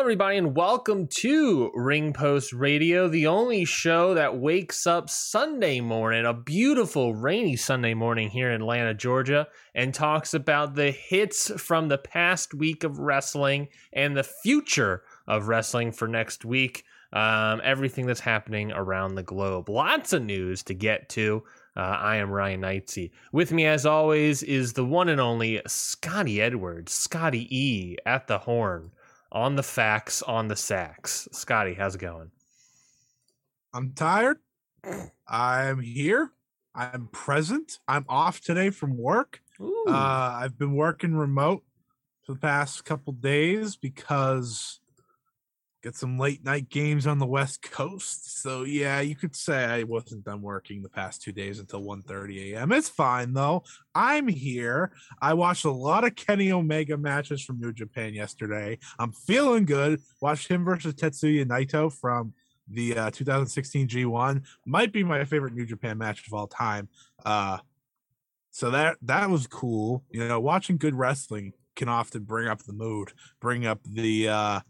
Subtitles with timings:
[0.00, 5.82] Hello, everybody, and welcome to Ring Post Radio, the only show that wakes up Sunday
[5.82, 11.50] morning, a beautiful rainy Sunday morning here in Atlanta, Georgia, and talks about the hits
[11.60, 16.82] from the past week of wrestling and the future of wrestling for next week.
[17.12, 19.68] Um, everything that's happening around the globe.
[19.68, 21.42] Lots of news to get to.
[21.76, 23.10] Uh, I am Ryan Knightsey.
[23.32, 28.38] With me, as always, is the one and only Scotty Edwards, Scotty E at the
[28.38, 28.92] horn
[29.32, 31.28] on the facts, on the sacks.
[31.32, 32.30] Scotty, how's it going?
[33.72, 34.38] I'm tired.
[35.28, 36.32] I'm here.
[36.74, 37.78] I'm present.
[37.86, 39.42] I'm off today from work.
[39.60, 41.62] Uh, I've been working remote
[42.24, 44.79] for the past couple days because
[45.82, 48.42] get some late night games on the west coast.
[48.42, 52.52] So yeah, you could say I wasn't done working the past two days until 1:30
[52.52, 52.72] a.m.
[52.72, 53.64] It's fine though.
[53.94, 54.92] I'm here.
[55.20, 58.78] I watched a lot of Kenny Omega matches from New Japan yesterday.
[58.98, 60.00] I'm feeling good.
[60.20, 62.34] Watched him versus Tetsuya Naito from
[62.68, 64.44] the uh, 2016 G1.
[64.66, 66.88] Might be my favorite New Japan match of all time.
[67.24, 67.58] Uh,
[68.50, 70.04] so that that was cool.
[70.10, 74.60] You know, watching good wrestling can often bring up the mood, bring up the uh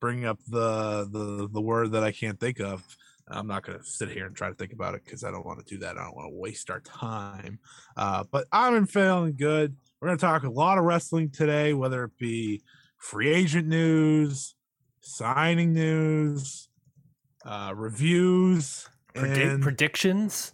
[0.00, 2.84] bring up the the the word that I can't think of.
[3.30, 5.44] I'm not going to sit here and try to think about it because I don't
[5.44, 5.98] want to do that.
[5.98, 7.58] I don't want to waste our time.
[7.96, 9.76] Uh, but I'm feeling good.
[10.00, 12.62] We're going to talk a lot of wrestling today, whether it be
[12.96, 14.54] free agent news,
[15.00, 16.68] signing news,
[17.44, 18.88] uh, reviews,
[19.60, 20.52] predictions?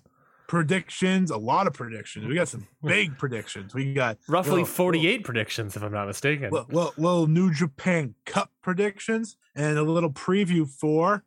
[0.55, 1.31] Predictions.
[1.31, 2.27] A lot of predictions.
[2.27, 3.75] We got some big predictions.
[3.75, 6.51] We got Roughly little- 48 predictions, if I'm not mistaken.
[6.51, 11.25] little, little, little New Japan Cup predictions and a little preview for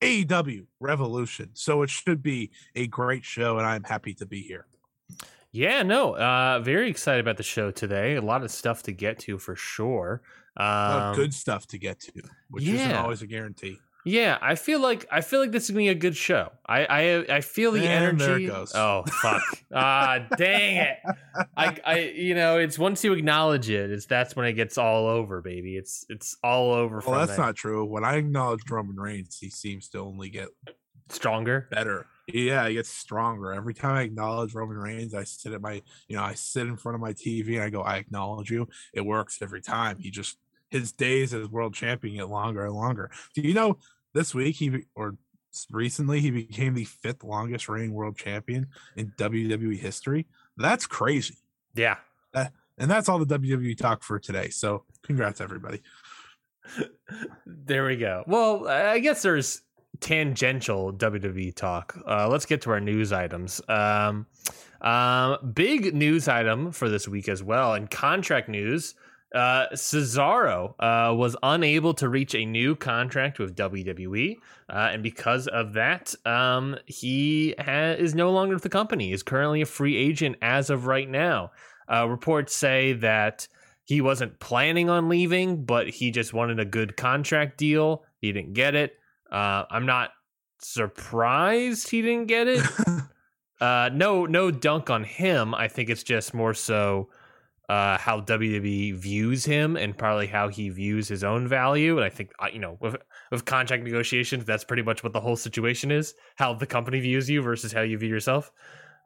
[0.00, 1.50] AEW Revolution.
[1.54, 4.66] So it should be a great show, and I'm happy to be here.
[5.52, 8.16] yeah, no, uh, very excited about the show today.
[8.16, 10.20] A lot of stuff to get to for sure.
[10.56, 12.12] A lot of Um, good stuff to get to,
[12.50, 13.78] which isn't always a guarantee.
[14.08, 16.50] Yeah, I feel like I feel like this is gonna be a good show.
[16.66, 18.46] I I, I feel the And energy.
[18.46, 18.72] goes.
[18.74, 19.42] Oh fuck!
[19.74, 20.96] ah, dang it!
[21.56, 25.06] I I you know it's once you acknowledge it, it's that's when it gets all
[25.06, 25.76] over, baby.
[25.76, 27.02] It's it's all over.
[27.06, 27.84] Well, that's not true.
[27.84, 30.48] When I acknowledge Roman Reigns, he seems to only get
[31.10, 31.68] stronger.
[31.70, 32.06] better.
[32.26, 33.52] Yeah, he gets stronger.
[33.52, 36.76] Every time I acknowledge Roman Reigns, I sit at my, you know, I sit in
[36.76, 38.68] front of my TV and I go, I acknowledge you.
[38.92, 39.98] It works every time.
[39.98, 40.36] He just
[40.70, 43.10] his days as world champion get longer and longer.
[43.34, 43.78] Do you know
[44.14, 45.16] this week he or
[45.70, 48.66] recently he became the fifth longest reigning world champion
[48.96, 50.26] in WWE history?
[50.56, 51.36] That's crazy.
[51.74, 51.96] Yeah.
[52.78, 54.48] And that's all the WWE talk for today.
[54.50, 55.82] So congrats everybody.
[57.46, 58.24] there we go.
[58.26, 59.62] Well, I guess there's
[60.00, 61.98] tangential WWE talk.
[62.06, 63.60] Uh, let's get to our news items.
[63.68, 64.26] Um,
[64.80, 68.94] um, big news item for this week as well, and contract news.
[69.34, 74.36] Uh, Cesaro uh, was unable to reach a new contract with WWE,
[74.70, 79.12] uh, and because of that, um, he ha- is no longer with the company.
[79.12, 81.50] Is currently a free agent as of right now.
[81.92, 83.48] Uh, reports say that
[83.84, 88.04] he wasn't planning on leaving, but he just wanted a good contract deal.
[88.20, 88.92] He didn't get it.
[89.32, 90.10] Uh, I'm not
[90.60, 92.62] surprised he didn't get it.
[93.60, 95.54] uh, no, no dunk on him.
[95.54, 97.08] I think it's just more so
[97.68, 101.96] uh, how WWE views him and probably how he views his own value.
[101.96, 102.96] And I think uh, you know with
[103.30, 107.28] with contract negotiations, that's pretty much what the whole situation is: how the company views
[107.28, 108.50] you versus how you view yourself.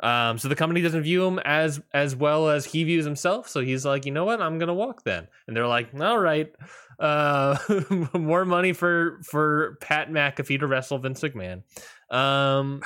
[0.00, 3.49] Um, so the company doesn't view him as as well as he views himself.
[3.49, 5.29] So he's like, you know what, I'm gonna walk then.
[5.47, 6.53] And they're like, all right,
[6.99, 7.56] uh,
[8.14, 11.62] more money for for Pat McAfee to wrestle Vince McMahon.
[12.11, 12.82] Um,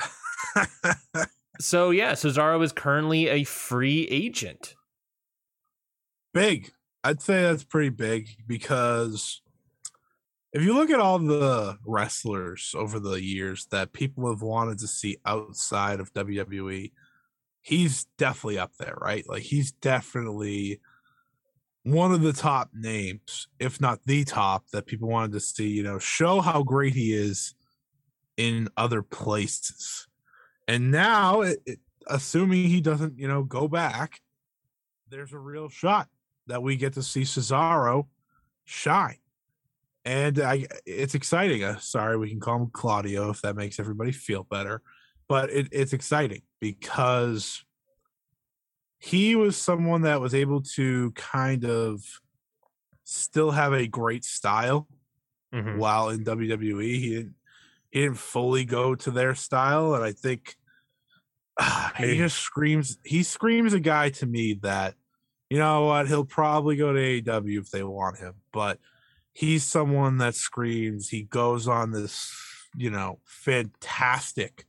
[1.59, 4.75] so yeah, Cesaro is currently a free agent.
[6.37, 6.71] Big.
[7.03, 9.41] I'd say that's pretty big because
[10.53, 14.87] if you look at all the wrestlers over the years that people have wanted to
[14.87, 16.91] see outside of WWE,
[17.61, 19.27] he's definitely up there, right?
[19.27, 20.79] Like he's definitely
[21.81, 25.81] one of the top names, if not the top, that people wanted to see, you
[25.81, 27.55] know, show how great he is
[28.35, 30.07] in other places.
[30.67, 34.21] And now, it, it, assuming he doesn't, you know, go back,
[35.09, 36.09] there's a real shot
[36.47, 38.07] that we get to see Cesaro
[38.65, 39.17] shine.
[40.05, 41.63] And I, it's exciting.
[41.63, 44.81] Uh, sorry, we can call him Claudio if that makes everybody feel better.
[45.27, 47.63] But it, it's exciting because
[48.99, 52.01] he was someone that was able to kind of
[53.03, 54.87] still have a great style
[55.53, 55.77] Mhm.
[55.77, 56.99] while in WWE.
[56.99, 57.35] He didn't
[57.89, 60.55] he didn't fully go to their style, and I think
[61.59, 62.97] ah, he just screams.
[63.05, 64.95] He screams a guy to me that
[65.49, 68.79] you know what he'll probably go to AEW if they want him, but
[69.33, 71.09] he's someone that screams.
[71.09, 72.31] He goes on this
[72.75, 74.65] you know fantastic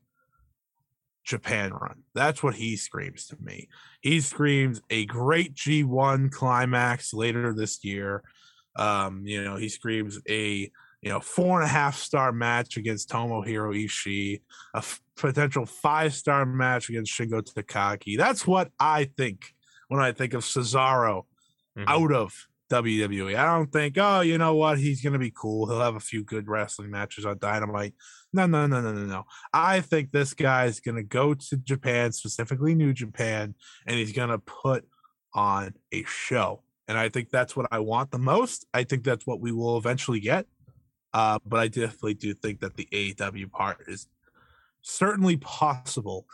[1.29, 2.05] Japan run.
[2.15, 3.69] That's what he screams to me.
[4.01, 8.23] He screams a great G1 climax later this year.
[8.77, 10.71] Um, you know, he screams a
[11.03, 14.41] you know four and a half star match against Tomohiro Ishii,
[14.75, 18.17] a f- potential five star match against Shingo Takagi.
[18.17, 19.55] That's what I think
[19.89, 21.25] when I think of Cesaro
[21.77, 21.85] Mhm.
[21.87, 23.35] out of WWE.
[23.35, 25.67] I don't think, oh, you know what, he's gonna be cool.
[25.67, 27.95] He'll have a few good wrestling matches on Dynamite.
[28.33, 29.25] No, no, no, no, no, no.
[29.55, 33.55] I think this guy's gonna go to Japan, specifically New Japan,
[33.87, 34.87] and he's gonna put
[35.33, 36.63] on a show.
[36.89, 38.67] And I think that's what I want the most.
[38.75, 40.47] I think that's what we will eventually get.
[41.15, 44.09] Uh, but I definitely do think that the AEW part is
[44.83, 46.27] certainly possible,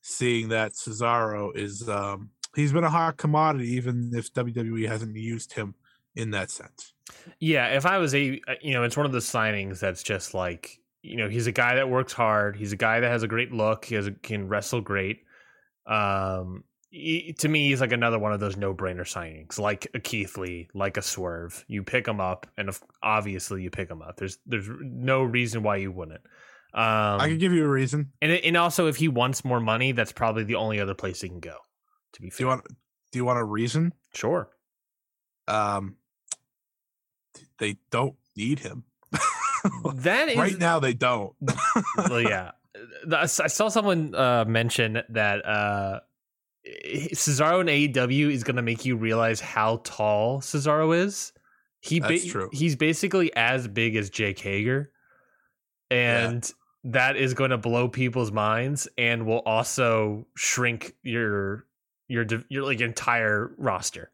[0.00, 5.52] seeing that Cesaro is um, he's been a hot commodity, even if WWE hasn't used
[5.52, 5.74] him
[6.14, 6.92] in that sense.
[7.40, 10.34] Yeah, if I was a, uh, you know, it's one of the signings that's just
[10.34, 12.56] like, you know, he's a guy that works hard.
[12.56, 13.84] He's a guy that has a great look.
[13.84, 15.24] He has a, can wrestle great.
[15.86, 20.36] Um, he- to me, he's like another one of those no-brainer signings, like a Keith
[20.36, 21.64] Lee, like a Swerve.
[21.66, 22.70] You pick him up, and
[23.02, 24.16] obviously you pick him up.
[24.16, 26.20] There's there's no reason why you wouldn't.
[26.74, 28.12] Um, I can give you a reason.
[28.22, 31.28] and and also if he wants more money, that's probably the only other place he
[31.28, 31.56] can go.
[32.14, 32.66] To be Do you want?
[33.10, 33.92] Do you want a reason?
[34.14, 34.48] sure.
[35.48, 35.96] Um,
[37.58, 38.84] they don't need him
[39.94, 40.80] That is right now.
[40.80, 41.34] They don't.
[41.96, 42.52] well, yeah.
[43.12, 46.00] I saw someone uh, mention that uh,
[47.12, 51.32] Cesaro in AEW is going to make you realize how tall Cesaro is.
[51.80, 52.48] He That's true.
[52.52, 54.90] He's basically as big as Jake Hager,
[55.90, 56.50] and
[56.84, 61.66] that is going to blow people's minds, and will also shrink your
[62.12, 64.10] your your like entire roster,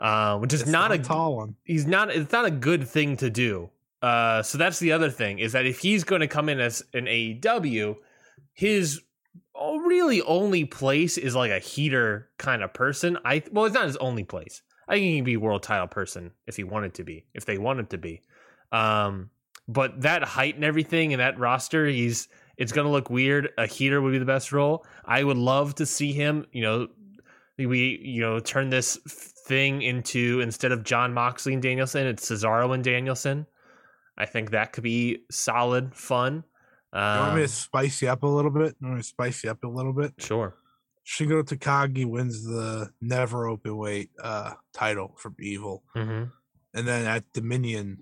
[0.00, 1.56] uh, which is It's not a tall one.
[1.64, 3.70] he's not it's not a good thing to do.
[4.02, 6.82] Uh, so that's the other thing is that if he's going to come in as
[6.94, 7.96] an AEW,
[8.52, 9.00] his
[9.86, 13.18] really only place is like a heater kind of person.
[13.24, 14.62] I well, it's not his only place.
[14.88, 17.58] I think he can be world title person if he wanted to be, if they
[17.58, 18.22] wanted to be.
[18.70, 19.30] Um,
[19.66, 23.50] but that height and everything and that roster, he's it's going to look weird.
[23.58, 24.86] A heater would be the best role.
[25.04, 26.46] I would love to see him.
[26.52, 26.88] You know,
[27.58, 28.96] we you know turn this
[29.46, 33.46] thing into instead of Jon Moxley and Danielson, it's Cesaro and Danielson.
[34.18, 36.44] I think that could be solid fun.
[36.92, 38.74] You want me Um, to spice you up a little bit?
[38.80, 40.14] You want me to spice you up a little bit?
[40.18, 40.56] sure.
[41.06, 46.24] Shingo Takagi wins the never open weight uh, title from Evil, hmm
[46.74, 47.98] and then at Dominion,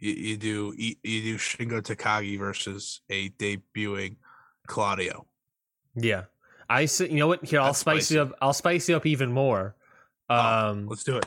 [0.00, 4.16] you, you do you, you do Shingo Takagi versus a debuting
[4.66, 5.26] Claudio.
[5.94, 6.24] Yeah,
[6.68, 7.44] I s- you know what?
[7.44, 8.14] Here, I'll That's spice spicy.
[8.14, 8.32] you up.
[8.40, 9.74] I'll spice you up even more.
[10.30, 11.26] Oh, Um, Let's do it.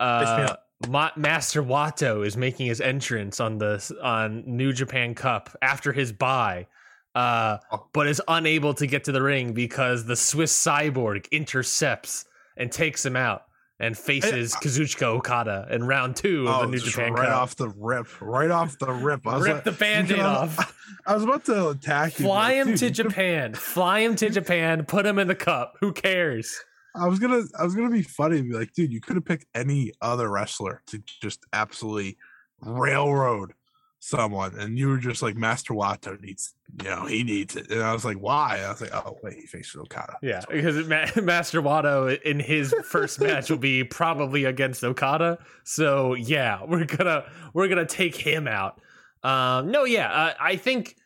[0.00, 0.56] uh,
[0.88, 6.12] Ma- Master Wato is making his entrance on the on New Japan Cup after his
[6.12, 6.66] bye,
[7.14, 7.86] uh, Oh.
[7.94, 12.26] but is unable to get to the ring because the Swiss Cyborg intercepts
[12.58, 13.44] and takes him out
[13.78, 17.36] and faces Kazuchika Okada in round two of Oh, the New Japan right Cup.
[17.42, 19.26] off the rip, right off the rip.
[19.26, 20.74] I was Rip like- the band-aid off.
[21.06, 22.24] I was about to attack you.
[22.24, 23.54] Fly him dude, to Japan.
[23.54, 24.84] Fly him to Japan.
[24.86, 25.74] Put him in the cup.
[25.80, 26.58] Who cares?
[26.96, 29.24] I was gonna, I was gonna be funny and be like, dude, you could have
[29.24, 32.16] picked any other wrestler to just absolutely
[32.62, 33.52] railroad
[34.06, 37.82] someone, and you were just like, Master Wato needs, you know, he needs it, and
[37.82, 38.60] I was like, why?
[38.64, 40.16] I was like, oh wait, he faces Okada.
[40.22, 45.38] Yeah, because Ma- Master Wato in his first match will be probably against Okada.
[45.64, 48.80] So yeah, we're gonna we're gonna take him out.
[49.22, 50.96] Um, no, yeah, uh, I think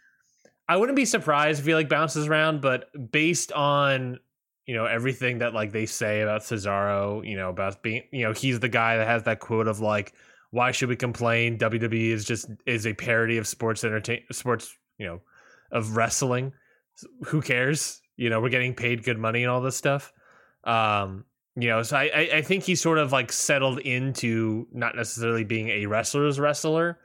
[0.69, 4.19] I wouldn't be surprised if he like bounces around, but based on
[4.67, 8.33] you know everything that like they say about Cesaro, you know about being you know
[8.33, 10.13] he's the guy that has that quote of like
[10.51, 11.59] why should we complain?
[11.59, 15.21] WWE is just is a parody of sports entertain sports you know
[15.73, 16.53] of wrestling.
[17.27, 18.01] Who cares?
[18.17, 20.13] You know we're getting paid good money and all this stuff.
[20.65, 21.25] Um,
[21.57, 25.45] you know, so I, I I think he's sort of like settled into not necessarily
[25.45, 26.99] being a wrestler's wrestler.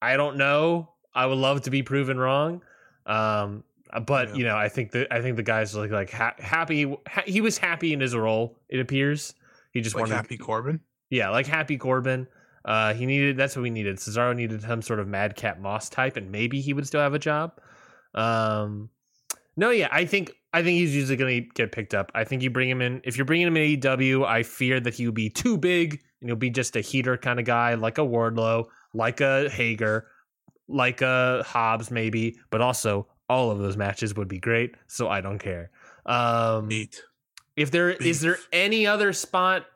[0.00, 0.90] I don't know.
[1.14, 2.62] I would love to be proven wrong.
[3.06, 3.64] Um,
[4.06, 4.34] but Yeah.
[4.34, 6.96] you know, I think that I think the guy's like like ha- happy.
[7.08, 8.58] Ha- he was happy in his role.
[8.68, 9.34] It appears
[9.72, 10.80] he just Like wanted, Happy Corbin.
[11.10, 12.26] yeah, like happy Corbin.
[12.64, 13.96] Uh, he needed that's what we needed.
[13.96, 17.18] Cesaro needed some sort of Madcap Moss type, and maybe he would still have a
[17.18, 17.52] job.
[18.14, 18.90] Um,
[19.56, 22.12] no, yeah, I think I think he's usually going to get picked up.
[22.14, 23.00] I think you bring him in.
[23.04, 26.28] If you're bringing him in AEW, I fear that he will be too big and
[26.28, 30.06] he'll be just a heater kind of guy, like a Wardlow, like a Hager,
[30.68, 32.38] like a Hobbs, maybe.
[32.50, 35.70] But also, all of those matches would be great, so I don't care.
[36.06, 37.02] Um, Neat.
[37.56, 38.48] if there is there Beef.
[38.52, 39.66] any other spot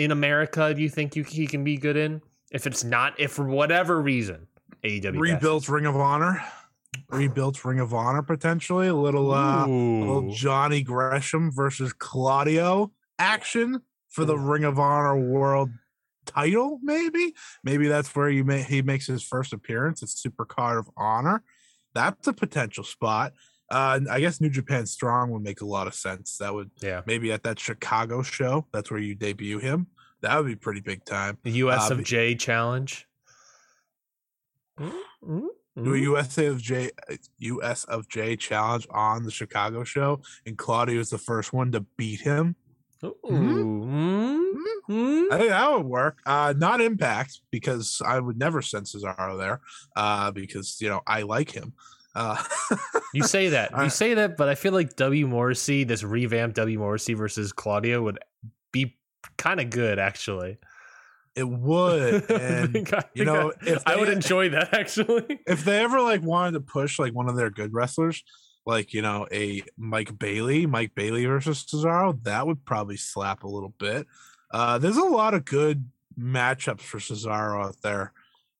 [0.00, 2.22] in America do you think you, he can be good in?
[2.50, 4.46] If it's not, if for whatever reason,
[4.82, 6.42] AEW Rebuilt Ring of Honor.
[7.10, 8.88] Rebuilt Ring of Honor potentially.
[8.88, 15.70] A little uh little Johnny Gresham versus Claudio action for the Ring of Honor World
[16.26, 17.34] title, maybe.
[17.62, 20.02] Maybe that's where you may he makes his first appearance.
[20.02, 21.42] It's Super Card of Honor.
[21.94, 23.32] That's a potential spot.
[23.70, 26.38] Uh, I guess New Japan Strong would make a lot of sense.
[26.38, 28.66] That would yeah, maybe at that Chicago show.
[28.72, 29.86] That's where you debut him.
[30.22, 31.38] That would be pretty big time.
[31.44, 33.06] the US Uh, of J challenge.
[34.78, 34.92] Mm,
[35.24, 36.02] mm, Do a mm.
[36.02, 36.90] USA of J
[37.38, 41.80] US of J challenge on the Chicago show, and Claudio is the first one to
[41.96, 42.56] beat him.
[43.04, 44.52] Ooh, mm,
[44.90, 45.32] mm.
[45.32, 46.18] I think that would work.
[46.26, 49.60] Uh, not Impact because I would never send Cesaro there.
[49.96, 51.72] Uh, because you know I like him.
[52.14, 52.42] Uh,
[53.12, 56.78] You say that, you say that, but I feel like W Morrissey, this revamped W
[56.78, 58.20] Morrissey versus Claudio, would
[58.72, 58.96] be
[59.36, 60.58] kind of good actually.
[61.34, 65.40] it would, and I, you know, I, if I would enjoy that actually.
[65.46, 68.22] if they ever like wanted to push like one of their good wrestlers,
[68.64, 73.48] like you know a Mike Bailey, Mike Bailey versus Cesaro, that would probably slap a
[73.48, 74.06] little bit.
[74.52, 78.12] Uh, there's a lot of good matchups for Cesaro out there.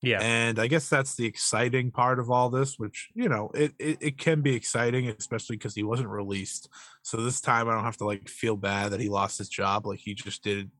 [0.02, 3.72] Yeah, And I guess that's the exciting part of all this, which, you know, it,
[3.78, 6.68] it, it can be exciting, especially because he wasn't released.
[7.02, 9.86] So this time I don't have to like feel bad that he lost his job.
[9.86, 10.70] Like he just did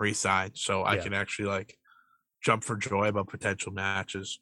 [0.00, 0.50] resign.
[0.54, 1.02] So I Yeah.
[1.04, 1.78] can actually like
[2.42, 4.40] jump for joy about potential matches.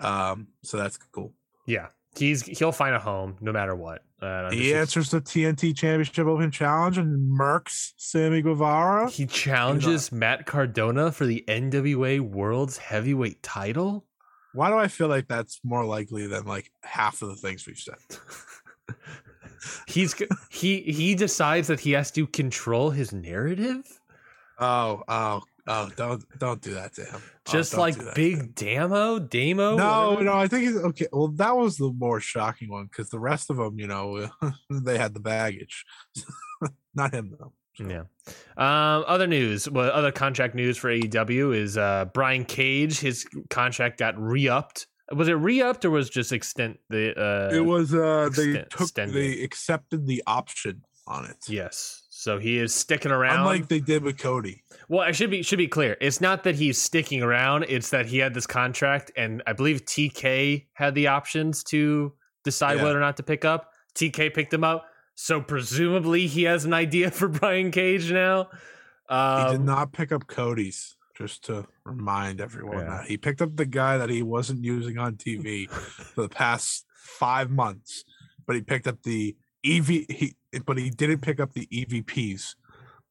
[0.00, 1.34] Um, so that's cool.
[1.66, 1.88] yeah.
[2.16, 4.02] He's he'll find a home no matter what.
[4.20, 9.10] Uh, He answers the TNT Championship Open Challenge and Mercs Sammy Guevara.
[9.10, 14.06] He challenges Matt Cardona for the NWA World's Heavyweight title.
[14.54, 17.76] Why do I feel like that's more likely than like half of the things we've
[17.78, 17.96] said?
[19.86, 20.14] He's
[20.50, 23.84] he he decides that he has to control his narrative,
[24.58, 25.90] Oh, oh, oh!
[25.96, 27.20] Don't don't do that to him.
[27.48, 28.38] Oh, just don't like do that to him.
[28.38, 29.76] Big Damo, Damo.
[29.76, 30.24] No, whatever.
[30.24, 31.06] no, I think it's okay.
[31.12, 34.28] Well, that was the more shocking one because the rest of them, you know,
[34.70, 35.84] they had the baggage.
[36.94, 37.52] Not him though.
[37.76, 38.02] So, Yeah.
[38.56, 42.98] Um, other news, well, other contract news for AEW is uh, Brian Cage.
[43.00, 44.86] His contract got re-upped.
[45.12, 47.12] Was it re-upped or was just extend the?
[47.20, 49.14] Uh, It was uh they took extended.
[49.14, 51.36] they accepted the option on it.
[51.48, 52.05] Yes.
[52.26, 53.38] So he is sticking around.
[53.38, 54.64] Unlike they did with Cody.
[54.88, 55.96] Well, I should be should be clear.
[56.00, 57.66] It's not that he's sticking around.
[57.68, 62.78] It's that he had this contract, and I believe TK had the options to decide
[62.78, 62.82] Yeah.
[62.82, 63.70] whether or not to pick up.
[63.94, 68.48] TK picked him up, so presumably he has an idea for Brian Cage now.
[69.08, 72.84] Um, He did not pick up Cody's, just to remind everyone Yeah.
[73.02, 73.04] that.
[73.06, 75.68] He picked up the guy that he wasn't using on TV
[76.14, 78.02] for the past five months,
[78.48, 82.54] but he picked up the EV he but he didn't pick up the EVPs.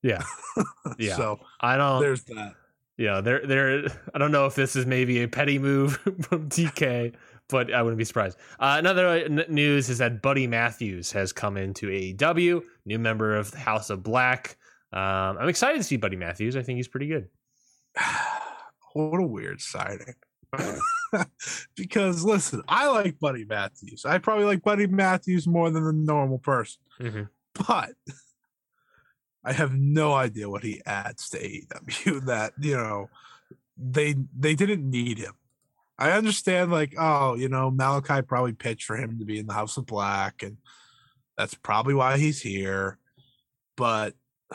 [0.01, 0.23] Yeah,
[0.97, 1.15] yeah.
[1.15, 2.01] So I don't.
[2.01, 2.53] there's that.
[2.97, 3.85] Yeah, there, they're.
[4.13, 7.13] I don't know if this is maybe a petty move from TK,
[7.49, 8.37] but I wouldn't be surprised.
[8.59, 13.51] Uh, another n- news is that Buddy Matthews has come into AEW, new member of
[13.51, 14.57] the House of Black.
[14.93, 16.55] Um, I'm excited to see Buddy Matthews.
[16.55, 17.27] I think he's pretty good.
[18.93, 20.15] what a weird signing.
[21.75, 24.05] because listen, I like Buddy Matthews.
[24.05, 26.81] I probably like Buddy Matthews more than a normal person.
[26.99, 27.23] Mm-hmm.
[27.67, 27.93] But
[29.43, 33.09] I have no idea what he adds to AEW that, you know,
[33.77, 35.33] they they didn't need him.
[35.97, 39.53] I understand like, oh, you know, Malakai probably pitched for him to be in the
[39.53, 40.57] House of Black and
[41.37, 42.97] that's probably why he's here.
[43.77, 44.13] But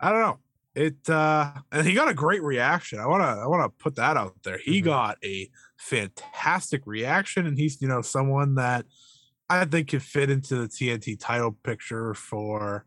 [0.00, 0.38] I don't know
[0.74, 2.98] it uh and he got a great reaction.
[2.98, 4.58] I want to i want to put that out there.
[4.58, 4.86] He mm-hmm.
[4.86, 8.86] got a fantastic reaction and he's you know someone that
[9.50, 12.86] i think could fit into the tnt title picture for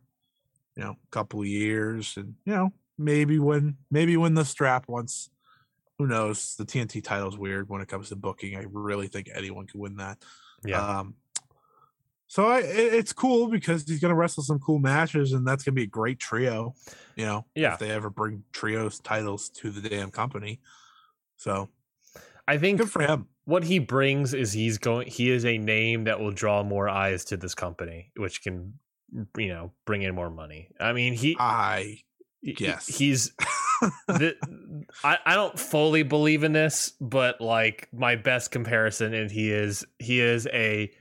[0.75, 2.15] you know a couple of years.
[2.18, 5.30] And you know maybe when maybe when the strap once
[5.98, 6.56] who knows?
[6.58, 8.58] The tnt title's weird when it comes to booking.
[8.58, 10.18] I really think anyone could win that.
[10.65, 11.00] Yeah.
[11.00, 11.15] Um
[12.27, 15.74] so I, it's cool because he's going to wrestle some cool matches, and that's going
[15.74, 16.74] to be a great trio.
[17.15, 17.74] You know, yeah.
[17.74, 20.60] If they ever bring trios titles to the damn company,
[21.38, 21.70] so
[22.48, 23.27] I think good for him.
[23.46, 25.08] What he brings is he's going.
[25.08, 28.74] He is a name that will draw more eyes to this company, which can,
[29.38, 30.70] you know, bring in more money.
[30.79, 31.38] I mean, he.
[31.39, 32.00] I
[32.55, 33.32] guess he's.
[34.08, 34.36] the,
[35.03, 39.86] I, I don't fully believe in this, but like my best comparison, and he is
[40.00, 40.91] he is a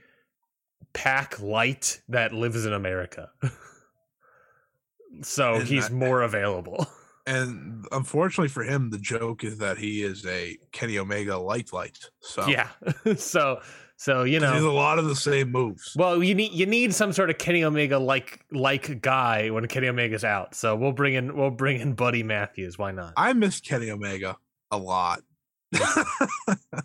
[0.95, 3.29] PAC light that lives in America.
[5.21, 6.87] so and he's more available.
[7.27, 11.97] And unfortunately for him, the joke is that he is a Kenny Omega light light.
[12.19, 12.69] So yeah,
[13.17, 13.61] so
[13.95, 15.95] so you know, there's a lot of the same moves.
[15.95, 19.87] Well, you need you need some sort of Kenny Omega like like guy when Kenny
[19.87, 20.53] Omega's out.
[20.53, 22.77] So we'll bring in we'll bring in Buddy Matthews.
[22.77, 23.13] Why not?
[23.17, 24.37] I miss Kenny Omega
[24.69, 25.21] a lot.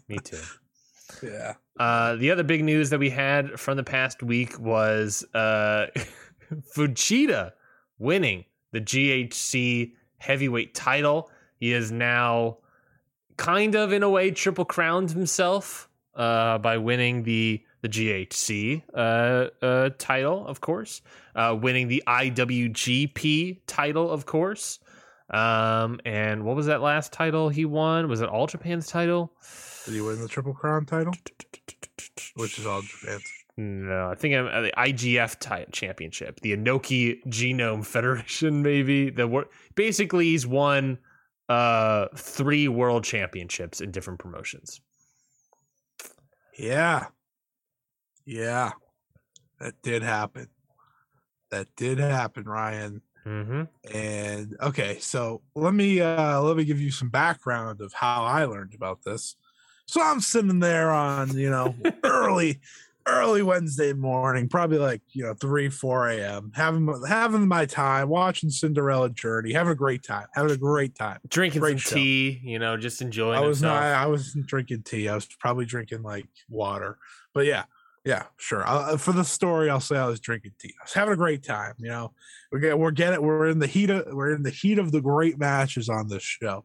[0.09, 0.39] Me too.
[1.23, 1.55] Yeah.
[1.79, 5.87] Uh, the other big news that we had from the past week was uh,
[6.77, 7.53] Fujita
[7.99, 11.31] winning the GHC heavyweight title.
[11.59, 12.59] He is now
[13.37, 19.65] kind of, in a way, triple crowned himself uh, by winning the the GHC uh,
[19.65, 21.01] uh, title, of course,
[21.35, 24.81] uh, winning the IWGP title, of course.
[25.31, 28.09] Um, and what was that last title he won?
[28.09, 29.33] Was it All Japan's title?
[29.85, 31.15] Did he win the Triple Crown title?
[32.37, 33.25] Which is all Japan's.
[33.57, 39.45] No, I think I'm uh, the IGF type championship, the Inoki Genome Federation, maybe the
[39.75, 40.99] basically he's won
[41.49, 44.81] uh three world championships in different promotions.
[46.57, 47.09] Yeah,
[48.25, 48.73] yeah,
[49.59, 50.49] that did happen.
[51.51, 53.03] That did happen, Ryan.
[53.27, 53.63] Mm-hmm.
[53.95, 58.45] And okay, so let me uh let me give you some background of how I
[58.45, 59.37] learned about this.
[59.91, 61.75] So I'm sitting there on, you know,
[62.05, 62.61] early,
[63.07, 68.51] early Wednesday morning, probably like, you know, 3, 4 a.m., having having my time, watching
[68.51, 71.19] Cinderella Journey, having a great time, having a great time.
[71.27, 71.95] Drinking great some show.
[71.97, 73.81] tea, you know, just enjoying I was himself.
[73.81, 75.09] not I wasn't drinking tea.
[75.09, 76.97] I was probably drinking like water.
[77.35, 77.65] But yeah,
[78.05, 78.63] yeah, sure.
[78.65, 80.73] Uh, for the story, I'll say I was drinking tea.
[80.81, 81.75] I was having a great time.
[81.79, 82.13] You know,
[82.53, 85.01] we get we're getting we're in the heat of we're in the heat of the
[85.01, 86.65] great matches on this show.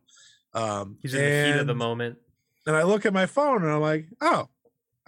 [0.53, 2.19] Um, He's in the heat of the moment
[2.65, 4.49] and I look at my phone and I'm like, oh,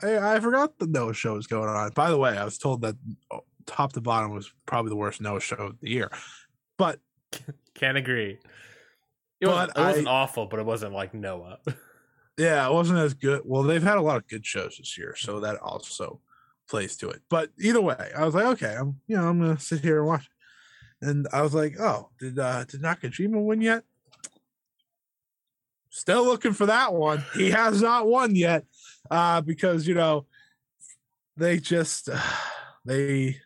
[0.01, 1.91] I, I forgot the Noah show was going on.
[1.91, 2.95] By the way, I was told that
[3.31, 6.11] oh, top to bottom was probably the worst Noah show of the year,
[6.77, 6.99] but
[7.73, 8.37] can't agree.
[9.39, 11.59] It, was, it wasn't I, awful, but it wasn't like Noah.
[12.37, 13.41] yeah, it wasn't as good.
[13.45, 16.21] Well, they've had a lot of good shows this year, so that also
[16.67, 17.21] plays to it.
[17.29, 20.07] But either way, I was like, okay, I'm you know I'm gonna sit here and
[20.07, 20.29] watch.
[21.01, 23.83] And I was like, oh, did uh did Nakajima win yet?
[25.97, 27.23] Still looking for that one.
[27.33, 28.65] He has not won yet
[29.09, 30.27] uh, because you know
[31.35, 32.21] they just uh,
[32.85, 33.37] they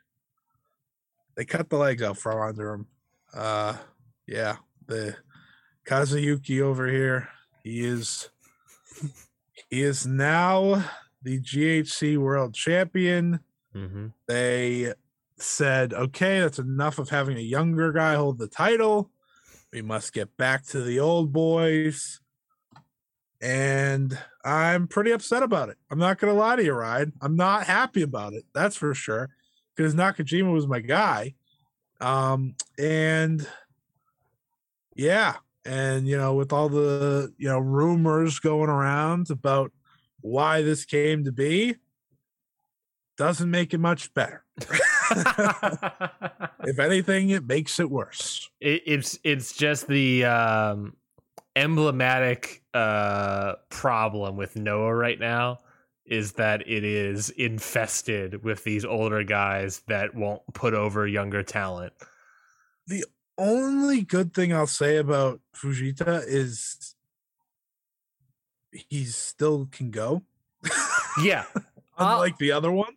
[1.38, 2.88] they cut the legs out from under him.
[3.34, 3.78] Uh,
[4.28, 5.16] yeah, the
[5.88, 7.30] Kazuyuki over here.
[7.64, 8.28] He is
[9.70, 10.84] he is now
[11.24, 13.40] the GHC World Champion.
[13.74, 14.08] Mm-hmm.
[14.28, 14.94] They
[15.38, 19.10] said, okay, that's enough of having a younger guy hold the title.
[19.72, 22.21] We must get back to the old boys
[23.42, 25.78] and I'm pretty upset about it.
[25.90, 27.14] I'm not gonna lie to you, Ryan.
[27.22, 28.46] I'm not happy about it.
[28.54, 29.30] That's for sure,
[29.76, 31.34] because Nakajima was my guy,
[32.00, 33.48] um, and
[34.96, 39.72] yeah, and you know, with all the you know rumors going around about
[40.22, 41.76] why this came to be,
[43.18, 44.46] doesn't make it much better.
[46.62, 48.50] if anything, it makes it worse.
[48.60, 50.96] it, it's it's just the um,
[51.56, 55.60] emblematic uh, problem with Noah right now
[56.06, 61.94] is that it is infested with these older guys that won't put over younger talent.
[62.88, 63.06] The
[63.38, 66.96] only good thing I'll say about Fujita is
[68.72, 70.24] he still can go,
[71.24, 71.46] Yeah,
[71.98, 72.94] unlike the other one.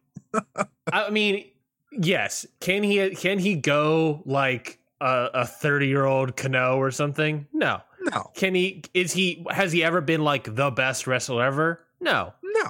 [0.92, 1.44] I mean,
[1.92, 2.46] yes.
[2.60, 7.46] Can he can he go like a thirty year old Kenoh or something?
[7.52, 7.80] No.
[8.10, 8.82] No, Can he?
[8.92, 9.44] Is he?
[9.50, 11.80] Has he ever been like the best wrestler ever?
[12.00, 12.34] No.
[12.42, 12.62] no.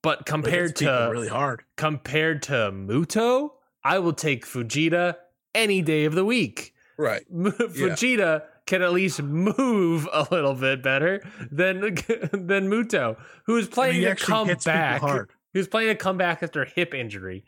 [0.00, 1.62] But But compared it's to really hard.
[1.76, 3.50] compared to Muto,
[3.84, 5.16] I will take Fujita
[5.54, 6.72] any day of the week.
[6.96, 7.22] Right.
[7.32, 11.80] M- Fujita can at least move a little bit better than
[12.32, 15.00] than Muto, who is playing he to actually come back.
[15.00, 15.30] hard.
[15.52, 17.44] He was playing to come back after a hip injury.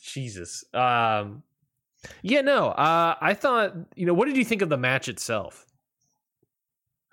[0.00, 0.64] Jesus.
[0.72, 1.42] Um,
[2.22, 2.68] yeah, no.
[2.68, 3.74] Uh, I thought.
[3.94, 5.65] You know, what did you think of the match itself?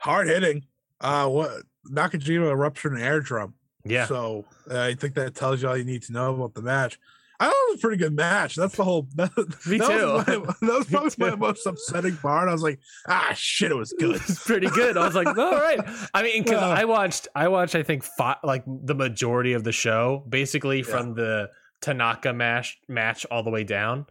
[0.03, 0.65] Hard hitting.
[1.01, 1.51] Uh, what
[1.91, 3.53] Nakajima ruptured an eardrum.
[3.85, 4.05] Yeah.
[4.05, 6.97] So uh, I think that tells you all you need to know about the match.
[7.39, 8.55] I thought it was a pretty good match.
[8.55, 9.07] That's the whole.
[9.15, 9.35] That,
[9.67, 10.39] Me that Was too.
[10.41, 10.85] my, that was
[11.15, 12.47] probably my most upsetting part.
[12.47, 14.15] I was like, ah, shit, it was good.
[14.15, 14.95] it's pretty good.
[14.97, 15.79] I was like, all right.
[16.13, 16.61] I mean, because.
[16.61, 20.83] I watched, I watched, I think, fi- like the majority of the show, basically Yeah.
[20.85, 21.49] from the
[21.81, 24.05] Tanaka match match all the way down,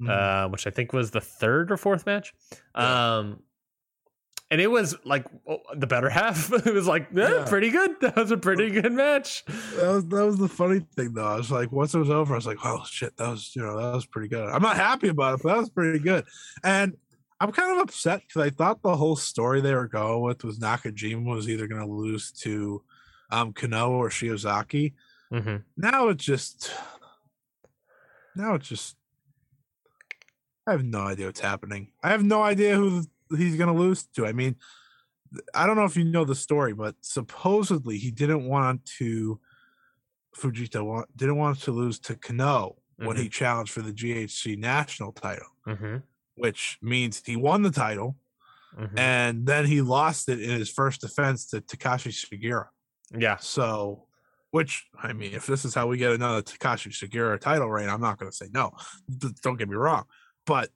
[0.00, 0.08] Mhm.
[0.08, 2.32] uh, which I think was the third or fourth match.
[2.74, 3.16] Yeah.
[3.18, 3.40] Um,
[4.52, 6.52] and it was like oh, the better half.
[6.66, 7.44] it was like eh, Yeah.
[7.48, 7.92] pretty good.
[8.02, 9.44] That was a pretty good match.
[9.46, 11.24] that was that was the funny thing though.
[11.26, 13.62] I was like, once it was over, I was like, oh shit, that was you
[13.62, 14.46] know that was pretty good.
[14.48, 16.26] I'm not happy about it, but that was pretty good.
[16.62, 16.98] And
[17.40, 20.58] I'm kind of upset because I thought the whole story they were going with was
[20.58, 22.82] Nakajima was either going to lose to
[23.30, 24.92] um Kenoh or Shiozaki.
[25.32, 25.56] Mm-hmm.
[25.78, 26.70] Now it's just
[28.36, 28.96] now it's just
[30.66, 31.88] I have no idea what's happening.
[32.04, 33.04] I have no idea who
[33.36, 34.26] he's going to lose to.
[34.26, 34.56] I mean,
[35.54, 39.40] I don't know if you know the story, but supposedly he didn't want to
[40.36, 45.12] Fujita want, didn't want to lose to Kenoh when he challenged for the GHC national
[45.12, 45.96] title, Mm-hmm.
[46.36, 48.16] which means he won the title
[48.78, 48.98] Mm-hmm.
[48.98, 52.68] and then he lost it in his first defense to Takashi Sugiura.
[53.14, 53.36] yeah.
[53.36, 54.06] So,
[54.50, 58.00] which I mean, if this is how we get another Takashi Sugiura title reign, I'm
[58.00, 58.70] not going to say no.
[59.42, 60.04] Don't get me wrong,
[60.46, 60.70] but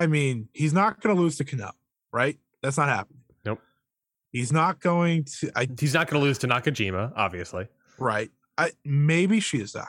[0.00, 1.70] I mean, he's not going to lose to Kenoh,
[2.12, 2.38] right?
[2.62, 3.20] That's not happening.
[3.44, 3.60] Nope.
[4.32, 5.50] He's not going to.
[5.56, 7.66] I He's not going to lose to Nakajima, obviously.
[7.98, 8.30] right.
[8.58, 9.86] I maybe Shiozaki,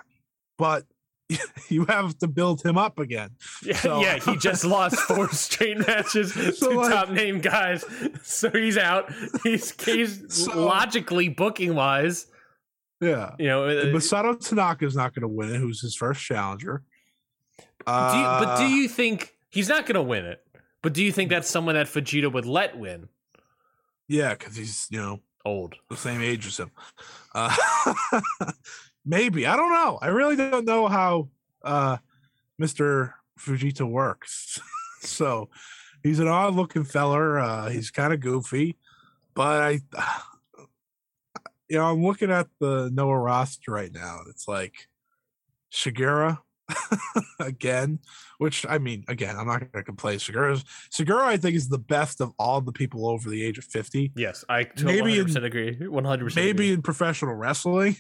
[0.58, 0.86] but
[1.70, 3.32] you have to build him up again.
[3.64, 7.84] Yeah, So- yeah, he just lost four straight matches So, to like- top name guys,
[8.24, 9.12] so he's out.
[9.44, 12.28] He's, he's So- logically booking wise,
[13.02, 13.36] Yeah.
[13.40, 13.66] you know.
[13.66, 15.58] uh, Masato Tanaka is not going to win it.
[15.58, 16.84] Who's his first challenger?
[17.60, 20.42] do you, but do Uh, you think he's not going to win it?
[20.82, 23.08] But do you think that's someone that Fujita would let win?
[24.08, 25.76] Yeah, because he's you know Old.
[25.90, 26.72] the same age as him.
[27.34, 27.56] Uh,
[29.06, 30.00] maybe I don't know.
[30.02, 31.30] I really don't know how
[31.64, 31.98] uh,
[32.62, 33.14] Mr.
[33.40, 34.60] Fujita works.
[35.02, 35.50] so
[36.04, 37.40] he's an odd looking feller.
[37.40, 38.78] Uh, he's kind of goofy,
[39.34, 39.80] but I,
[41.70, 44.20] you know, I'm looking at the Noah roster right now.
[44.20, 44.88] and It's like
[45.72, 46.38] Shigeru
[47.40, 48.00] again,
[48.38, 50.18] which I mean, again, I'm not going to complain.
[50.20, 53.64] Shigeru's Shigeru, I think, is the best of all the people over the age of
[53.66, 55.76] 50 Yes, I Maybe maybe in- 100% agree.
[55.78, 56.72] 100% maybe agree.
[56.74, 57.96] in professional wrestling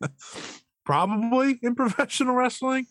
[0.84, 2.86] probably in professional wrestling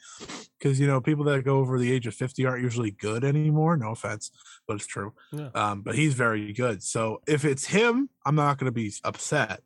[0.60, 3.78] because you know people that go over the age of 50 aren't usually good anymore
[3.78, 4.32] no offense
[4.68, 5.48] but it's true Yeah.
[5.56, 9.62] um but he's very good so if it's him i'm not going to be upset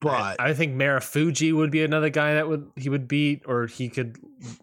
[0.00, 3.66] but I, I think Marufuji would be another guy that would he would beat, or
[3.66, 4.14] he could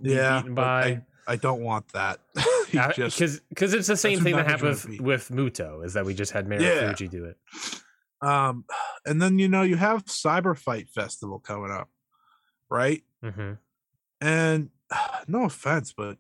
[0.01, 0.83] be yeah beaten by.
[0.83, 2.19] I, I don't want that
[2.71, 6.31] because because it's the same thing that happened with, with Muto is that we just
[6.31, 6.93] had Mara Yeah.
[6.93, 7.37] Do it.
[8.21, 8.65] um
[9.05, 11.89] and then you know you have cyber fight festival coming up
[12.69, 13.53] right hmm
[14.21, 14.69] And
[15.27, 16.17] no offense, but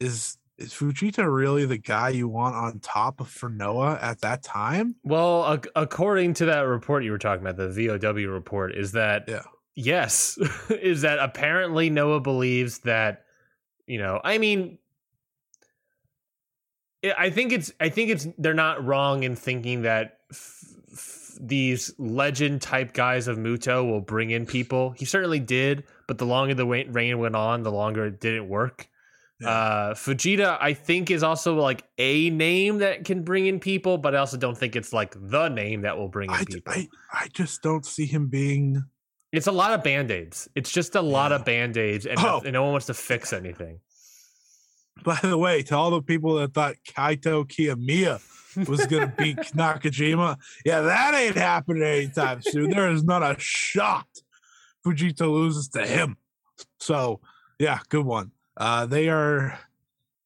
[0.00, 4.42] is is Fujita really the guy you want on top of for Noah at that
[4.42, 4.94] time?
[5.02, 9.24] Well, ac- according to that report you were talking about, the VOW report, is that
[9.28, 9.42] Yeah.
[9.74, 10.38] yes,
[10.70, 13.24] is that apparently Noah believes that
[13.86, 14.78] you know, I mean.
[17.16, 17.72] I- think it's.
[17.80, 18.28] I think it's.
[18.38, 24.02] They're not wrong in thinking that f- f- these legend type guys of Muto will
[24.02, 24.90] bring in people.
[24.90, 28.86] He certainly did, but the longer the reign went on, the longer it didn't work.
[29.44, 34.14] Uh, Fujita, I think, is also like a name that can bring in people, but
[34.14, 36.72] I also don't think it's like the name that will bring in I, people.
[36.72, 38.84] I I just don't see him being
[39.32, 40.48] It's a lot of band aids.
[40.54, 42.42] It's just a lot of band aids, and, Oh.
[42.44, 43.80] and no one wants to fix anything.
[45.04, 48.20] By the way, to all the people that thought Kaito Kiyomiya
[48.68, 52.70] was going to beat Nakajima, yeah, that ain't happening anytime soon.
[52.70, 54.06] There is not a shot
[54.84, 56.16] Fujita loses to him.
[56.78, 57.20] So,
[57.58, 58.32] yeah, good one.
[58.60, 59.58] Uh, they are.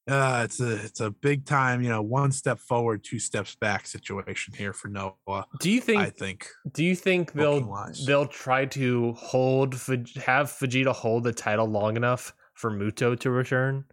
[0.07, 3.87] Uh, it's a it's a big time, you know, one step forward, two steps back
[3.87, 5.45] situation here for Noah.
[5.59, 6.01] Do you think?
[6.01, 6.47] I think.
[6.73, 8.05] do you think they'll booking-wise.
[8.05, 13.85] they'll try to hold have Fujita hold the title long enough for Muto to return?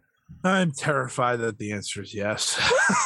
[0.43, 2.59] I'm terrified that the answer is yes.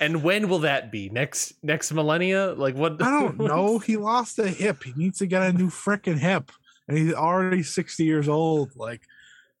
[0.00, 1.08] And when will that be?
[1.10, 2.54] Next next millennia?
[2.56, 3.02] Like what?
[3.02, 3.78] I don't know.
[3.78, 4.84] He lost a hip.
[4.84, 6.52] He needs to get a new freaking hip,
[6.86, 8.76] and he's already sixty years old.
[8.76, 9.02] Like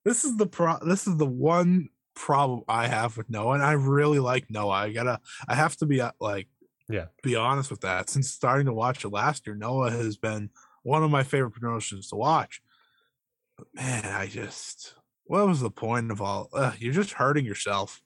[0.04, 0.78] this is the pro.
[0.84, 4.70] This is the one problem I have with Noah, and I really like Noah.
[4.72, 5.20] I gotta.
[5.46, 6.48] I have to be uh, like,
[6.88, 7.06] Yeah.
[7.22, 8.10] be honest with that.
[8.10, 10.50] Since starting to watch it last year, Noah has been
[10.82, 12.62] one of my favorite promotions to watch.
[13.56, 14.94] But man, I just.
[15.24, 16.48] What was the point of all?
[16.54, 18.00] Uh, you're just hurting yourself.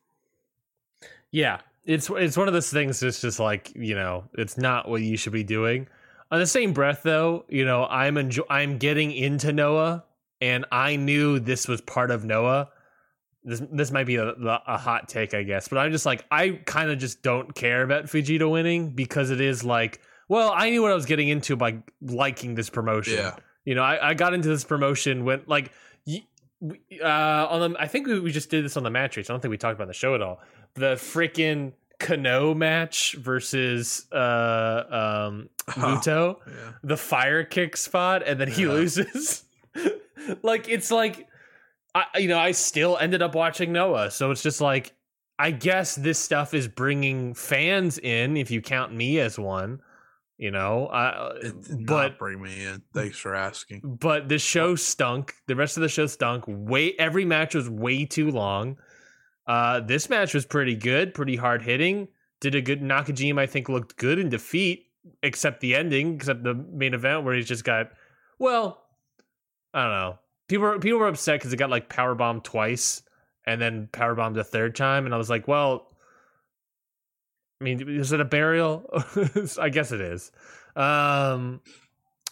[1.30, 3.00] Yeah, it's it's one of those things.
[3.00, 5.86] That's just like you know, it's not what you should be doing.
[6.30, 10.02] On the same breath, though, you know, I'm enjoy- I'm getting into Noah,
[10.42, 12.68] and I knew this was part of Noah.
[13.44, 16.60] This this might be a, a hot take, I guess, but I'm just like I
[16.66, 20.82] kind of just don't care about Fujita winning because it is like, well, I knew
[20.82, 23.14] what I was getting into by liking this promotion.
[23.14, 23.36] Yeah.
[23.64, 25.72] You know, I, I got into this promotion when like
[27.02, 29.28] uh on the I think we, we just did this on the match race.
[29.28, 30.40] I don't think we talked about the show at all.
[30.74, 36.72] The freaking Kenoh match versus uh um Muto, Yeah.
[36.84, 38.68] the fire kick spot, and then he Yeah.
[38.68, 39.44] loses.
[40.42, 41.28] like it's like
[41.94, 44.10] I you know, I still ended up watching Noah.
[44.10, 44.94] So it's just like
[45.38, 49.80] I guess this stuff is bringing fans in if you count me as one.
[50.38, 52.82] You know, I, It did but not bring me in.
[52.94, 53.98] Thanks for asking.
[54.00, 55.34] but the show stunk.
[55.46, 56.44] The rest of the show stunk.
[56.48, 58.76] Way every match was way too long.
[59.46, 62.08] Uh, this match was pretty good, pretty hard hitting.
[62.40, 63.40] Did a good Nakajima.
[63.40, 64.86] I think looked good in defeat,
[65.22, 67.90] except the ending, except the main event where he's just got.
[68.38, 68.81] Well,
[69.74, 70.18] I don't know.
[70.48, 73.02] People were, people were upset because it got like power bombed twice
[73.46, 75.88] and then power bombed a third time, and I was like, well.
[77.60, 78.84] I mean, is it a burial?
[79.60, 80.32] I guess it is.
[80.74, 81.60] Um,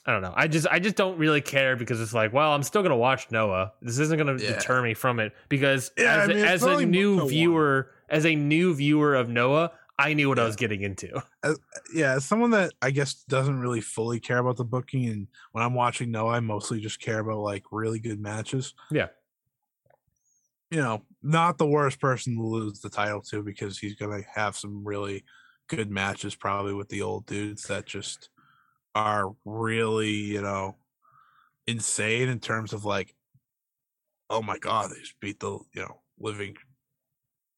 [0.05, 0.33] I don't know.
[0.35, 3.31] I just I just don't really care because it's like, well, I'm still gonna watch
[3.31, 3.73] Noah.
[3.81, 4.55] This isn't gonna Yeah.
[4.55, 7.29] deter me from it because Yeah, as, I mean, a, as a new Muto one.
[7.29, 11.23] viewer, as a new viewer of Noah, I knew what I was getting into.
[11.95, 15.63] yeah, as someone that I guess doesn't really fully care about the booking, and when
[15.63, 18.73] I'm watching no, I mostly just care about like really good matches.
[18.91, 19.09] Yeah.
[20.71, 24.57] You know, not the worst person to lose the title to because he's gonna have
[24.57, 25.23] some really
[25.69, 28.31] good matches probably with the old dudes that just
[28.95, 30.77] are really, you know,
[31.67, 33.15] insane in terms of like,
[34.31, 36.57] oh my god, they just beat the you know living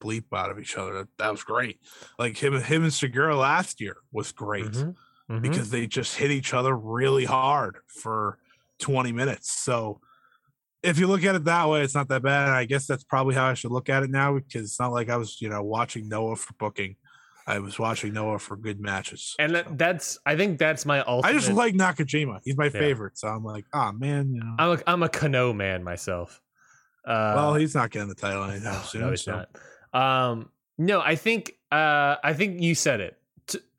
[0.03, 0.93] bleep out of each other.
[0.93, 1.79] That, that was great.
[2.19, 4.95] Like him, him and Sugiura last year was great Mhm.
[5.31, 5.41] Mhm.
[5.41, 8.37] because they just hit each other really hard for
[8.79, 9.51] 20 minutes.
[9.51, 10.01] So
[10.81, 12.49] if you look at it that way, it's not that bad.
[12.49, 15.09] I guess that's probably how I should look at it now because it's not like
[15.09, 16.97] I was, you know, watching Noah for booking.
[17.47, 19.35] I was watching Noah for good matches.
[19.39, 21.29] and So, that's I think that's my ultimate.
[21.29, 22.39] I just like Nakajima.
[22.43, 23.17] He's my favorite.
[23.17, 24.55] So I'm like, oh man, you know.
[24.59, 26.41] I'm a I'm a Kenoh man myself.
[27.05, 29.01] Uh, well, he's not getting the title anytime soon.
[29.01, 29.31] no, he's so.
[29.37, 29.49] not.
[29.93, 33.17] Um, no, I think uh, I think you said it.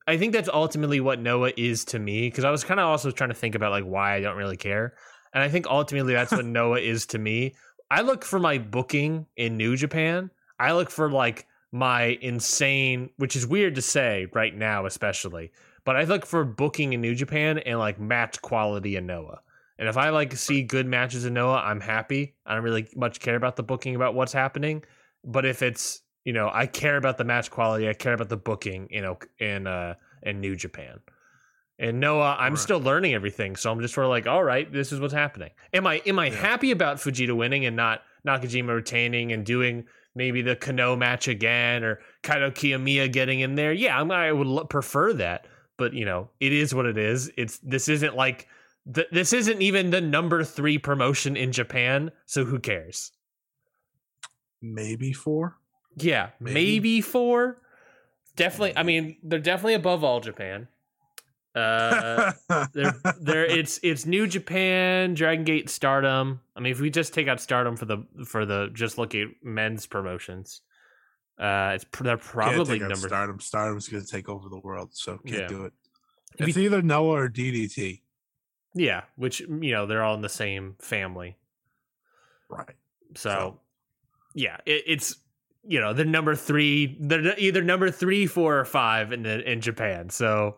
[0.07, 3.11] I think that's ultimately what Noah is to me because I was kind of also
[3.11, 4.95] trying to think about like why I don't really care,
[5.33, 7.55] and I think ultimately that's what Noah is to me.
[7.91, 10.31] I look for my booking in New Japan.
[10.59, 15.51] I look for like my insane, which is weird to say right now, especially.
[15.85, 19.41] But I look for booking in New Japan and like match quality in Noah.
[19.79, 22.37] And if I like see good matches in Noah, I'm happy.
[22.47, 24.85] I don't really much care about the booking about what's happening.
[25.25, 27.89] But if it's you know, I care about the match quality.
[27.89, 28.89] I care about the booking.
[28.91, 31.01] You know, in uh in New Japan.
[31.79, 32.59] And Noah, I'm Right.
[32.59, 35.51] still learning everything, so I'm just sort of like, all right, this is what's happening.
[35.73, 36.37] Am I am I Yeah.
[36.37, 39.85] happy about Fujita winning and not Nakajima retaining and doing
[40.15, 43.73] maybe the Kenoh match again or Kaito Kiyomiya getting in there?
[43.73, 47.31] Yeah, I'm, I would lo- prefer that, but you know, it is what it is.
[47.37, 48.47] It's this isn't like
[48.95, 53.11] th- this isn't even the number three promotion in Japan, so who cares?
[54.63, 55.59] Maybe four.
[55.97, 56.55] Yeah, Maybe.
[56.55, 57.59] maybe, four.
[58.37, 58.77] Definitely.
[58.77, 60.69] I mean, they're definitely above all Japan.
[61.55, 62.33] Uh,
[62.73, 66.41] they're they're it's it's New Japan, Dragon Gate, Stardom.
[66.57, 69.29] I mean, if we just take out Stardom for the for the just look at
[69.43, 70.63] men's promotions,
[71.39, 72.97] uh, it's they're probably number.
[72.97, 73.39] Stardom.
[73.39, 75.47] Stardom's going to take over the world, so can't Yeah.
[75.47, 75.73] do it.
[76.39, 78.01] It's either Noah or DDT.
[78.75, 81.37] Yeah, which you know they're all in the same family.
[82.49, 82.75] Right.
[83.15, 83.61] So, So-
[84.35, 85.17] yeah, it, it's
[85.67, 86.97] you know they're number three.
[87.01, 90.11] They're either number three, four, or five in the, in Japan.
[90.11, 90.57] So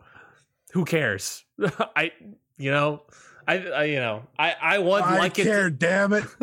[0.73, 1.43] who cares?
[1.95, 2.11] I
[2.57, 3.03] you know
[3.47, 6.25] I, I you know I I want I like it, I care, to- damn it.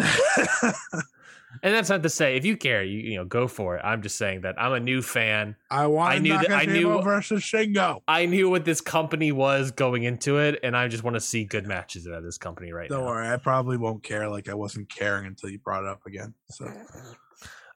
[1.62, 3.82] and that's not to say if you care, you you know go for it.
[3.84, 5.56] I'm just saying that I'm a new fan.
[5.70, 8.00] I want I knew that- I knew- versus Shingo.
[8.08, 11.44] I knew what this company was going into it, and I just want to see
[11.44, 12.96] good matches out of this company right now.
[12.96, 13.12] Don't now.
[13.12, 16.34] worry, I probably won't care like I wasn't caring until you brought it up again.
[16.50, 17.14] So uh-uh.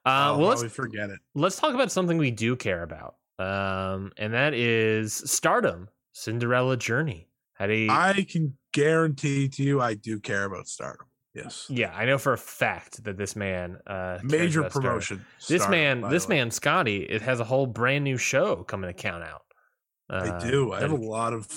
[0.05, 1.19] Uh, well, let's forget it.
[1.35, 7.27] let's talk about something we do care about, um, and that is Stardom Cinderella Journey.
[7.53, 11.07] How Had a I can guarantee to you I do care about Stardom.
[11.35, 11.67] Yes.
[11.69, 14.89] yeah, I know for a fact that this man uh, Major about Stardom.
[14.89, 15.25] promotion.
[15.47, 19.23] This man, this man, Scotty, it has a whole brand new show coming to count
[19.23, 19.43] out.
[20.09, 20.71] I Uh, do.
[20.73, 21.47] I have a lot of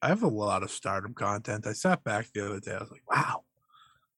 [0.00, 1.66] I have a lot of stardom content.
[1.66, 2.72] I sat back the other day.
[2.74, 3.44] I was like, wow,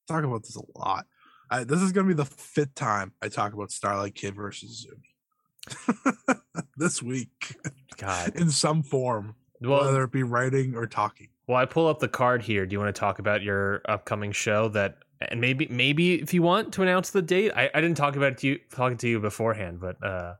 [0.07, 1.07] talk about this a lot.
[1.50, 6.40] I, this is gonna be the fifth time I talk about Starlight Kid versus Zumi
[6.76, 7.56] this week
[7.96, 8.32] God.
[8.36, 11.28] in some form, Well, whether it be writing or talking.
[11.46, 12.64] Well, I pull up the card here.
[12.64, 16.42] Do you want to talk about your upcoming show that and maybe maybe if you
[16.42, 17.52] want to announce the date?
[17.54, 20.34] I, I didn't talk about it to you talking to you beforehand, but uh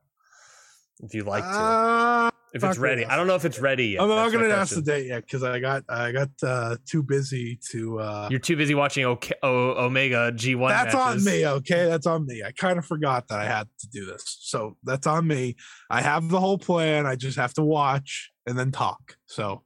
[1.03, 1.49] if you'd like to.
[1.49, 3.05] Uh, if it's ready.
[3.05, 4.03] I don't know if it's ready yet.
[4.03, 7.59] I'm not gonna announce the date yet because I got I got uh, too busy
[7.71, 7.99] to.
[8.01, 11.87] Uh, You're too busy watching o- o- Omega G1 that's on me, okay?
[11.87, 12.43] That's on me.
[12.45, 15.57] I kind of forgot that I had to do this, so that's on me.
[15.91, 17.07] I have the whole plan.
[17.07, 19.17] I just have to watch and then talk.
[19.27, 19.63] So,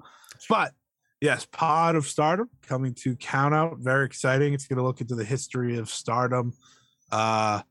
[0.49, 0.73] but
[1.20, 3.79] yes, Pod of Stardom coming to count out.
[3.79, 4.53] Very exciting.
[4.53, 6.53] It's going to look into the history of Stardom.
[7.11, 7.62] Uh,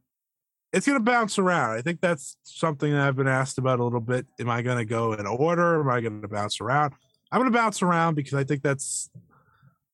[0.73, 1.77] it's going to bounce around.
[1.77, 4.25] I think that's something that I've been asked about a little bit.
[4.39, 5.79] Am I going to go in order?
[5.79, 6.93] Am I going to bounce around?
[7.31, 9.09] I'm going to bounce around because I think that's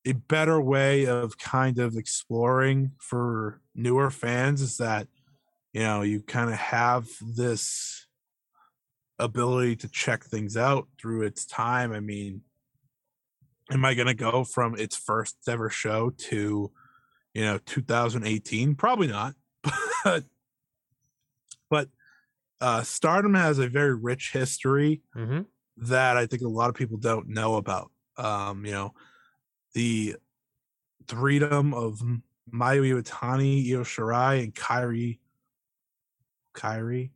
[0.06, 5.08] a better way of kind of exploring for newer fans is that
[5.74, 8.08] you know you kind of have this
[9.20, 12.42] ability to check things out through its time i mean
[13.72, 16.72] am i going to go from its first ever show to
[17.34, 19.36] you know 2018 probably not
[20.04, 20.24] but
[21.70, 21.90] but
[22.62, 25.46] uh stardom has a very rich history Mhm.
[25.78, 27.92] that I think a lot of people don't know about.
[28.18, 28.94] Um, you know,
[29.74, 30.16] the
[31.08, 32.02] freedom of
[32.52, 35.20] Mayu Iwatani, Io Shirai, and Kairi.
[36.54, 37.12] Kairi.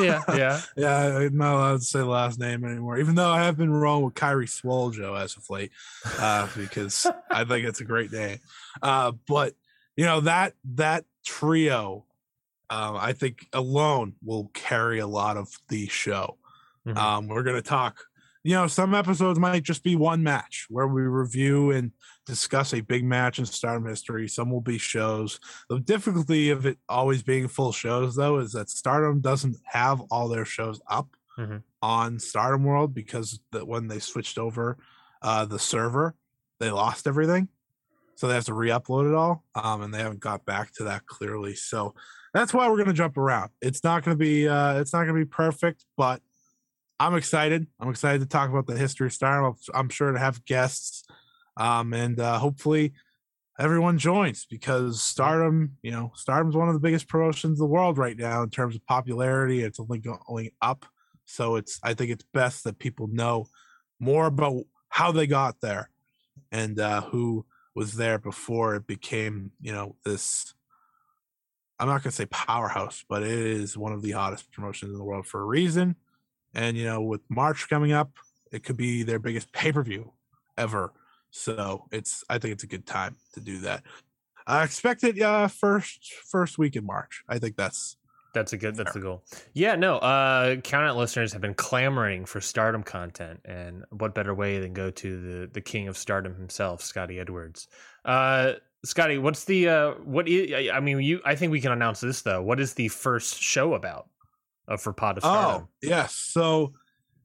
[0.00, 0.60] Yeah, yeah.
[0.76, 3.70] yeah, I'm not allowed to say the last name anymore, even though I have been
[3.72, 5.72] wrong with Kairi Swoljo as of late,
[6.18, 8.38] uh, because I think it's a great name.
[8.80, 9.54] Uh, but
[9.96, 12.06] you know that that trio,
[12.70, 16.38] um, I think alone will carry a lot of the show.
[16.86, 16.96] Mhm.
[16.96, 17.98] Um, we're gonna talk.
[18.42, 21.92] You know, some episodes might just be one match where we review and
[22.24, 24.28] discuss a big match in Stardom history.
[24.28, 25.38] Some will be shows.
[25.68, 30.28] The difficulty of it always being full shows, though, is that Stardom doesn't have all
[30.28, 31.64] their shows up Mhm.
[31.82, 34.78] on Stardom World because that when they switched over
[35.22, 36.14] uh, the server,
[36.60, 37.48] they lost everything,
[38.14, 41.04] so they have to re-upload it all, um, and they haven't got back to that
[41.06, 41.54] clearly.
[41.54, 41.94] So
[42.32, 43.50] that's why we're gonna jump around.
[43.60, 46.20] It's not gonna be uh, it's not gonna be perfect, but
[46.98, 47.66] I'm excited.
[47.80, 49.54] I'm excited to talk about the history of Stardom.
[49.74, 51.04] I'm sure to have guests,
[51.56, 52.92] um, and uh, hopefully
[53.58, 57.98] everyone joins because Stardom, you know, Stardom's one of the biggest promotions in the world
[57.98, 59.62] right now in terms of popularity.
[59.62, 60.86] It's only going up,
[61.24, 63.46] so it's I think it's best that people know
[63.98, 65.90] more about how they got there
[66.52, 70.54] and uh, who was there before it became, you know, this.
[71.80, 75.04] I'm not gonna say powerhouse, but it is one of the hottest promotions in the
[75.04, 75.96] world for a reason.
[76.54, 78.12] And you know, with March coming up,
[78.52, 80.12] it could be their biggest pay per view
[80.58, 80.92] ever.
[81.30, 83.82] So it's I think it's a good time to do that.
[84.46, 87.22] I expect it uh first first week in March.
[87.28, 87.96] I think that's
[88.32, 88.76] That's a good.
[88.76, 89.24] That's the goal.
[89.54, 89.96] Yeah, no.
[89.98, 94.72] Uh, count out listeners have been clamoring for Stardom content, and what better way than
[94.72, 97.68] go to the the king of Stardom himself, Scotty Edwards.
[98.04, 100.26] Uh, Scotty, what's the uh, what?
[100.28, 101.20] I, I mean, you.
[101.24, 102.42] I think we can announce this though.
[102.42, 104.08] What is the first show about?
[104.66, 105.62] Uh, for Pod of Stardom.
[105.64, 106.14] Oh, yes.
[106.14, 106.72] So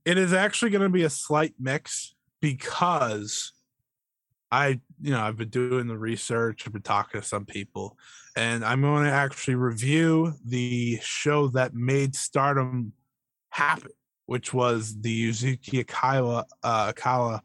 [0.04, 3.54] it is actually going to be a slight mix because
[4.52, 7.98] I, you know, I've been doing the research, I've been talking to some people,
[8.36, 12.94] and I'm going to actually review the show that made Stardom
[13.50, 13.92] happen,
[14.26, 17.42] which was the Yuzuki Akawa, uh, Akawa,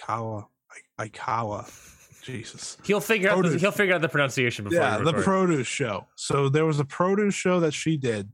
[0.00, 0.46] Akawa,
[1.00, 2.01] Akawa.
[2.22, 2.78] Jesus.
[2.84, 3.42] He'll figure out.
[3.42, 4.78] The, he'll figure out the pronunciation before.
[4.80, 6.06] Yeah, the produce show.
[6.14, 8.30] So there was a produce show that she did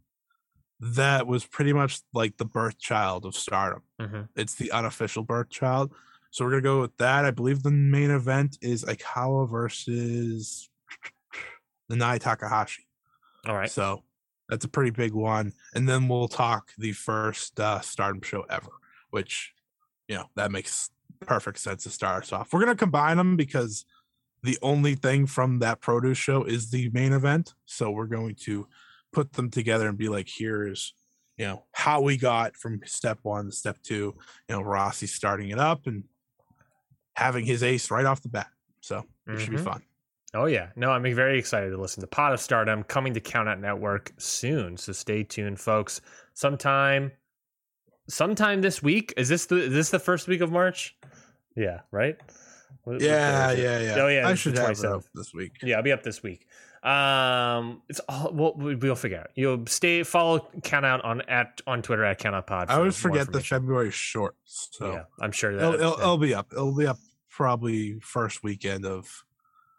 [0.80, 3.82] that was pretty much like the birth child of stardom.
[4.00, 4.28] Mhm.
[4.36, 5.92] It's the unofficial birth child.
[6.30, 7.24] So we're gonna go with that.
[7.24, 10.68] I believe the main event is Aikawa versus
[11.90, 12.86] Nanae Takahashi.
[13.46, 13.70] All right.
[13.70, 14.04] So
[14.48, 15.52] that's a pretty big one.
[15.74, 18.70] And then we'll talk the first uh, Stardom show ever,
[19.10, 19.54] which
[20.06, 20.90] you know that makes
[21.20, 22.52] perfect sense to start us off.
[22.52, 23.84] We're gonna combine them because
[24.42, 27.54] the only thing from that produce show is the main event.
[27.66, 28.68] So we're going to
[29.12, 30.94] put them together and be like, here's
[31.36, 34.14] you know how we got from step one to step two.
[34.48, 36.04] You know, Rossy starting it up and
[37.14, 38.48] having his ace right off the bat.
[38.80, 39.64] So it should be Mhm.
[39.64, 39.82] fun.
[40.34, 43.48] Oh yeah, no, I'm very excited to listen to Pod of Stardom coming to Count
[43.48, 44.76] Out Network soon.
[44.76, 46.00] So stay tuned, folks.
[46.34, 47.12] Sometime,
[48.08, 49.14] sometime this week.
[49.16, 50.96] Is this the is this the first week of March?
[51.58, 52.16] Yeah, right.
[52.84, 53.94] What- Yeah, yeah, yeah.
[53.98, 55.52] Oh yeah, I should have it up this week.
[55.62, 56.46] Yeah, I'll be up this week.
[56.82, 59.30] Um, it's all we'll, we'll figure out.
[59.34, 62.70] You'll stay follow Count Out on at on Twitter at Count Out Pod.
[62.70, 63.40] I always forget the.
[63.40, 64.68] February shorts.
[64.72, 66.02] So yeah, I'm sure that it'll, it'll, yeah.
[66.04, 66.52] it'll be up.
[66.52, 66.98] It'll be up
[67.28, 69.24] probably first weekend of,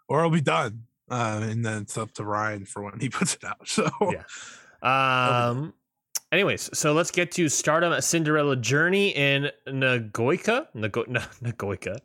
[0.09, 0.84] or it'll be done.
[1.09, 3.67] Uh, and then it's up to Ryan for when he puts it out.
[3.67, 4.23] So Yeah.
[4.82, 5.73] Um.
[6.32, 10.67] Anyways, so let's get to Stardom: A Cinderella Journey in Nagoya.
[10.75, 11.99] Nago- Na- Nagoya.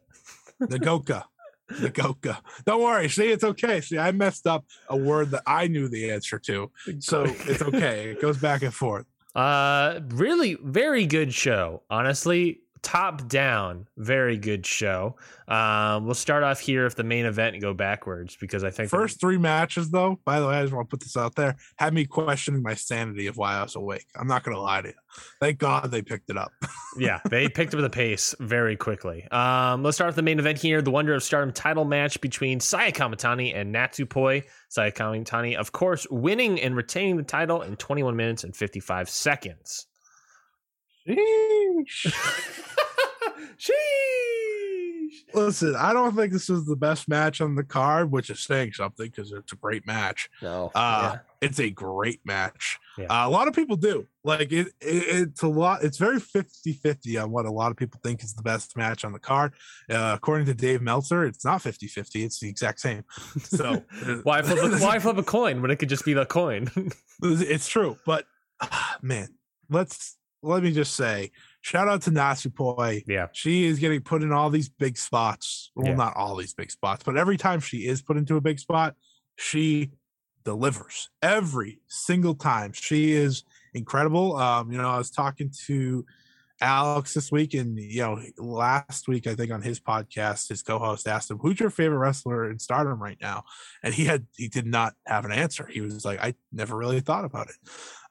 [0.63, 1.25] Nagoka.
[1.71, 2.39] Nagoka.
[2.65, 3.09] Don't worry.
[3.09, 3.81] See, it's okay.
[3.81, 6.71] See, I messed up a word that I knew the answer to.
[7.01, 8.11] So it's okay.
[8.11, 9.07] It goes back and forth.
[9.35, 11.83] Uh, really, very good show.
[11.91, 15.17] Honestly, top down, very good show.
[15.49, 18.91] Um, we'll start off here if the main event and go backwards because I think
[18.91, 21.35] the- First three matches, though, by the way, I just want to put this out
[21.35, 24.07] there, had me questioning my sanity of why I was awake.
[24.15, 24.95] I'm not going to lie to you.
[25.41, 26.53] Thank God they picked it up.
[26.99, 29.27] yeah, they picked up the pace very quickly.
[29.31, 32.61] Um, let's start with the main event here: the Wonder of Stardom title match between
[32.61, 34.45] Saya Kamitani and Natsupoi.
[34.69, 39.87] Saya Kamitani, of course, winning and retaining the title in 21 minutes and 55 seconds.
[41.09, 42.13] Sheesh.
[43.59, 43.71] Sheesh.
[45.35, 48.73] Listen, I don't think this is the best match on the card, which is saying
[48.73, 50.31] something because it's a great match.
[50.41, 50.71] No.
[50.75, 52.79] Uh, It's a great match.
[52.97, 53.07] Yeah.
[53.07, 54.07] Uh, a lot of people do.
[54.23, 57.77] Like it, it it's a lot, it's very 50 50 on what a lot of
[57.77, 59.53] people think is the best match on the card.
[59.91, 63.05] Uh, according to Dave Meltzer, it's not 50 50, it's the exact same.
[63.41, 63.83] So
[64.23, 66.71] why flip a, why flip a coin when it could just be the coin?
[67.23, 67.99] it's true.
[68.07, 68.25] But
[68.63, 69.29] ah, man,
[69.69, 71.31] let's let me just say
[71.63, 73.03] shout out to Natsupoi.
[73.07, 73.27] yeah.
[73.33, 75.71] She is getting put in all these big spots.
[75.75, 75.95] Well, Yeah.
[75.95, 78.95] not all these big spots, but every time she is put into a big spot,
[79.37, 79.91] she
[80.45, 82.73] delivers every single time.
[82.73, 84.37] She is incredible.
[84.37, 86.05] Um, you know, I was talking to
[86.61, 91.09] Alex this week, and you know, last week I think on his podcast, his co-host
[91.09, 93.43] asked him, "Who's your favorite wrestler in Stardom right now?"
[93.83, 95.67] And he had he did not have an answer.
[95.67, 97.57] He was like, "I never really thought about it."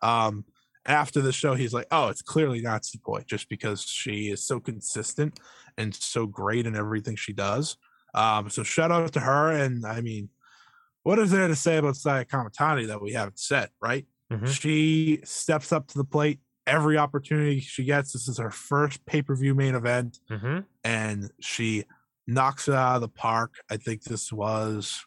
[0.06, 0.44] Um,
[0.86, 4.60] after the show, he's like, "Oh, it's clearly not Tsukoi, just because she is so
[4.60, 5.40] consistent
[5.78, 7.78] and so great in everything she does."
[8.14, 10.30] Um, so shout out to her, and I mean,
[11.04, 14.06] what is there to say about Saya Kamitani that we haven't said, right?
[14.32, 14.48] Mhm.
[14.48, 18.14] She steps up to the plate every opportunity she gets.
[18.14, 21.84] This is her first pay per view main event, hmm and she
[22.28, 23.56] knocks it out of the park.
[23.70, 25.06] I think this was,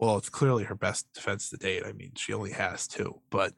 [0.00, 1.84] well, it's clearly her best defense to date.
[1.86, 3.54] I mean, she only has two, but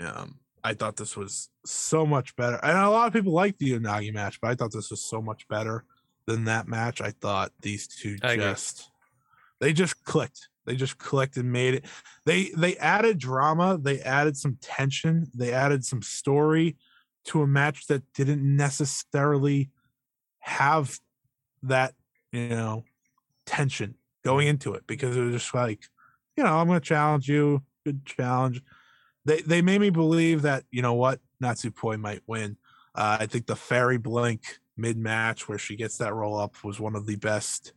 [0.00, 2.56] um, I thought this was so much better.
[2.56, 5.20] And a lot of people like the Unagi match, but I thought this was so
[5.20, 5.84] much better
[6.26, 7.02] than that match.
[7.02, 8.44] I thought these two I agree.
[8.44, 8.90] just
[9.60, 10.48] they just clicked.
[10.64, 11.84] They just clicked and made it.
[12.24, 13.78] They they added drama.
[13.80, 15.26] They added some tension.
[15.34, 16.76] They added some story
[17.26, 19.70] to a match that didn't necessarily
[20.38, 20.98] have
[21.62, 21.94] that
[22.32, 22.84] you know
[23.46, 23.94] tension
[24.24, 25.84] going into it because it was just like
[26.36, 27.62] you know I'm going to challenge you.
[27.84, 28.62] Good challenge.
[29.24, 32.56] They they made me believe that you know what Natsupoi might win.
[32.94, 36.78] Uh, I think the fairy blink mid match where she gets that roll up was
[36.80, 37.72] one of the best.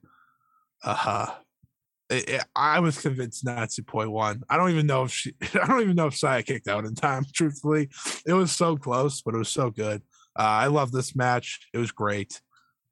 [0.84, 1.28] Uh,
[2.10, 4.44] it, it- I was convinced Natsupoi won.
[4.50, 5.34] I don't even know if she.
[5.62, 7.26] I don't even know if Saya kicked out in time.
[7.34, 7.90] Truthfully,
[8.26, 10.02] it was so close, but it was so good.
[10.38, 11.68] Uh, I love this match.
[11.74, 12.42] It was great.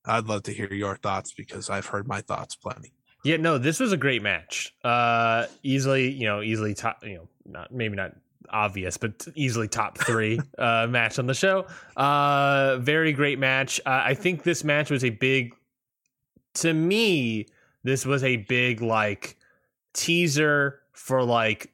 [0.05, 2.93] I'd love to hear your thoughts because I've heard my thoughts plenty.
[3.23, 4.71] Yeah, no, this was a great match.
[4.83, 8.11] Uh, easily, you know, easily top, you know, not maybe not
[8.49, 11.65] obvious, but easily top three uh, match on the show.
[11.95, 13.79] Uh, very great match.
[13.85, 15.53] Uh, I think this match was a big,
[16.55, 17.47] to me,
[17.83, 19.37] this was a big like
[19.93, 21.71] teaser for like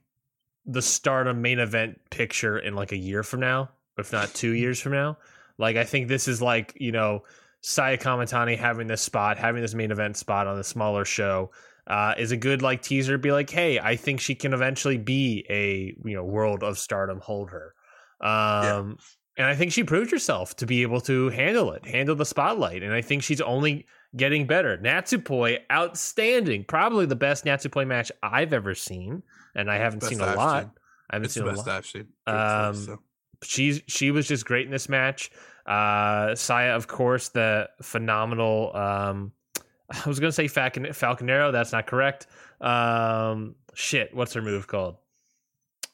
[0.65, 4.79] the Stardom main event picture in like a year from now, if not two years
[4.79, 5.17] from now.
[5.57, 7.23] Like I think this is like you know
[7.61, 11.51] Saya Kamitani having this spot, having this main event spot on the smaller show,
[11.91, 13.17] uh, is a good like teaser.
[13.17, 17.19] Be like, hey, I think she can eventually be a you know World of Stardom
[17.19, 17.73] holder.
[18.21, 18.97] Um,
[19.37, 22.81] and I think she proved herself to be able to handle it, handle the spotlight,
[22.83, 23.85] and I think she's only
[24.15, 24.77] getting better.
[24.77, 29.23] Natsupoi, outstanding, probably the best Natsupoi match I've ever seen,
[29.55, 30.63] and I haven't seen a I've lot.
[30.63, 30.71] seen.
[31.09, 31.77] I haven't It's seen the a best lot.
[31.77, 32.07] I've seen.
[32.27, 32.99] Um, So,
[33.43, 35.31] She's she was just great in this match.
[35.65, 38.71] Uh, Saya, of course, the phenomenal.
[38.75, 39.31] Um,
[40.05, 41.51] I was gonna say Falcon, Falconero.
[41.51, 42.27] That's not correct.
[42.59, 44.97] Um, shit, what's her move called?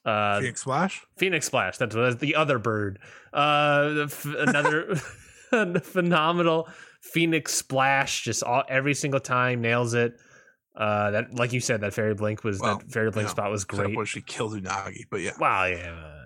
[0.05, 1.05] Uh, Phoenix Splash.
[1.17, 1.77] Phoenix Splash.
[1.77, 2.99] That's that's the other bird.
[3.33, 4.95] Uh, f- another
[5.81, 6.69] phenomenal
[7.01, 8.23] Phoenix Splash.
[8.23, 10.13] Just all every single time nails it.
[10.75, 13.65] Uh, that like you said, that fairy blink was Well, that fairy blink spot was
[13.65, 13.95] great.
[13.97, 15.31] when she killed Unagi, but yeah.
[15.39, 16.16] Wow, yeah.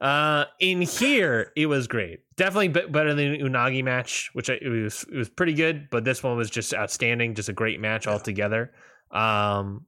[0.00, 2.20] Uh, in here, it was great.
[2.36, 5.88] Definitely be- better than Unagi match, which I, it was it was pretty good.
[5.90, 8.12] But this one was just outstanding, just a great match Yeah.
[8.12, 8.72] altogether.
[9.10, 9.86] Um,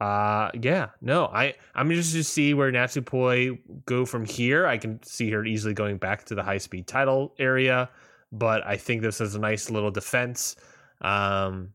[0.00, 4.66] uh, yeah, no, I I'm interested to see where Natsupoi go from here.
[4.66, 7.90] I can see her easily going back to the high speed title area,
[8.32, 10.56] but I think this is a nice little defense.
[11.02, 11.74] Um,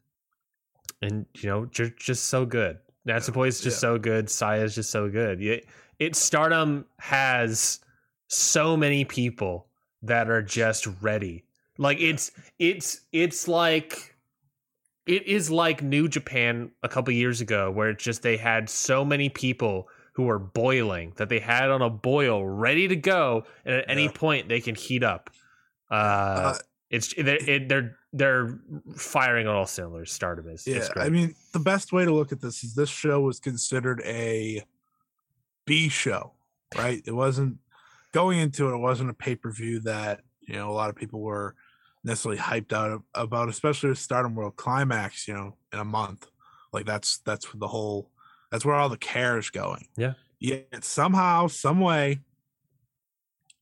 [1.02, 2.80] and you know, just just so good.
[3.08, 3.82] Natsupoi is just yeah.
[3.82, 4.30] so good.
[4.30, 5.42] Saya is just so good.
[5.42, 5.68] It,
[6.00, 7.80] it Stardom has
[8.28, 9.68] so many people
[10.02, 11.44] that are just ready.
[11.78, 14.16] Like it's it's it's like
[15.06, 19.06] it is like New Japan a couple years ago where it's just they had so
[19.06, 23.76] many people who were boiling that they had on a boil ready to go and
[23.76, 25.30] at any point they can heat up.
[25.92, 26.58] Uh, Uh,
[26.90, 28.60] it's they're, it, they're they're
[28.96, 30.14] firing on all cylinders.
[30.14, 30.66] Stardom is.
[30.66, 31.06] Yeah, it's great.
[31.06, 34.64] I mean, the best way to look at this is this show was considered a
[35.66, 36.34] B show,
[36.78, 37.02] right?
[37.06, 37.58] It wasn't
[38.12, 38.76] going into it.
[38.76, 41.56] It wasn't a pay per view that you know a lot of people were
[42.04, 45.28] necessarily hyped out about, especially with Stardom World Climax.
[45.28, 46.28] You know, in a month,
[46.72, 48.12] like that's that's the whole.
[48.52, 49.88] That's where all the care is going.
[49.98, 50.14] Yeah.
[50.40, 52.20] Yet somehow, some way,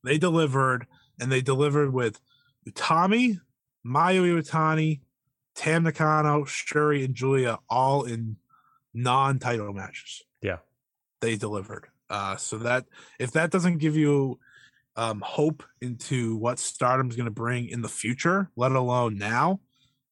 [0.04, 0.86] they delivered,
[1.20, 2.20] and they delivered with
[2.70, 3.40] Utami,
[3.86, 5.00] Mayu Iwatani,
[5.56, 8.38] Tam Nakano, Shuri, and Julia all in
[8.94, 10.24] non-title matches.
[10.42, 10.58] Yeah.
[11.22, 11.88] They delivered.
[12.10, 12.86] Uh, so that
[13.20, 14.40] if that doesn't give you
[14.96, 19.60] um, hope into what Stardom's going to bring in the future, let alone now,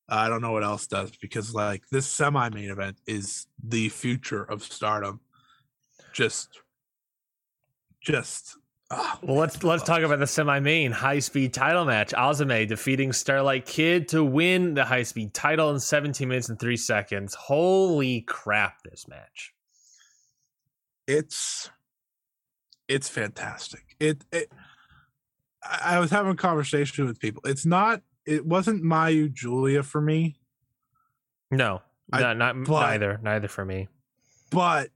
[0.09, 4.63] I don't know what else does because like this semi-main event is the future of
[4.63, 5.21] Stardom.
[6.11, 6.59] Just,
[8.01, 8.57] just.
[8.89, 12.11] ah, Well, let's let's talk about the semi-main high-speed title match.
[12.11, 17.33] Azumi defeating Starlight Kid to win the high-speed title in 17 minutes and 3 seconds.
[17.35, 19.53] Holy crap this match.
[21.07, 21.69] it's
[22.91, 23.95] it's fantastic.
[23.99, 24.51] It, it
[25.63, 27.41] I was having a conversation with people.
[27.45, 30.35] It's not it wasn't Mayu Julia for me,
[31.49, 31.81] No.
[32.13, 33.19] I- no, not but- neither.
[33.23, 33.87] Neither for me.
[34.51, 34.89] but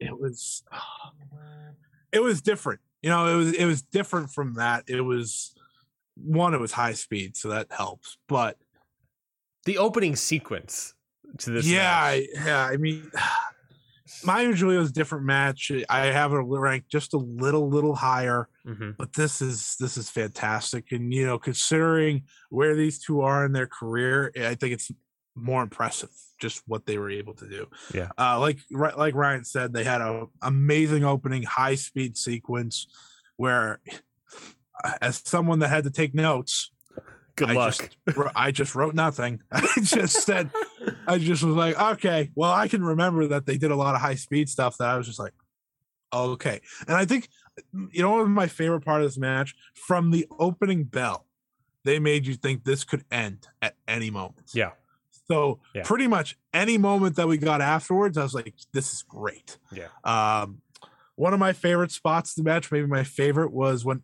[0.00, 0.62] it was
[2.12, 2.80] it was different.
[3.02, 4.84] You know, it was it was different from that.
[4.88, 5.54] It was
[6.16, 8.16] one, it was high speed, so that helps.
[8.26, 8.56] But
[9.66, 10.94] The opening sequence
[11.38, 11.82] to this yeah, match.
[11.84, 13.10] I, yeah, I mean
[14.24, 15.70] Mayu Julia's a different match.
[15.88, 18.48] I have it ranked just a little, little higher.
[18.66, 18.96] Mhm.
[18.96, 23.52] but this is this is fantastic and you know considering where these two are in
[23.52, 24.90] their career i think it's
[25.36, 26.08] more impressive
[26.40, 28.10] just what they were able to do Yeah.
[28.18, 32.88] uh like like ryan said they had an amazing opening high speed sequence
[33.36, 33.78] where
[35.00, 36.72] as someone that had to take notes
[37.36, 37.74] Good I luck.
[38.06, 39.40] just, I just wrote nothing.
[39.52, 40.50] I just said,
[41.06, 44.00] I just was like, okay, well, I can remember that they did a lot of
[44.00, 45.34] high speed stuff that I was just like,
[46.12, 46.60] okay.
[46.88, 47.28] And I think,
[47.92, 51.26] you know, my favorite part of this match from the opening bell,
[51.84, 54.50] they made you think this could end at any moment.
[54.54, 54.70] yeah.
[55.28, 55.82] So Yeah.
[55.84, 59.58] pretty much any moment that we got afterwards, I was like, this is great.
[59.72, 59.88] Yeah.
[60.04, 60.62] Um,
[61.16, 64.02] one of my favorite spots in the match, maybe my favorite, was when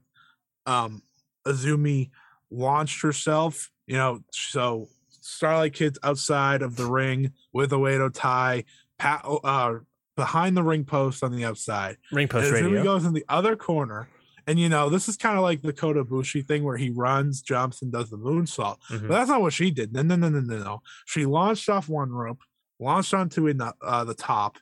[0.67, 1.03] um
[1.47, 2.11] Azumi
[2.53, 3.71] launched herself.
[3.87, 8.65] You know, so Starlight Kid's outside of the ring with a Oedo Tai,
[8.99, 9.75] pat, uh,
[10.17, 11.97] behind the ring post on the outside.
[12.13, 12.83] Ring post and radio.
[12.85, 14.09] goes in the other corner.
[14.47, 17.43] And you know, this is kind of like the Kota Ibushi thing where he runs,
[17.43, 18.79] jumps, and does the moonsault.
[18.91, 19.03] Mhm.
[19.03, 19.93] But that's not what she did.
[19.93, 20.83] No, no, no, no, no, no.
[21.07, 22.41] She launched off one rope,
[22.81, 24.59] launched onto in the, uh, the top,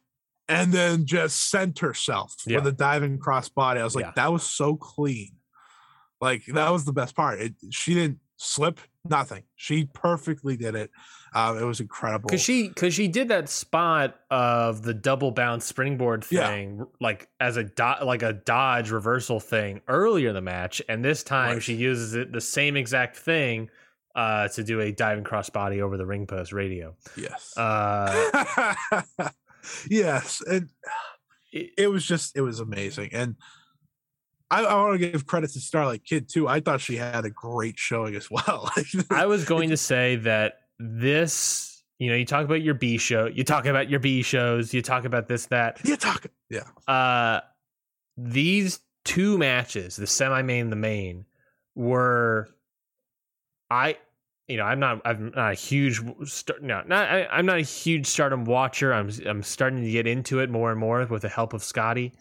[0.48, 2.56] and then just sent herself Yeah.
[2.58, 3.78] with a diving crossbody.
[3.78, 4.12] I was like, Yeah.
[4.16, 5.36] that was so clean.
[6.20, 7.40] Like that was the best part.
[7.40, 9.42] It, she didn't slip, nothing.
[9.56, 10.90] She perfectly did it.
[11.34, 12.28] Um, it was incredible.
[12.28, 16.48] Cause she, cause she did that spot of the double bounce springboard Yeah.
[16.48, 21.04] thing, like as a do- like a dodge reversal thing earlier in the match, and
[21.04, 21.62] this time Right.
[21.62, 23.70] she uses it the same exact thing
[24.16, 26.96] uh, to do a diving crossbody over the ring post radio.
[27.16, 27.56] yes.
[27.56, 28.74] Uh,
[29.88, 30.42] yes.
[30.46, 30.68] And
[31.52, 33.10] it- it was just it was amazing.
[33.12, 33.36] And
[34.50, 36.48] I, I want to give credit to Starlight Kid too.
[36.48, 38.70] I thought she had a great showing as well.
[39.10, 43.26] I was going to say that this, you know, you talk about your B show,
[43.26, 45.80] you talk about your B shows, you talk about this, that.
[45.84, 46.64] you talk, yeah.
[46.92, 47.40] Uh,
[48.16, 51.24] these two matches, the semi main, the main,
[51.74, 52.48] were
[53.70, 53.96] I
[54.48, 57.62] you know, I'm not I'm not a huge start no, not I, I'm not a
[57.62, 58.92] huge stardom watcher.
[58.92, 62.12] I'm I'm starting to get into it more and more with the help of Scotty.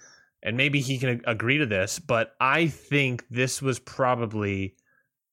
[0.42, 4.76] And maybe he can agree to this, but I think this was probably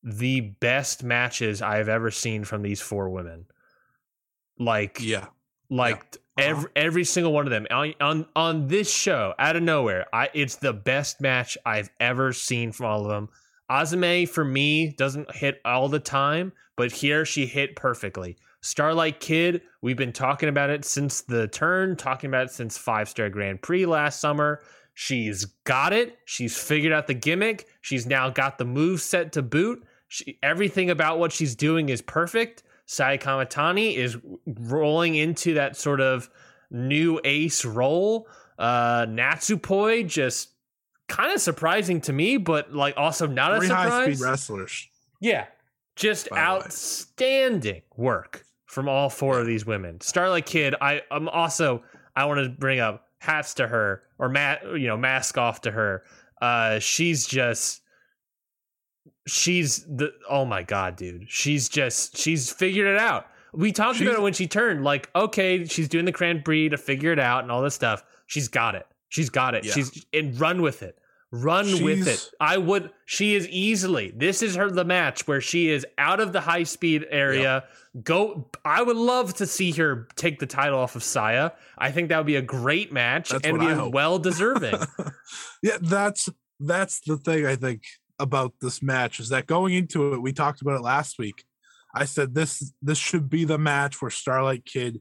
[0.03, 3.47] the best matches I have ever seen from these four women.
[4.59, 5.27] Like Yeah.
[5.71, 5.97] like
[6.39, 6.45] Yeah.
[6.45, 6.49] Uh-huh.
[6.51, 10.07] every every single one of them on on on this show out of nowhere.
[10.13, 13.29] I it's the best match I've ever seen from all of them.
[13.71, 18.37] Azumi for me doesn't hit all the time, but here she hit perfectly.
[18.61, 23.09] Starlight Kid, we've been talking about it since the turn, talking about it since Five
[23.09, 24.61] Star Grand Prix last summer.
[24.99, 26.18] She's got it.
[26.24, 27.68] She's figured out the gimmick.
[27.82, 29.84] She's now got the move set to boot.
[30.09, 32.62] She, everything about what she's doing is perfect.
[32.86, 34.16] Sai Kamitani is
[34.47, 36.30] rolling into that sort of
[36.70, 38.26] new ace role.
[38.59, 40.53] Uh, Natsupoi just
[41.09, 44.88] kind of surprising to me, but like also not Three a high speed wrestlers.
[45.20, 45.44] Yeah.
[45.94, 50.01] Just By outstanding work from all four of these women.
[50.01, 51.82] Starlight Kid, I I'm also
[52.16, 55.71] I want to bring up hats to her or mat you know mask off to
[55.71, 56.03] her.
[56.41, 57.83] Uh she's just
[59.27, 61.27] she's the oh my god, dude.
[61.29, 63.27] She's just she's figured it out.
[63.53, 66.77] We talked about it when she turned like okay, she's doing the Grand Prix to
[66.77, 68.05] figure it out and all this stuff.
[68.27, 68.87] She's got it.
[69.09, 69.64] She's got it.
[69.64, 69.73] Yeah.
[69.73, 70.99] She's and run with it.
[71.43, 72.30] Run with it.
[72.41, 72.91] I would.
[73.05, 74.12] She is easily.
[74.14, 77.64] This is her the match where she is out of the high speed area.
[78.03, 78.51] Go.
[78.64, 81.51] I would love to see her take the title off of Saya.
[81.78, 84.80] I think that would be a great match That's and be well deserving.
[85.62, 86.28] yeah, that's
[86.61, 87.82] that's the thing I think
[88.18, 91.45] about this match is that going into it, we talked about it last week.
[91.95, 95.01] I said this this should be the match where Starlight Kid,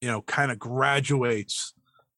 [0.00, 1.74] you know, kind of graduates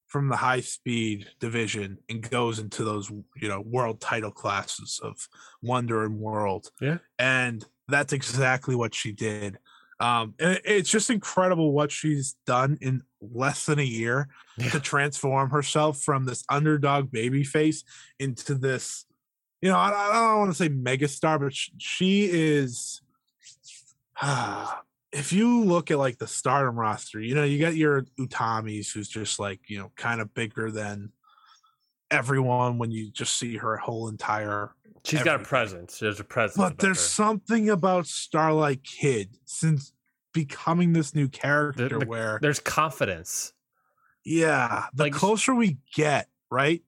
[0.06, 5.28] from the high speed division and goes into those you know world title classes of
[5.62, 6.70] Wonder and World.
[6.80, 6.98] Yeah.
[7.18, 9.58] and that's exactly what she did.
[10.00, 14.28] Um, and it's just incredible what she's done in less than a year
[14.58, 14.70] Yeah.
[14.70, 17.82] to transform herself from this underdog baby face
[18.18, 19.06] into this,
[19.62, 23.00] you know, I, I don't want to say megastar, but sh- she is.
[25.16, 29.08] if you look at like the stardom roster, you know, you got your Utamis, who's
[29.08, 31.10] just like, you know, kind of bigger than
[32.10, 34.70] everyone when you just see her whole entire
[35.04, 35.48] She's got a Everything.
[35.48, 35.98] presence.
[36.00, 36.56] There's a presence.
[36.56, 37.02] but there's her.
[37.02, 39.92] something about Starlight Kid since
[40.34, 43.52] becoming this new character the- where there's confidence.
[44.24, 46.82] yeah, the Like- closer we get, right,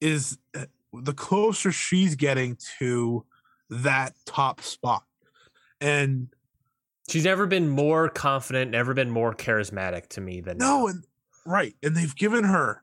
[0.00, 3.26] is uh, the closer she's getting to
[3.70, 5.04] that top spot.
[5.80, 6.28] And
[7.08, 10.86] She's never been more confident, never been more charismatic to me than no, now.
[10.86, 11.04] and
[11.44, 12.82] right, and they've given her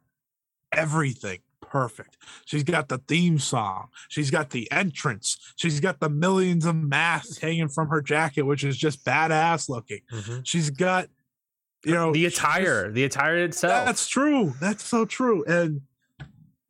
[0.71, 2.17] everything perfect.
[2.45, 7.37] She's got the theme song, she's got the entrance, she's got the millions of masks
[7.39, 10.01] hanging from her jacket, which is just badass looking.
[10.11, 10.41] Mhm.
[10.45, 11.07] She's got,
[11.83, 13.85] you know, the attire, the attire itself.
[13.85, 14.53] That's true.
[14.61, 15.43] That's so true.
[15.45, 15.81] And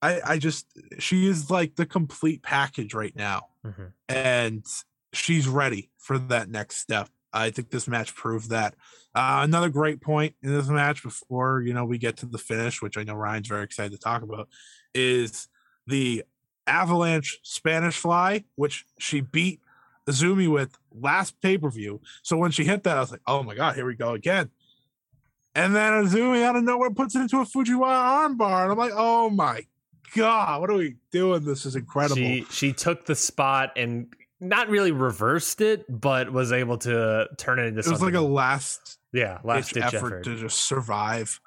[0.02, 0.68] I, I just,
[1.00, 3.92] she is like the complete package right now, Mhm.
[4.08, 4.66] and
[5.14, 7.10] she's ready for that next step.
[7.34, 8.76] I think this match proved that.
[9.14, 12.82] Uh, another great point in this match before you know we get to the finish,
[12.82, 14.48] which I know Ryan's very excited to talk about,
[14.94, 15.48] is
[15.88, 16.24] the
[16.68, 19.62] Avalanche Spanish Fly, which she beat
[20.08, 22.02] Azumi with last pay per view.
[22.24, 24.50] So when she hit that, I was like, oh my god, here we go again.
[25.54, 28.94] And then Azumi out of nowhere puts it into a Fujiwara armbar, and I'm like,
[28.96, 29.66] oh my
[30.16, 31.44] god, what are we doing?
[31.44, 32.16] This is incredible.
[32.16, 34.08] She she took the spot and
[34.42, 37.92] not really reversed it, but was able to turn it into something.
[37.92, 38.16] it was something.
[38.16, 40.24] like a last yeah, last ditch ditch effort, effort.
[40.24, 41.40] to just survive.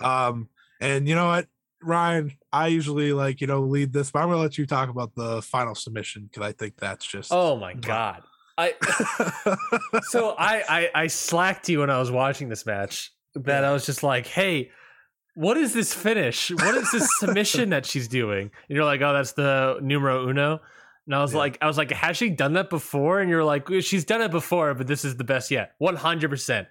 [0.00, 0.48] Um,
[0.80, 1.46] and you know what,
[1.82, 5.14] Ryan, I usually like you know lead this, but I'm gonna let you talk about
[5.14, 7.30] the final submission because I think that's just.
[7.30, 8.22] Oh my god!
[8.56, 8.74] I
[10.04, 13.12] so I, I I slacked you when I was watching this match.
[13.34, 14.70] That I was just like, hey.
[15.34, 16.50] What is this finish?
[16.50, 18.50] What is this submission that she's doing?
[18.68, 20.60] And you're like, oh, that's the numero uno.
[21.10, 21.38] And I was Yeah.
[21.40, 23.18] like, I was like, has she done that before?
[23.18, 25.72] And you're like, she's done it before, but this is the best yet.
[25.78, 26.68] One hundred percent.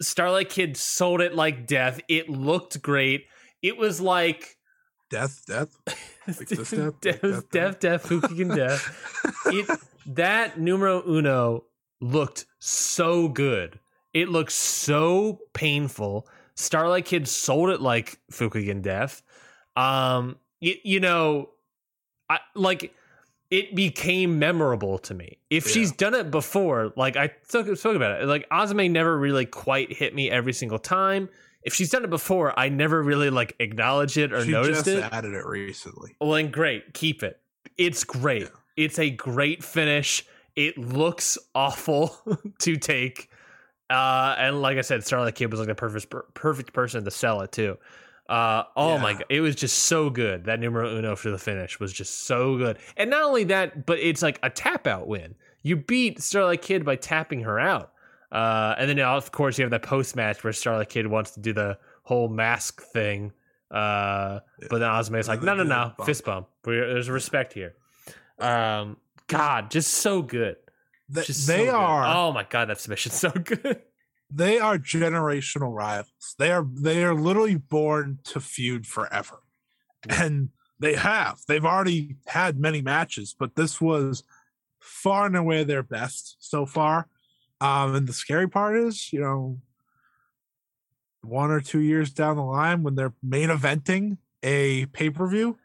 [0.00, 2.00] Starlight Kid sold it like death.
[2.08, 3.26] It looked great.
[3.60, 4.56] It was like
[5.10, 5.76] death, death.
[6.28, 8.96] Like this death, death, death, that death, Fukigen death.
[9.46, 9.68] It
[10.06, 11.64] that numero uno
[12.00, 13.80] looked so good.
[14.14, 16.28] It looked so painful.
[16.54, 19.22] Starlight Kid sold it like Fukigen death.
[19.74, 21.48] Um, you, you know,
[22.28, 22.94] I like
[23.50, 25.38] it became memorable to me.
[25.50, 25.72] If Yeah.
[25.72, 29.92] she's done it before, like I spoke, spoke about it, like Azumi never really quite
[29.92, 31.28] hit me every single time.
[31.62, 34.98] If she's done it before, I never really like acknowledged it or she noticed just
[34.98, 35.12] it.
[35.12, 36.16] added it recently.
[36.20, 37.40] Well, then great, keep it.
[37.76, 38.42] It's great.
[38.42, 38.48] Yeah.
[38.76, 40.24] It's a great finish.
[40.56, 42.16] It looks awful
[42.60, 43.28] to take,
[43.90, 47.40] uh, and like I said, Starlight Kid was like the perfect perfect person to sell
[47.42, 47.76] it too.
[48.30, 50.44] Uh, oh my god, it was just so good.
[50.44, 53.98] That numero uno for the finish was just so good, and not only that, but
[53.98, 55.34] it's like a tap out win.
[55.62, 57.92] You beat Starlight Kid by tapping her out,
[58.30, 61.40] uh, and then of course you have that post match where Starlight Kid wants to
[61.40, 63.32] do the whole mask thing.
[63.68, 66.06] Uh, but then Azumi's like, no, no, then do the no, bump.
[66.06, 66.48] fist bump.
[66.62, 67.74] There's respect here.
[68.38, 70.56] Um, God, just so good.
[71.08, 71.74] They, Just they so good.
[71.74, 73.82] are Oh my God, that submission's so good.
[74.30, 76.34] They are generational rivals.
[76.38, 79.42] They are they are literally born to feud forever.
[80.08, 81.40] And they have.
[81.46, 84.24] They've already had many matches, but this was
[84.80, 87.06] far and away their best so far.
[87.60, 89.58] Um, and the scary part is, you know,
[91.22, 95.58] one or two years down the line when they're main eventing a pay-per-view,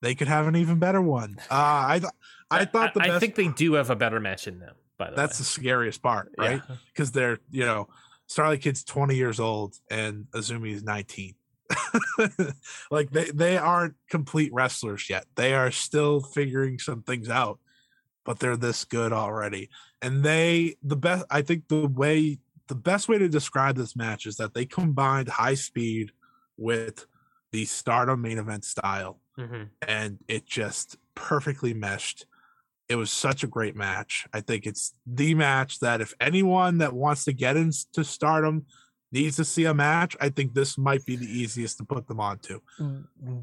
[0.00, 1.36] they could have an even better one.
[1.50, 2.12] Uh I th-
[2.50, 4.76] I thought the I, best think they do have a better match in them.
[4.98, 6.62] By the that's the scariest part, right?
[6.68, 6.76] Yeah.
[6.92, 7.88] because they're you know
[8.26, 11.34] Starlight Kid's 20 years old and Azumi is 19.
[12.90, 15.26] like they they aren't complete wrestlers yet.
[15.34, 17.58] They are still figuring some things out,
[18.24, 19.70] but they're this good already.
[20.02, 22.38] And they the best I think the way
[22.68, 26.12] the best way to describe this match is that they combined high speed
[26.56, 27.06] with
[27.52, 29.68] the stardom main event style Mhm.
[29.86, 32.26] and it just perfectly meshed.
[32.88, 34.26] It was such a great match.
[34.32, 38.66] I think it's the match that if anyone that wants to get into stardom
[39.12, 42.20] needs to see a match, I think this might be the easiest to put them
[42.20, 42.60] onto.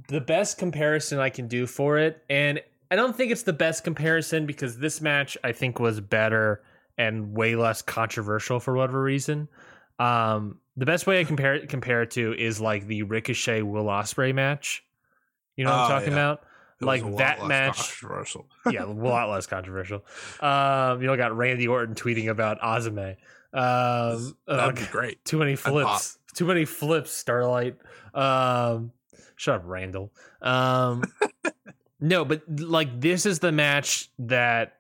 [0.08, 3.84] the best comparison I can do for it, and I don't think it's the best
[3.84, 6.64] comparison because this match I think was better
[6.98, 9.48] and way less controversial for whatever reason.
[10.00, 13.86] Um, the best way I compare it, compare it to is like the Ricochet Will
[13.86, 14.84] Ospreay match.
[15.58, 16.20] You know what I'm Oh, talking yeah.
[16.20, 16.44] about?
[16.84, 18.48] It Like that match- controversial.
[18.72, 20.06] yeah, a lot less controversial.
[20.40, 23.16] Um, you know, got Randy Orton tweeting about Azumi.
[23.54, 25.24] Um, That'd uh, be great.
[25.26, 26.18] too many flips.
[26.34, 27.78] Too many flips, Starlight.
[28.14, 28.92] Um,
[29.36, 30.12] shut up, Randall.
[30.42, 31.04] Um,
[32.00, 34.78] no, but like this is the match that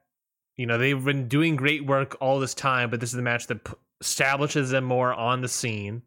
[0.55, 3.47] you know they've been doing great work all this time, but this is the match
[3.47, 6.01] that p- establishes them more on the scene.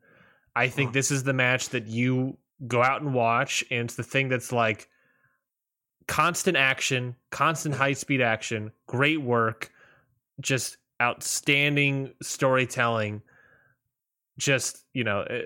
[0.55, 2.37] I think this is the match that you
[2.67, 4.89] go out and watch, and it's the thing that's like
[6.09, 9.71] constant action, constant high speed action, great work,
[10.41, 13.23] just outstanding storytelling.
[14.39, 15.41] Just you know, uh,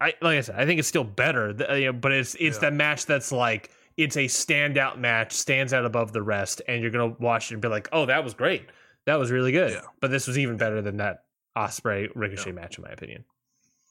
[0.00, 2.56] I, I like I said, I think it's still better, you know, but it's it's
[2.56, 2.60] Yeah.
[2.70, 6.90] that match that's like it's a standout match, stands out above the rest, and you're
[6.92, 8.66] gonna watch it and be like, oh, that was great,
[9.06, 9.72] that was really good.
[9.72, 9.80] Yeah.
[10.00, 11.24] But this was even better than that
[11.58, 12.54] Ospreay Ricochet Yeah.
[12.54, 13.24] match, in my opinion.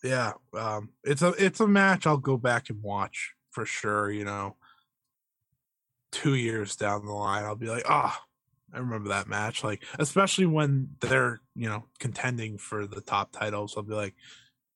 [0.04, 4.10] Yeah, um, it's a it's a match I'll go back and watch for sure.
[4.10, 4.56] You know,
[6.12, 8.22] two years down the line, I'll be like, ah,
[8.74, 9.64] I remember that match.
[9.64, 14.16] Like, especially when they're you know contending for the top titles, I'll be like,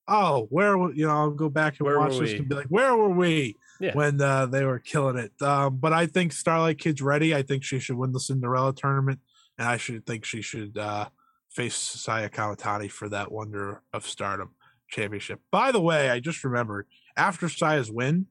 [0.07, 2.95] oh, where you know I'll go back and Where watch this and be like, where
[2.95, 3.93] were we Yeah.
[3.93, 5.31] when uh, they were killing it?
[5.41, 7.33] Um, but I think Starlight Kid's ready.
[7.36, 9.19] I think she should win the Cinderella tournament,
[9.57, 11.09] and I should think she should uh,
[11.49, 14.51] face Saya Kamitani for that Wonder of Stardom
[14.89, 15.41] championship.
[15.51, 18.27] By the way, I just remembered after Saya's win,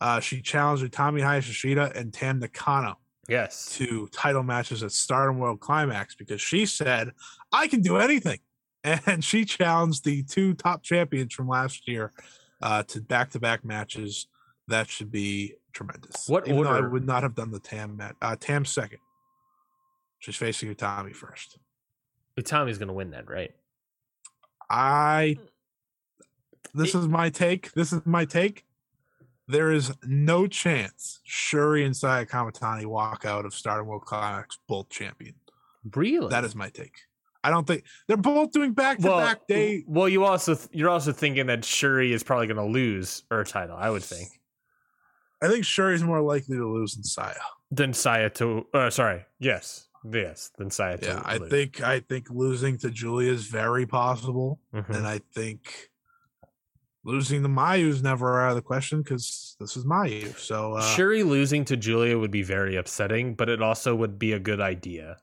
[0.00, 3.66] uh, she challenged Utami Hayashishita and Tam Nakano Yes.
[3.76, 7.12] to title matches at Stardom World Climax because she said,
[7.52, 8.38] I can do anything.
[8.84, 12.12] And she challenged the two top champions from last year
[12.62, 14.28] uh, to back to back matches.
[14.68, 16.28] That should be tremendous.
[16.28, 18.14] What Even though I would not have done the Tam match.
[18.22, 19.00] Uh, Tam second.
[20.20, 21.58] She's facing Utami first.
[22.38, 23.50] Utami's gonna win that, right?
[24.70, 25.36] I
[26.72, 27.72] this is my take.
[27.72, 28.64] This is my take.
[29.48, 34.88] There is no chance Shuri and Saya Kamitani walk out of Stardom World Climax both
[34.90, 35.34] champion.
[35.94, 36.28] Really?
[36.28, 36.98] That is my take.
[37.42, 39.84] I don't think they're both doing back to back day.
[39.86, 43.44] Well, you also th- you're also thinking that Shuri is probably going to lose her
[43.44, 43.76] title.
[43.78, 44.28] I would think
[45.40, 47.34] I think Shuri's more likely to lose than Saya.
[47.70, 48.66] than Saya to.
[48.74, 51.06] Uh, sorry, yes, yes, than Saya to.
[51.06, 51.48] Yeah, I lose.
[51.48, 54.90] think I think losing to Julia is very possible, Mhm.
[54.96, 55.90] and I think
[57.08, 60.38] losing to Mayu is never out of the question because this is Mayu.
[60.38, 64.32] So uh, Shuri losing to Julia would be very upsetting, but it also would be
[64.32, 65.16] a good idea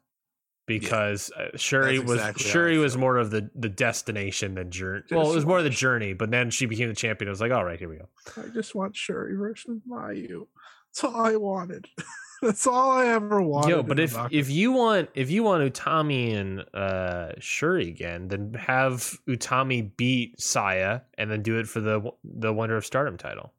[0.66, 5.04] because uh, Shuri was exactly Shuri was more of the the destination than journey.
[5.12, 7.28] Well, it was more of the journey, but then she became the champion.
[7.28, 8.10] It was like, all right, here we go.
[8.36, 10.48] I just want Shuri versus Mayu.
[10.90, 11.86] That's all I wanted.
[12.42, 13.70] That's all I ever wanted.
[13.70, 18.54] Yo, but if if you want if you want Utami and uh Shuri again, then
[18.54, 23.54] have Utami beat Saya and then do it for the the Wonder of Stardom title.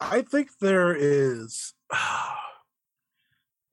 [0.00, 1.74] I think there is.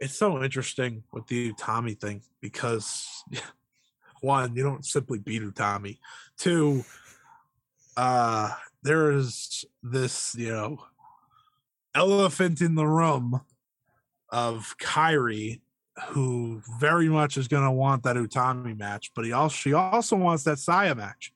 [0.03, 3.23] It's so interesting with the Utami thing because
[4.21, 5.99] one, you don't simply beat Utami.
[6.39, 6.83] Two,
[7.95, 8.49] uh,
[8.81, 10.83] there is this, you know,
[11.93, 13.41] elephant in the room
[14.31, 15.61] of Kairi
[16.09, 20.15] who very much is going to want that Utami match, but he also she also
[20.15, 21.33] wants that Saya match.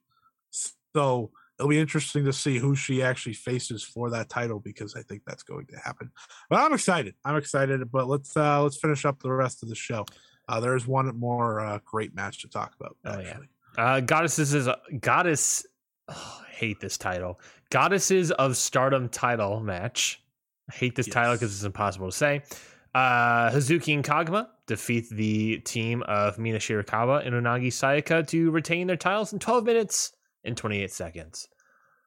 [0.96, 5.02] So it'll be interesting to see who she actually faces for that title because I
[5.04, 6.12] think that's going to happen.
[6.50, 7.16] But I'm excited.
[7.24, 7.92] I'm excited.
[7.92, 10.06] But let's uh let's finish up the rest of the show.
[10.48, 12.96] Uh, there is one more uh, great match to talk about.
[13.06, 13.38] Oh, yeah.
[13.78, 15.66] Uh Goddesses is a, Goddess
[16.08, 17.40] oh, hate this title.
[17.72, 20.22] Goddesses of Stardom title match.
[20.70, 22.42] I hate this title because it's impossible to say.
[22.96, 28.88] Uh, Hazuki and Koguma defeat the team of Mina Shirakawa and Unagi Sayaka to retain
[28.88, 30.14] their titles in 12 minutes
[30.46, 31.50] and 28 seconds.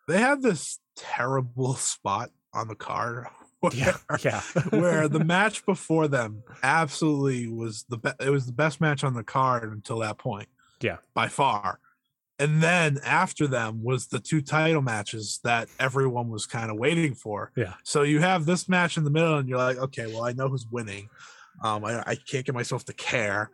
[0.07, 3.27] they had this terrible spot on the card.
[3.61, 4.41] Where, Yeah, yeah.
[4.71, 8.17] where the match before them absolutely was the best.
[8.21, 10.49] It was the best match on the card until that point.
[10.81, 10.99] Yeah.
[11.13, 11.81] by far.
[12.39, 17.15] And then after them was the two title matches that everyone was kind of waiting
[17.15, 17.51] for.
[17.57, 17.75] Yeah.
[17.83, 20.49] So you have this match in the middle, and you're like, okay, well, I know
[20.49, 21.09] who's winning.
[21.65, 23.51] Um, I, I can't get myself to care.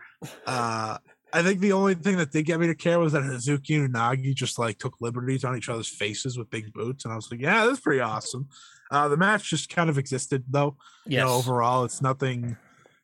[0.47, 0.99] Uh,
[1.33, 3.93] I think the only thing that did get me to care was that Hazuki and
[3.93, 7.29] Unagi just like took liberties on each other's faces with big boots, and I was
[7.31, 8.49] like, yeah, that's pretty awesome.
[8.91, 10.77] Uh, the match just kind of existed though.
[11.07, 12.57] You know, overall, it's nothing,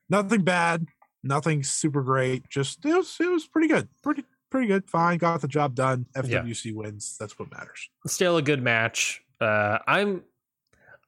[0.09, 0.87] nothing bad,
[1.25, 2.49] nothing super great.
[2.49, 4.89] Just it was, it was pretty good, pretty, pretty good.
[4.91, 6.07] Fine, got the job done.
[6.15, 6.23] Yeah.
[6.43, 7.17] FWC wins.
[7.19, 7.89] That's what matters.
[8.07, 9.23] still a good match.
[9.41, 10.23] Uh, I'm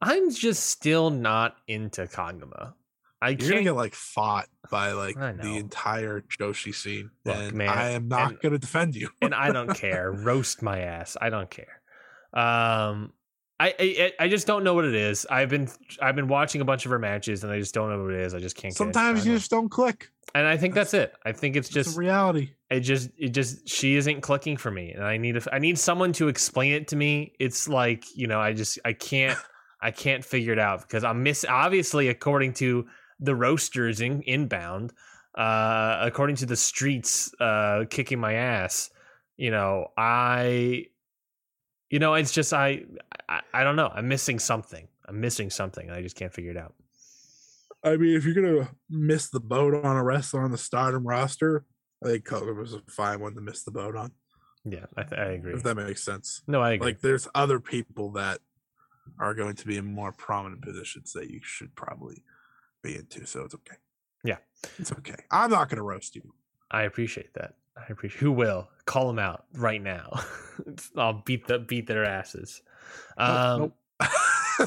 [0.01, 2.75] I'm just still not into Koguma.
[3.21, 7.53] I You're gonna can't get like fought by like the entire Joshi scene, Look, and
[7.55, 9.11] man, I am not and- gonna defend you.
[9.21, 10.11] and I don't care.
[10.11, 11.17] Roast my ass.
[11.21, 11.81] I don't care.
[12.35, 13.13] Um,
[13.63, 15.25] I, I I just don't know what it is.
[15.31, 15.69] I've been
[16.01, 18.21] I've been watching a bunch of her matches, and I just don't know what it
[18.21, 18.35] is.
[18.35, 18.75] I just can't.
[18.75, 20.11] Sometimes you just don't click.
[20.35, 21.15] and I think that's it.
[21.25, 22.51] I think it's just reality.
[22.71, 25.79] it just it just she isn't clicking for me, and I need a, I need
[25.79, 27.35] someone to explain it to me.
[27.39, 29.39] It's like you know I just I can't
[29.81, 32.87] I can't figure it out because I'm miss obviously according to
[33.21, 34.93] the roasters in inbound,
[35.37, 38.91] uh, according to the streets uh, kicking my ass.
[39.37, 40.87] You know I,
[41.93, 42.83] you know it's just I,
[43.29, 43.93] I I don't know.
[43.95, 44.89] I'm missing something.
[45.07, 45.89] I'm missing something.
[45.89, 46.75] and I just can't figure it out.
[47.85, 51.65] I mean, if you're gonna miss the boat on a wrestler on the Stardom roster,
[52.03, 54.13] I think Koga was a fine one to miss the boat on.
[54.65, 55.55] Yeah, I, th- I agree.
[55.55, 56.43] If that makes sense.
[56.47, 56.87] No, I agree.
[56.87, 58.39] Like, there's other people that
[59.19, 62.23] are going to be in more prominent positions that you should probably
[62.83, 63.27] be into.
[63.27, 63.75] So it's okay.
[64.25, 64.37] Yeah.
[64.79, 65.17] it's okay.
[65.33, 66.33] I'm not gonna roast you.
[66.71, 67.55] I appreciate that.
[67.77, 68.21] I appreciate.
[68.21, 70.21] Who will call them out right now?
[70.97, 72.63] I'll beat the beat their asses.
[73.17, 74.09] Um, Nope,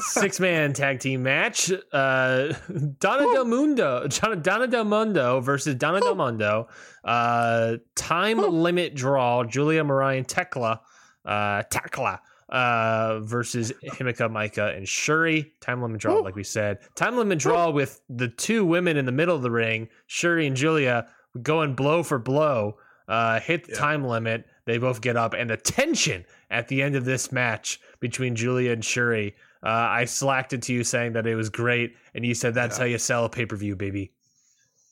[0.00, 1.70] six man tag team match.
[1.92, 2.52] Uh,
[2.98, 6.68] Donna Del Mondo, Donna- Donna Del Mondo versus Donna Del Mondo.
[7.04, 9.44] Uh, time limit draw.
[9.44, 10.80] Julia Mirai Thekla,
[11.24, 12.20] uh, Thekla.
[12.48, 15.52] Uh, versus Himeka, Maika, and Shuri.
[15.60, 16.78] Time limit draw, like we said.
[16.94, 20.54] Time limit draw with the two women in the middle of the ring, Shuri and
[20.54, 21.08] Julia,
[21.42, 22.76] going blow for blow.
[23.08, 23.78] Uh, hit the Yeah.
[23.78, 24.46] time limit.
[24.64, 28.72] They both get up, and the tension at the end of this match between Julia
[28.72, 29.34] and Shuri.
[29.62, 32.76] Uh, I slacked it to you saying that it was great, and you said that's
[32.78, 32.82] Yeah.
[32.84, 34.12] how you sell a pay per view, baby.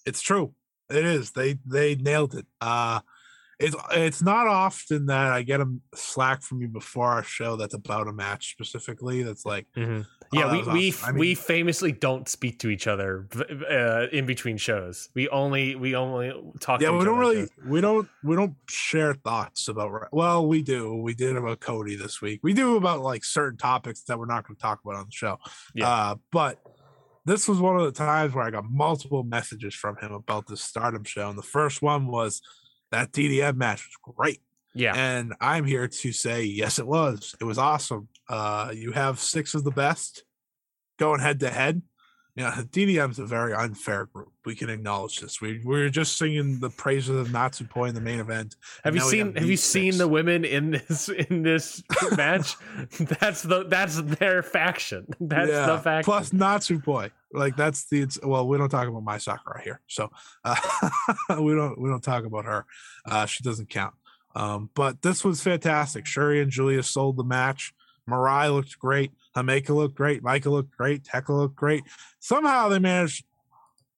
[0.07, 0.55] it's true.
[0.91, 1.31] It is.
[1.33, 2.47] They they nailed it.
[2.61, 3.01] Uh
[3.65, 7.75] it's it's not often that I get a slack from you before our show that's
[7.75, 9.23] about a match specifically.
[9.23, 10.03] That's like Yeah,
[10.33, 11.17] that we was we awesome.
[11.17, 13.29] I we famously don't speak to each other
[13.71, 15.09] uh, in between shows.
[15.15, 16.81] We only we only talk.
[16.81, 17.51] yeah, we don't really shows.
[17.67, 22.21] we don't we don't share thoughts about well we do we did about Cody this
[22.21, 22.41] week.
[22.43, 25.13] We do about like certain topics that we're not going to talk about on the
[25.13, 25.39] show.
[25.75, 25.89] Yeah.
[25.89, 26.59] Uh, but
[27.25, 30.61] this was one of the times where I got multiple messages from him about this
[30.61, 32.43] Stardom show, and the first one was
[32.95, 34.41] that DDM match was great.
[34.77, 37.37] Yeah, And I'm here to say, yes, it was.
[37.41, 38.09] It was awesome.
[38.29, 40.25] Uh, you have six of the best
[40.99, 41.83] going head to head.
[42.37, 44.33] Yeah, DDM's a very unfair group.
[44.45, 45.41] We can acknowledge this.
[45.41, 48.57] We we were just singing the praises of Natsupoi in the main event.
[48.83, 51.81] have you seen have you seen the women in this in this
[52.17, 52.57] match?
[53.21, 55.07] that's the that's their faction.
[55.21, 56.05] That's the faction.
[56.05, 57.13] Plus Natsupoi.
[57.33, 60.11] Like that's the it's, well, we don't talk about Mai Sakurai here, so
[60.45, 60.57] uh,
[61.41, 62.67] we don't we don't talk about her.
[63.07, 63.95] Uh, she doesn't count.
[64.35, 66.07] Um, but this was fantastic.
[66.07, 67.73] Shuri and Julia sold the match.
[68.09, 69.13] Mirai looked great.
[69.37, 70.23] Himeka looked great.
[70.23, 71.05] Maika looked great.
[71.05, 71.85] Thekla looked great.
[72.21, 73.25] Somehow they managed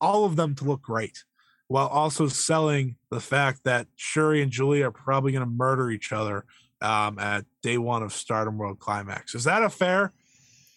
[0.00, 1.24] all of them to look great
[1.68, 6.12] while also selling the fact that Shuri and Julia are probably going to murder each
[6.12, 6.44] other
[6.80, 9.34] um, at day one of Stardom World Climax.
[9.34, 10.12] Is that a fair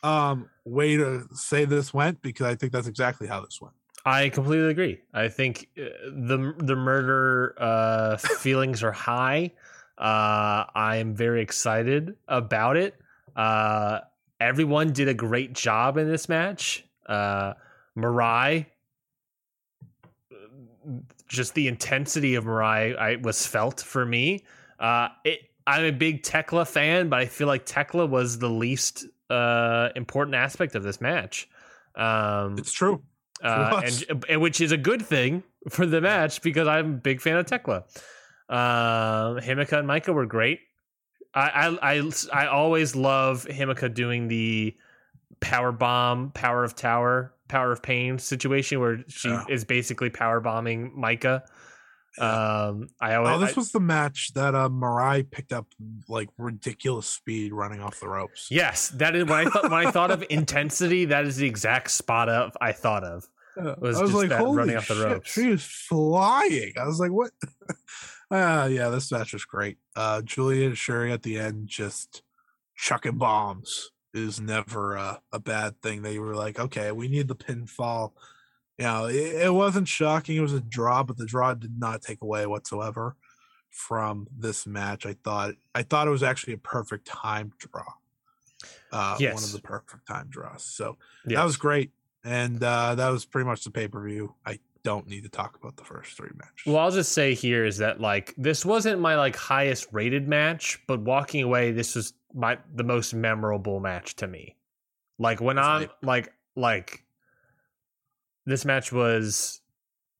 [0.01, 2.21] um, way to say this went?
[2.21, 3.75] Because I think that's exactly how this went.
[4.05, 4.99] I completely agree.
[5.13, 9.51] I think uh, the the murder uh, feelings are high.
[9.97, 12.95] Uh, I am very excited about it.
[13.39, 14.01] Uh,
[14.41, 16.83] everyone did a great job in this match.
[17.05, 17.53] Uh,
[17.97, 18.65] Mirai,
[21.29, 24.43] just the intensity of Mirai, I was felt for me.
[24.77, 29.05] Uh, it, I'm a big Thekla fan, but I feel like Thekla was the least
[29.29, 31.47] uh, important aspect of this match.
[31.95, 33.01] Um, It's true.
[33.41, 37.21] uh, and, and which is a good thing for the match because I'm a big
[37.21, 37.83] fan of Thekla.
[38.49, 40.59] Um, Himeka and Maika were great.
[41.33, 41.49] I,
[41.81, 44.75] I I I always love Himeka doing the
[45.41, 49.45] power bomb, power of tower, power of pain situation where she Yeah.
[49.49, 51.43] is basically power bombing Maika.
[52.19, 55.67] Um, I always Oh, this I- was the match that uh, Mirai picked up
[56.09, 58.47] like ridiculous speed running off the ropes.
[58.49, 61.91] yes, that is when I thought when I thought of intensity, that is the exact
[61.91, 63.27] spot of I thought of.
[63.79, 65.31] Was I was just like, that holy running off the shit, ropes.
[65.31, 66.73] she is flying.
[66.79, 67.31] I was like, what?
[68.31, 69.77] uh, yeah, this match was great.
[69.99, 72.21] Uh, Julia and Sherry at the end just
[72.77, 76.01] chucking bombs is never uh, a bad thing.
[76.01, 78.13] They were like, okay, we need the pinfall.
[78.77, 80.37] You know, it, it wasn't shocking.
[80.37, 83.17] It was a draw, but the draw did not take away whatsoever
[83.71, 85.05] from this match.
[85.05, 87.83] I thought I thought it was actually a perfect time draw.
[88.93, 90.63] Uh, one of the perfect time draws.
[90.63, 91.39] So Yes.
[91.39, 91.91] that was great.
[92.23, 94.35] And uh, that was pretty much the pay per view.
[94.45, 96.65] I don't need to talk about the first three matches.
[96.65, 100.81] Well, I'll just say here is that like this wasn't my like highest rated match,
[100.87, 104.55] but walking away, this was my the most memorable match to me.
[105.17, 107.03] Like when That's I'm like like
[108.45, 109.61] this match was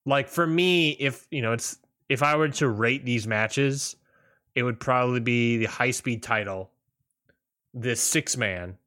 [0.06, 1.78] like for me, if you know, it's
[2.10, 3.96] if I were to rate these matches,
[4.56, 6.72] it would probably be the high speed title,
[7.74, 8.78] this six man,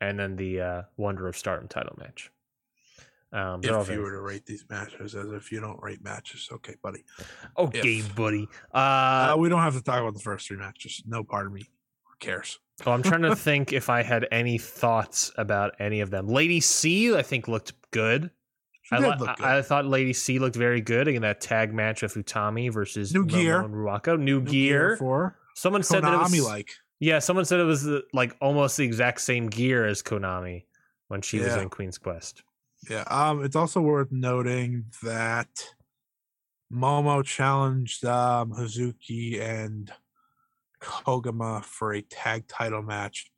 [0.00, 2.30] and then the uh Wonder of Stardom title match.
[3.32, 6.74] Um, if you were to rate these matches as if you don't rate matches, okay,
[6.82, 7.02] buddy.
[7.58, 8.46] okay, if- buddy.
[8.74, 11.02] Uh, Uh, we don't have to talk about the first three matches.
[11.06, 11.64] No part of me
[12.20, 12.58] cares.
[12.86, 16.28] Oh, I'm trying to think if I had any thoughts about any of them.
[16.28, 18.30] Lady C, I think looked good.
[18.90, 19.46] I, did li- look good.
[19.46, 23.14] I I thought Lady C looked very good in that tag match with Utami versus
[23.14, 23.60] New Momo gear.
[23.62, 24.18] and Ruaka.
[24.18, 24.96] New, New gear.
[24.98, 26.70] for Someone said that it was Konami like.
[27.00, 27.18] yeah.
[27.18, 30.64] Someone said it was uh, like almost the exact same gear as Konami
[31.08, 31.62] when she was Yeah.
[31.62, 32.42] in Queen's Quest.
[32.88, 33.04] Yeah.
[33.08, 35.48] Um, it's also worth noting that
[36.72, 39.92] Momo challenged um, Hazuki and
[40.80, 43.30] Koguma for a tag title match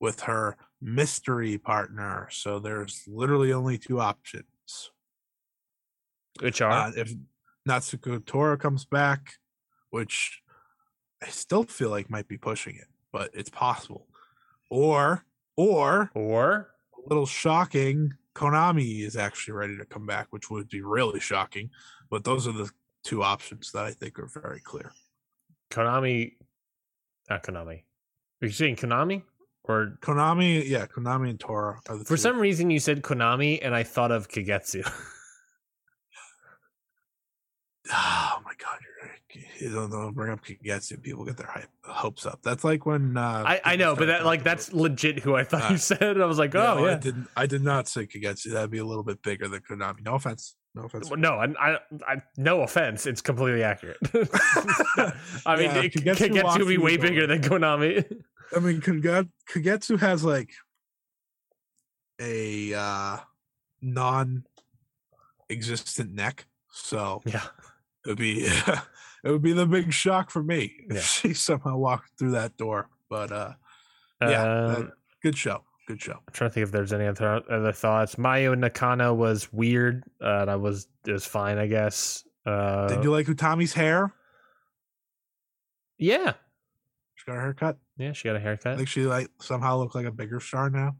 [0.00, 2.28] with her mystery partner.
[2.30, 4.46] So there's literally only two options.
[6.40, 7.12] Which are Uh, if
[7.68, 9.34] Natsuko Tora comes back,
[9.90, 10.42] which
[11.22, 14.06] I still feel like might be pushing it, but it's possible.
[14.70, 15.24] Or,
[15.56, 20.82] or or a little shocking, Konami is actually ready to come back, which would be
[20.82, 21.70] really shocking.
[22.10, 22.70] But those are the
[23.02, 24.92] two options that I think are very clear.
[25.70, 26.34] Konami.
[27.30, 27.84] Not Konami.
[28.42, 29.22] Are you saying Konami
[29.64, 32.22] or Konami, yeah, Konami and Tora are the for two.
[32.22, 34.86] some reason you said Konami and I thought of Kagetsu.
[39.60, 39.80] My god, you're right.
[39.80, 41.02] You don't, don't bring up Kagetsu.
[41.02, 42.40] People get their hype, hopes up.
[42.42, 45.62] That's like when uh, I, I know, but that like that's legit who I thought
[45.62, 45.70] Ah.
[45.72, 46.20] you said.
[46.20, 46.92] I was like, oh No, yeah.
[46.92, 47.28] I didn't.
[47.36, 48.52] I did not say Kagetsu.
[48.52, 50.02] That'd be a little bit bigger than Konami.
[50.04, 50.54] No offense.
[50.74, 51.10] No offense.
[51.16, 53.06] No, I, I, I, no offense.
[53.06, 53.96] It's completely accurate.
[54.14, 54.18] I
[55.56, 58.04] mean, Yeah, it, Kagetsu Kagetsu would be way bigger than Konami.
[58.54, 60.50] I mean, Kagetsu has like
[62.20, 63.16] a uh,
[63.82, 67.42] non-existent neck, so yeah,
[68.04, 68.46] it would be
[69.26, 71.00] it would be the big shock for me if Yeah.
[71.02, 72.88] she somehow walked through that door.
[73.10, 73.52] But uh,
[74.20, 76.14] yeah, that- Um, good show, good show.
[76.26, 78.16] I'm trying to think if there's any other other thoughts.
[78.18, 80.04] Mayo Nakano was weird.
[80.20, 82.24] Uh, that was it was fine, I guess.
[82.44, 84.12] Uh, Did you like Utami's hair?
[85.98, 86.34] yeah,
[87.14, 87.78] She got a haircut.
[87.96, 88.12] yeah.
[88.12, 88.76] She got a haircut.
[88.76, 90.96] think she like somehow looked like a bigger star now.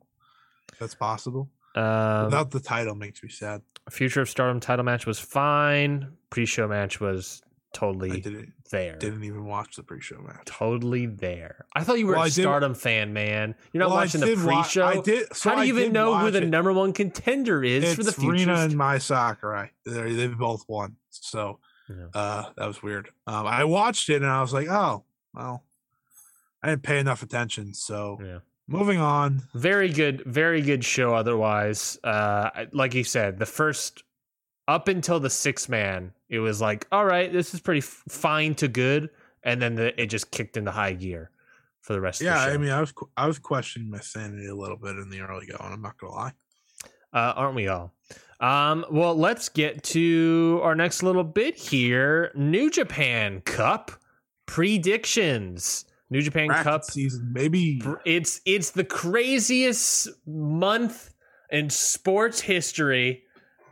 [0.80, 1.50] That's possible.
[1.74, 3.62] Um, Without the title makes me sad.
[3.90, 6.12] Future of Stardom title match was fine.
[6.30, 7.42] Pre-show match was
[7.76, 8.96] I totally didn't there.
[8.96, 10.42] didn't even watch the pre-show match.
[10.46, 11.66] Totally there.
[11.74, 13.54] I thought you were Well, a I Stardom fan, man.
[13.72, 14.86] You're not Well, I watching the pre-show.
[14.86, 15.34] I did.
[15.36, 16.48] So How do I you even know who the it.
[16.48, 18.34] number one contender is it's for the future?
[18.34, 19.70] It's Rena and Mai Sakurai.
[19.84, 20.96] They they both won.
[21.10, 21.58] So
[21.88, 22.06] Yeah.
[22.14, 23.10] uh, that was weird.
[23.26, 25.04] Um, I watched it and I was like, oh,
[25.34, 25.62] well,
[26.62, 27.74] I didn't pay enough attention.
[27.74, 28.38] So Yeah.
[28.68, 29.42] Moving on.
[29.54, 31.14] Very good, very good show.
[31.14, 34.02] Otherwise, uh, like you said, the first
[34.66, 38.54] up until the six man, it was like, all right, this is pretty f- fine
[38.56, 39.10] to good,
[39.42, 41.30] and then the, it just kicked into high gear
[41.82, 42.20] for the rest.
[42.20, 42.54] Yeah, of the.
[42.54, 45.20] I mean, I was qu- I was questioning my sanity a little bit in the
[45.20, 45.58] early going.
[45.60, 46.32] I'm not gonna lie.
[47.12, 47.92] uh, aren't we all?
[48.40, 52.32] Um, well, let's get to our next little bit here.
[52.34, 53.92] New Japan Cup
[54.46, 55.84] predictions.
[56.10, 57.82] New Japan Bracket Cup season, maybe.
[58.04, 61.12] It's it's the craziest month
[61.50, 63.24] in sports history.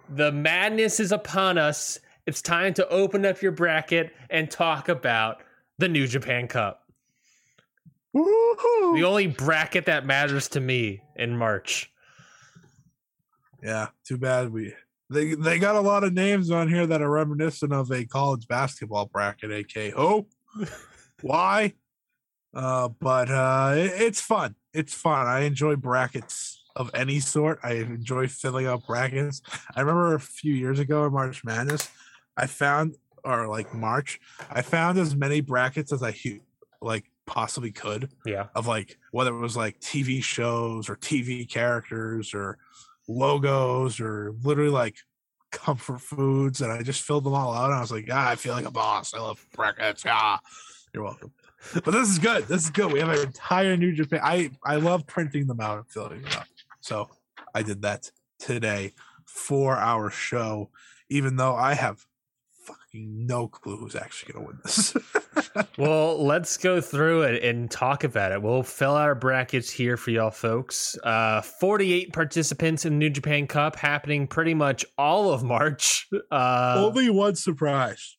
[0.08, 1.98] The madness is upon us.
[2.26, 5.42] It's time to open up your bracket and talk about
[5.78, 6.82] the New Japan Cup.
[8.12, 8.96] Woo-hoo!
[8.96, 11.90] The only bracket that matters to me in March.
[13.62, 14.74] Yeah, too bad we
[15.10, 18.46] they they got a lot of names on here that are reminiscent of a college
[18.48, 20.26] basketball bracket, aka oh,
[21.22, 21.72] why?
[22.54, 24.54] Uh, but uh, it, it's fun.
[24.72, 25.26] It's fun.
[25.26, 27.58] I enjoy brackets of any sort.
[27.62, 29.42] I enjoy filling out brackets.
[29.74, 31.88] I remember a few years ago in March Madness,
[32.36, 34.20] I found or like March,
[34.50, 36.14] I found as many brackets as I
[36.82, 38.48] like possibly could Yeah.
[38.54, 42.58] of like whether it was like TV shows or TV characters or
[43.08, 44.96] logos or literally like
[45.50, 48.34] comfort foods and I just filled them all out and I was like, ah, I
[48.36, 49.14] feel like a boss.
[49.14, 50.04] I love brackets.
[50.06, 50.40] Ah,
[50.92, 51.32] you're welcome.
[51.72, 52.44] But this is good.
[52.46, 52.92] This is good.
[52.92, 54.20] We have an entire New Japan.
[54.22, 56.46] I I love printing them out and filling them out.
[56.80, 57.08] So
[57.54, 58.92] I did that today
[59.24, 60.68] for our show,
[61.08, 62.04] even though I have
[62.94, 64.94] fucking no clue who's actually gonna win this.
[65.78, 68.42] Well, let's go through it and talk about it.
[68.42, 70.96] We'll fill out our brackets here for y'all folks.
[71.04, 76.08] Uh, 48 participants in the New Japan Cup happening pretty much all of March.
[76.30, 78.16] Uh, Only one surprise.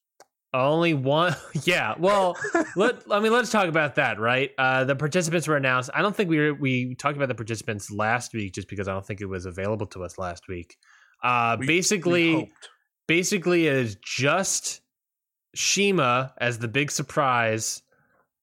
[0.53, 1.36] Only one.
[1.63, 1.95] Yeah.
[1.97, 2.38] Well,
[2.78, 4.51] let I mean, let's talk about that, right?
[4.57, 5.89] Uh, the participants were announced.
[5.93, 8.93] I don't think we were, we talked about the participants last week, just because I
[8.93, 10.78] don't think it was available to us last week.
[11.23, 12.69] Uh, We- we basically, hoped.
[13.08, 14.82] Basically, it is just
[15.53, 17.82] Shima as the big surprise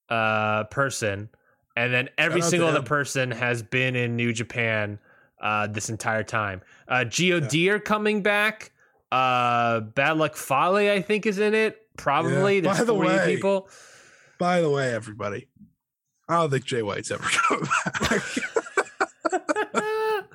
[0.08, 1.28] uh, person,
[1.76, 4.98] and then every single other person has been in New Japan
[5.40, 6.62] uh, this entire time.
[6.88, 8.72] Uh, Gedo are coming back.
[9.10, 11.78] Uh, Bad Luck Fale, I think, is in it.
[11.96, 12.60] Probably.
[12.60, 12.72] Yeah.
[12.72, 13.68] By the 48 way- people.
[14.38, 15.46] By the way, everybody,
[16.28, 17.68] I don't think Jay White's ever coming
[18.00, 18.22] back.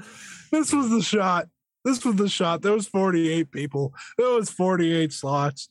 [0.52, 1.50] this was the shot.
[1.88, 2.62] This was the shot.
[2.62, 3.94] There was 48 people.
[4.18, 5.70] There was 48 slots.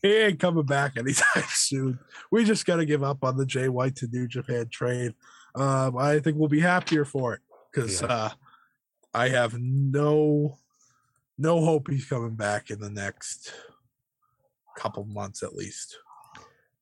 [0.00, 1.98] He ain't coming back anytime soon.
[2.30, 5.14] We just got to give up on the Jay White to New Japan trade.
[5.56, 7.40] Um, I think we'll be happier for it
[7.72, 8.06] because Yeah.
[8.08, 8.30] uh,
[9.12, 10.58] I have no
[11.38, 13.52] no hope he's coming back in the next
[14.76, 15.98] couple months at least.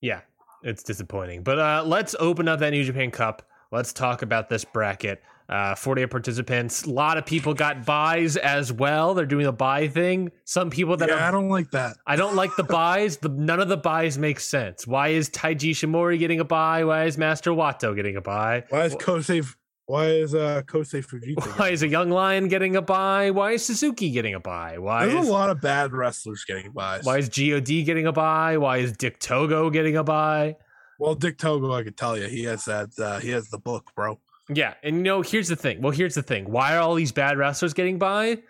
[0.01, 0.20] Yeah,
[0.62, 1.43] it's disappointing.
[1.43, 3.43] But uh, let's open up that New Japan Cup.
[3.72, 5.22] Let's talk about this bracket.
[5.47, 6.84] Uh, 48 participants.
[6.84, 9.12] A lot of people got buys as well.
[9.12, 10.32] They're doing a buy thing.
[10.45, 11.99] Some people that yeah, are I don't like that.
[12.07, 13.18] I don't like the buys.
[13.18, 14.86] The, none of the buys make sense.
[14.86, 16.84] Why is Taiji Ishimori getting a buy?
[16.84, 18.64] Why is Master Wato getting a buy?
[18.70, 19.47] Why is Kosei?
[19.86, 21.59] Why is uh Kosei Fujita?
[21.59, 23.30] Why is a young lion getting a buy?
[23.30, 24.78] Why is Suzuki getting a buy?
[24.78, 27.05] Why There's is a lot of bad wrestlers getting buys.
[27.05, 28.57] why is Gedo getting a buy?
[28.57, 30.57] Why is Dick Togo getting a buy?
[30.99, 32.90] Well, Dick Togo, I could tell you, he has that.
[32.99, 34.18] Uh, he has the book, bro.
[34.49, 35.80] Yeah, and you know, here's the thing.
[35.80, 36.51] Well, here's the thing.
[36.51, 38.42] Why are all these bad wrestlers getting by?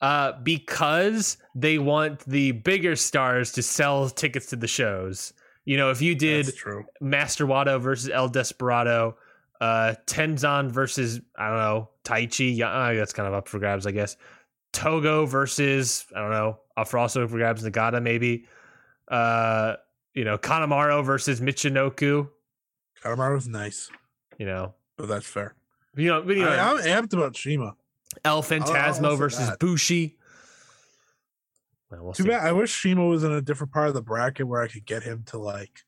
[0.00, 5.32] Uh, because they want the bigger stars to sell tickets to the shows.
[5.64, 6.52] You know, if you did.
[7.00, 9.16] Master Wato versus El Desperado,
[9.60, 12.56] uh, Tenzan versus I don't know Taichi.
[12.56, 14.16] Yeah, uh, that's kind of up for grabs, I guess.
[14.72, 17.64] Togo versus I don't know, up for also for grabs.
[17.64, 18.46] Nagata maybe.
[19.08, 19.76] Uh,
[20.14, 22.28] you know, Kanemaru versus Michinoku.
[23.02, 23.90] Kanemaru's nice,
[24.38, 25.54] You know, but that's fair.
[25.96, 27.74] you know, you know I, I'm amped about Shima.
[28.24, 29.58] El I'll Phantasmo versus that.
[29.58, 30.16] Bushi.
[31.90, 32.28] Well, we'll Too see.
[32.28, 32.46] bad.
[32.46, 35.02] I wish Shima was in a different part of the bracket where I could get
[35.02, 35.80] him to like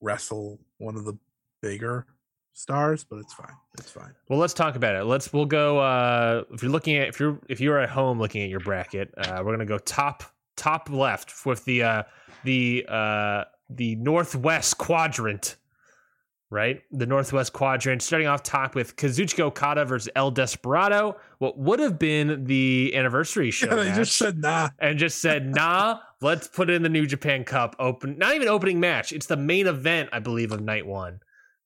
[0.00, 1.16] wrestle one of the
[1.62, 2.06] bigger
[2.52, 3.54] stars, but it's fine.
[3.78, 4.12] It's fine.
[4.28, 5.04] Well, let's talk about it.
[5.04, 5.78] Let's we'll go.
[5.78, 9.12] Uh, if you're looking at if you're if you're at home looking at your bracket,
[9.16, 10.24] uh, we're gonna go top
[10.56, 12.02] top left with the uh,
[12.44, 15.56] the uh, the northwest quadrant.
[16.52, 21.16] Right, the northwest quadrant, starting off top with Kazuchika Okada versus El Desperado.
[21.38, 24.68] What would have been the anniversary show Yeah, they match, just said nah.
[24.78, 28.48] and just said, "Nah, let's put it in the New Japan Cup open." Not even
[28.48, 31.20] opening match; it's the main event, I believe, of night one.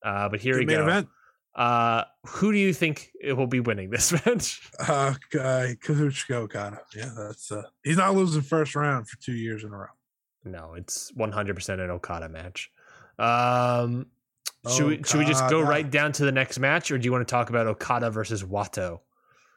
[0.05, 0.83] Uh, but here The we main go.
[0.85, 1.09] event.
[1.57, 4.71] Uh, who do you think it will be winning this match?
[4.79, 6.79] Uh, guy Kazuchika Okada.
[6.95, 9.87] Yeah, that's uh, he's not losing first round for two years in a row.
[10.45, 12.71] No, it's 100% an Okada match.
[13.19, 14.07] Um,
[14.69, 17.13] Should we should we just go right down to the next match, or do you
[17.13, 19.01] want to talk about Okada versus Wato?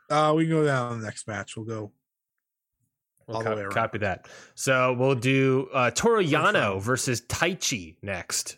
[0.10, 1.56] Uh, we can go down to the next match.
[1.56, 1.91] We'll go.
[3.27, 4.27] We'll co- copy that.
[4.56, 8.57] So we'll do uh, Toru Yano versus Taichi next.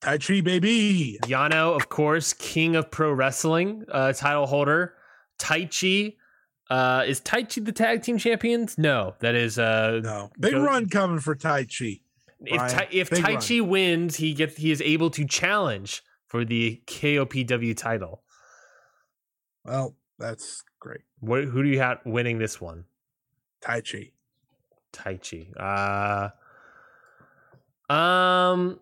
[0.00, 1.18] Tai Chi, baby.
[1.24, 4.94] Yano, of course, king of pro wrestling, uh, title holder.
[5.40, 6.16] Taichi,
[6.70, 8.78] uh, is Taichi the tag team champions?
[8.78, 10.30] No, that is uh, No.
[10.38, 11.64] Big Go- run coming for Tai
[12.48, 12.54] Chi.
[12.54, 16.82] if Tai- if big Taichi wins, he gets he is able to challenge for the
[16.86, 18.22] KOPW title.
[19.64, 21.02] Well, that's great.
[21.20, 22.84] What, who do you have winning this one?
[23.60, 24.12] Tai Chi.
[24.92, 25.52] Taichi.
[25.58, 26.30] Uh,
[27.92, 28.80] um,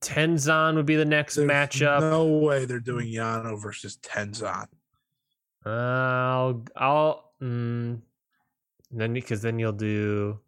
[0.00, 2.00] Tenzan would be the next There's matchup.
[2.00, 4.66] No way they're doing Yano versus Tenzan.
[5.64, 8.00] Uh, I'll I'll mm,
[8.90, 10.38] then because then you'll do.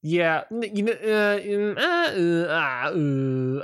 [0.00, 1.40] Yeah, you know, uh,
[1.80, 2.90] uh, uh,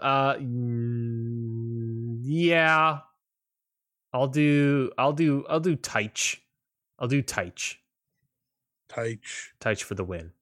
[0.03, 2.99] uh, mm, yeah.
[4.13, 4.91] I'll do.
[4.99, 5.45] I'll do.
[5.49, 6.39] I'll do Taich.
[6.99, 7.77] I'll do Taich.
[8.89, 9.51] Taich.
[9.61, 10.33] Taich for the win.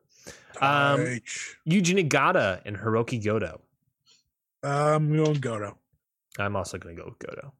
[0.60, 1.20] Um.
[1.68, 3.60] Yuji Nagata and Hiroki Goto.
[4.62, 5.76] I'm going Goto.
[6.38, 7.52] I'm also going to go with Goto.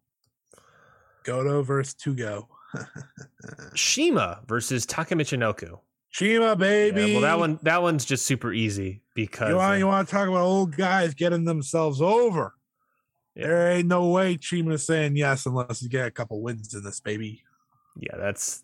[1.25, 2.49] Goto versus Togo.
[3.75, 5.15] Shima versus Taka
[6.13, 7.07] Shima, baby.
[7.07, 10.07] Yeah, well, that one that one's just super easy because You want, uh, you want
[10.07, 12.55] to talk about old guys getting themselves over?
[13.35, 13.47] Yeah.
[13.47, 17.01] There ain't no way Shima's saying yes unless you get a couple wins in this,
[17.01, 17.43] baby.
[17.99, 18.63] yeah, that's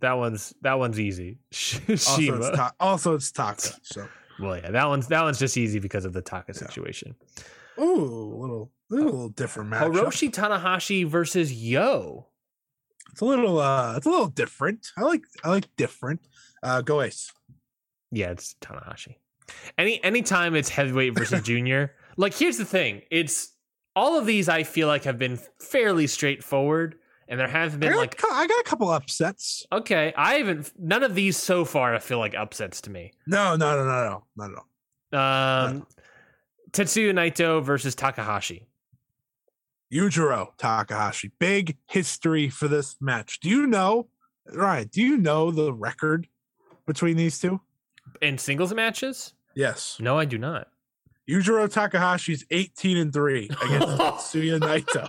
[0.00, 1.38] that one's that one's easy.
[1.52, 2.56] Also, it's, Shima.
[2.56, 3.72] ta- also it's Taka.
[3.82, 4.08] So,
[4.40, 6.66] well, yeah, that one's that one's just easy because of the Taka Yeah.
[6.66, 7.14] situation.
[7.78, 9.82] ooh, a little, a little different match.
[9.82, 12.26] Hiroshi Tanahashi versus Yo.
[13.12, 14.88] It's a little, uh, it's a little different.
[14.96, 16.20] I like, I like different.
[16.62, 17.32] Uh, go Ace.
[18.10, 19.16] Yeah, it's Tanahashi.
[19.78, 23.52] Any anytime it's heavyweight versus junior, like here's the thing, it's
[23.94, 26.96] all of these I feel like have been fairly straightforward,
[27.28, 29.66] and there haven't I been like a I got a couple upsets.
[29.72, 33.12] okay, I haven't none of these so far I feel like upsets to me.
[33.26, 34.66] No, no, no, no, no, not at all.
[35.68, 35.86] Um,
[36.72, 38.66] Tetsuya Naito versus Takahashi.
[39.92, 41.30] Yujiro Takahashi.
[41.38, 43.40] Big history for this match.
[43.40, 44.08] Do you know,
[44.52, 44.88] Ryan?
[44.88, 46.26] Do you know the record
[46.86, 47.60] between these two?
[48.22, 49.34] In singles matches?
[49.54, 49.96] Yes.
[50.00, 50.68] No, I do not.
[51.28, 55.08] Yujiro Takahashi's 18 and 3 against Tetsuya Naito.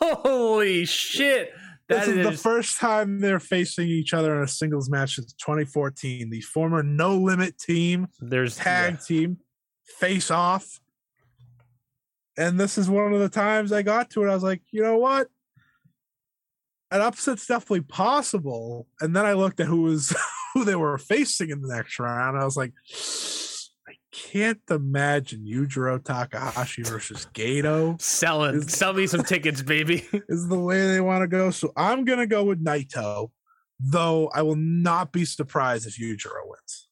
[0.00, 1.52] Holy shit.
[1.88, 5.14] This That is, is, the first time they're facing each other in a singles match
[5.14, 6.30] since 2014.
[6.30, 9.00] The former No Limit team, there's tag yeah.
[9.06, 9.38] team,
[9.98, 10.80] face off.
[12.36, 14.28] And this is one of the times I got to it.
[14.28, 15.28] I was like, you know what?
[16.96, 18.86] An upset's definitely possible.
[19.02, 20.16] And then I looked at who was
[20.54, 22.38] who they were facing in the next round.
[22.38, 22.72] I was like,
[23.86, 28.54] I can't imagine Yujiro Takahashi versus Gedo selling.
[28.56, 30.06] is- Sell me some tickets, baby.
[30.30, 31.50] is the way they want to go.
[31.50, 33.30] So I'm gonna go with Naito,
[33.78, 36.88] though I will not be surprised if Yujiro wins.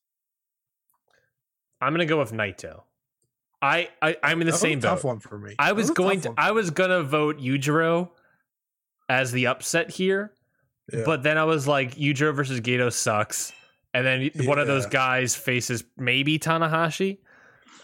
[1.80, 2.82] I'm gonna go with Naito.
[3.62, 5.08] I, I I'm in the That was same a tough boat.
[5.08, 5.54] one for me.
[5.58, 6.34] I That was going to.
[6.36, 8.10] I was gonna vote Yujiro
[9.08, 10.32] as the upset here,
[10.92, 11.02] Yeah.
[11.04, 13.52] but then I was like Yujiro versus Gedo sucks,
[13.92, 17.18] and then one of those guys faces maybe Tanahashi.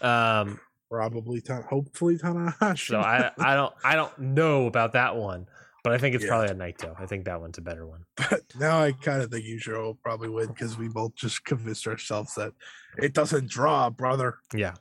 [0.01, 2.87] Um, probably Tan- hopefully Tanahashi.
[2.87, 5.47] so I I don't I don't know about that one,
[5.83, 6.29] but I think it's Yeah.
[6.31, 6.99] probably a Naito.
[6.99, 8.03] I think that one's a better one.
[8.17, 11.87] but now I kind of think Yujiro will probably win because we both just convinced
[11.87, 12.53] ourselves that
[12.97, 14.39] it doesn't draw, brother.
[14.53, 14.73] Yeah.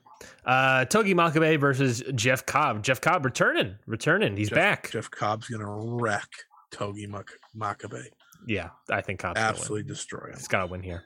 [0.45, 2.83] Uh, Togi Makabe versus Jeff Cobb.
[2.83, 4.37] Jeff Cobb returning, returning.
[4.37, 4.91] He's Jeff- back.
[4.91, 6.29] Jeff Cobb's gonna wreck
[6.71, 8.05] Togi Mak- Makabe.
[8.47, 9.49] Yeah, I think Cobb's gonna.
[9.51, 10.35] Absolutely destroy him.
[10.37, 11.03] He's got to win here.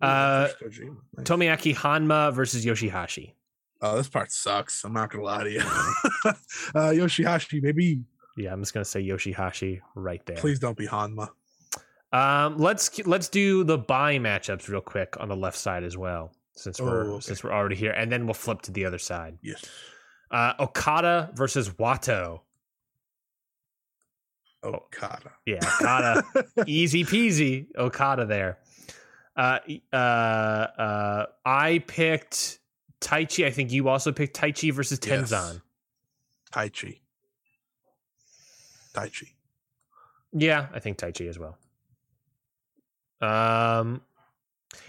[0.00, 0.78] Uh, Nice.
[1.20, 3.34] Tomoaki Honma versus Yoshihashi.
[3.80, 4.84] Oh, this part sucks.
[4.84, 5.60] I'm not gonna lie to you.
[6.24, 6.32] uh,
[6.92, 8.02] Yoshihashi, baby,
[8.36, 10.36] Yeah, I'm just gonna say Yoshihashi right there.
[10.36, 11.28] please don't be Honma.
[12.12, 16.32] Um, let's let's do the buy matchups real quick on the left side as well,
[16.54, 17.20] since we're Oh, okay.
[17.20, 19.38] since we're already here, and then we'll flip to the other side.
[19.42, 19.64] Yes.
[20.30, 22.40] Uh, Okada versus Wato.
[24.64, 25.32] Okada.
[25.46, 26.22] Yeah, Okada.
[26.66, 28.58] easy peasy okada there
[29.34, 29.58] uh
[29.92, 32.58] uh uh i picked
[33.00, 35.30] taichi i think you also picked taichi versus Yes.
[35.32, 35.62] tenzan
[36.52, 37.00] Tai Chi.
[38.94, 39.26] Tai Chi.
[40.32, 41.56] yeah i think taichi as well
[43.20, 44.02] um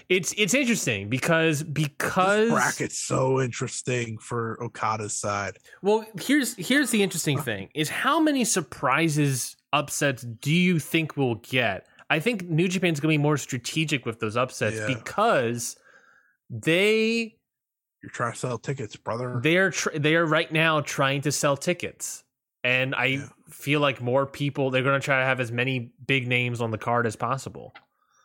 [0.09, 5.57] it's it's interesting because because This bracket's so interesting for Okada's side.
[5.81, 11.35] well here's here's the interesting thing is how many surprises upsets do you think we'll
[11.35, 14.87] get i think new japan's gonna be more strategic with those upsets Yeah.
[14.87, 15.75] because
[16.49, 17.37] they
[18.01, 19.39] You're trying to sell tickets, brother.
[19.41, 22.23] They're tr- they are right now trying to sell tickets,
[22.63, 23.27] and I Yeah.
[23.49, 26.71] feel like more people they're going to try to have as many big names on
[26.71, 27.73] the card as possible.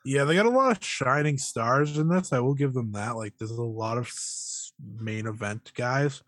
[0.08, 2.32] Yeah, they got a lot of shining stars in this.
[2.32, 3.16] I will give them that.
[3.16, 4.10] Like, there's a lot of
[5.00, 6.22] main event guys,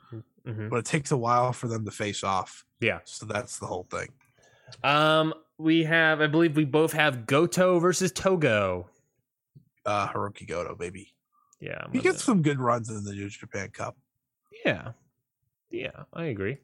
[0.47, 0.69] Mhm.
[0.71, 2.65] but it takes a while for them to face off.
[2.81, 3.01] Yeah.
[3.05, 4.09] So that's the whole thing.
[4.85, 8.89] Um, we have I believe we both have Goto versus Togo.
[9.87, 11.13] Uh, Hiroki Goto, baby.
[11.61, 13.97] Yeah, I'm He gets some good runs in the New Japan Cup.
[14.65, 14.93] Yeah,
[15.71, 16.59] yeah, I agree.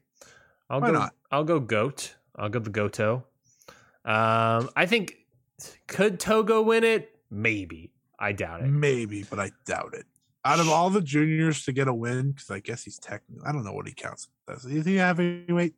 [0.69, 0.93] I'll Why go.
[0.93, 1.15] not?
[1.31, 2.15] I'll go goat.
[2.35, 3.25] I'll go the goto.
[4.05, 5.16] Um, I think
[5.87, 7.15] could Togo win it?
[7.29, 7.91] Maybe.
[8.19, 8.67] I doubt it.
[8.67, 10.05] Maybe, but I doubt it.
[10.45, 13.51] Out of all the juniors to get a win, because I guess he's technically, I
[13.51, 14.65] don't know what he counts as.
[14.65, 15.75] Is he heavyweight?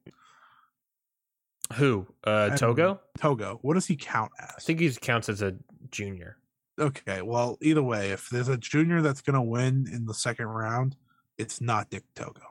[1.73, 2.07] Who?
[2.23, 2.99] Uh, Togo.
[3.17, 3.59] Togo.
[3.61, 4.53] What does he count as?
[4.57, 5.55] I think he counts as a
[5.91, 6.37] junior.
[6.79, 10.47] Okay, well, either way, if there's a junior that's going to win in the second
[10.47, 10.95] round,
[11.37, 12.41] it's not Dick Togo.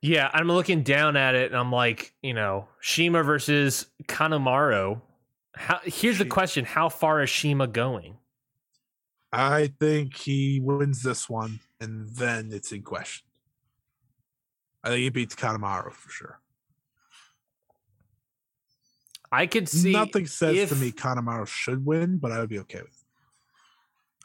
[0.00, 5.00] Yeah, I'm looking down at it and I'm like, you know, Shima versus Kanemaru.
[5.54, 8.16] How, here's the question: How far is Shima going?
[9.32, 13.26] I think he wins this one, and then it's in question.
[14.82, 16.40] I think he beats Kanemaru for sure.
[19.30, 22.78] I could see Nothing says to me Kanemaru should win, but I would be okay
[22.78, 23.08] with it.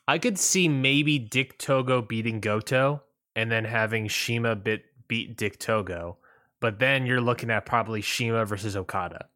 [0.08, 3.04] I could see maybe Dick Togo beating Goto
[3.36, 6.18] and then having Shima bit beat Dick Togo,
[6.60, 9.28] but then you're looking at probably Shima versus Okada,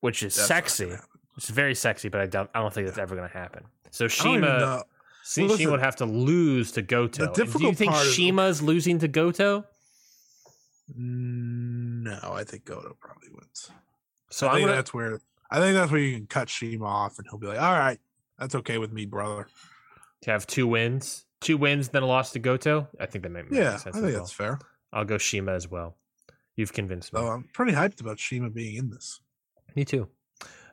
[0.00, 0.92] which is That's sexy.
[1.36, 2.48] It's very sexy, but I don't.
[2.54, 3.64] I don't think that's ever going to happen.
[3.90, 4.84] So I Shima, Well,
[5.56, 7.24] Shima would have to lose to Goto.
[7.24, 9.64] And do you difficult think part is- losing to Goto?
[10.96, 13.70] Mm, No, I think Goto probably wins.
[14.30, 15.20] So I think gonna, that's where
[15.50, 17.98] I think that's where you can cut Shima off, and he'll be like, "All right,
[18.38, 19.46] that's okay with me, brother."
[20.22, 22.88] to have two wins, two wins, then a loss to Goto.
[22.98, 23.82] I think that might make Yeah, I sense.
[23.82, 24.12] think as well.
[24.14, 24.58] that's fair.
[24.92, 25.96] I'll go Shima as well.
[26.56, 27.20] You've convinced me.
[27.20, 29.20] So I'm pretty hyped about Shima being in this.
[29.76, 30.08] Me too.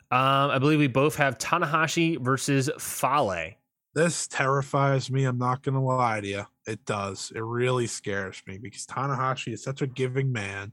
[0.10, 3.52] Um, I believe we both have Tanahashi versus Fale.
[3.94, 5.26] This terrifies me.
[5.26, 6.46] I'm not gonna lie to you.
[6.66, 7.32] It does.
[7.36, 10.72] It really scares me because Tanahashi is such a giving man,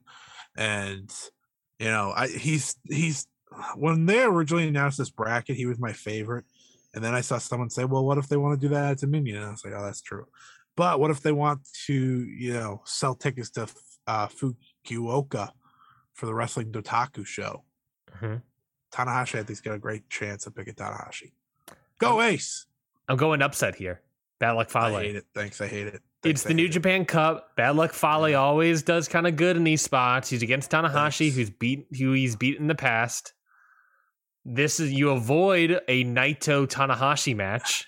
[0.57, 1.11] and
[1.79, 3.27] you know, I he's he's
[3.77, 6.45] when they originally announced this bracket, he was my favorite,
[6.95, 8.99] and then I saw someone say, "Well, what if they want to do that at
[8.99, 10.27] Dominion?" And I was like, "Oh, that's true."
[10.77, 13.69] But what if they want to, you know, sell tickets to
[14.07, 15.51] uh, Fukuoka
[16.15, 17.65] for the Wrestling Dontaku show?
[18.21, 18.43] Mhm.
[18.93, 21.33] Tanahashi, I think's got a great chance of picking Tanahashi.
[21.99, 22.67] Go Ace!
[23.09, 24.01] I'm going upset here.
[24.39, 24.97] Bad luck Fale.
[24.97, 25.27] I hate it.
[25.35, 25.61] Thanks.
[25.61, 25.95] I hate it.
[25.95, 26.71] It's Thanks, I the New it.
[26.71, 27.55] Japan Cup.
[27.57, 30.31] Bad luck Fale always does kind of good in these spots.
[30.31, 31.37] He's against Tanahashi, Thanks.
[31.37, 33.33] who's beat who he's beaten in the past.
[34.45, 37.87] This is you avoid a Naito Tanahashi match,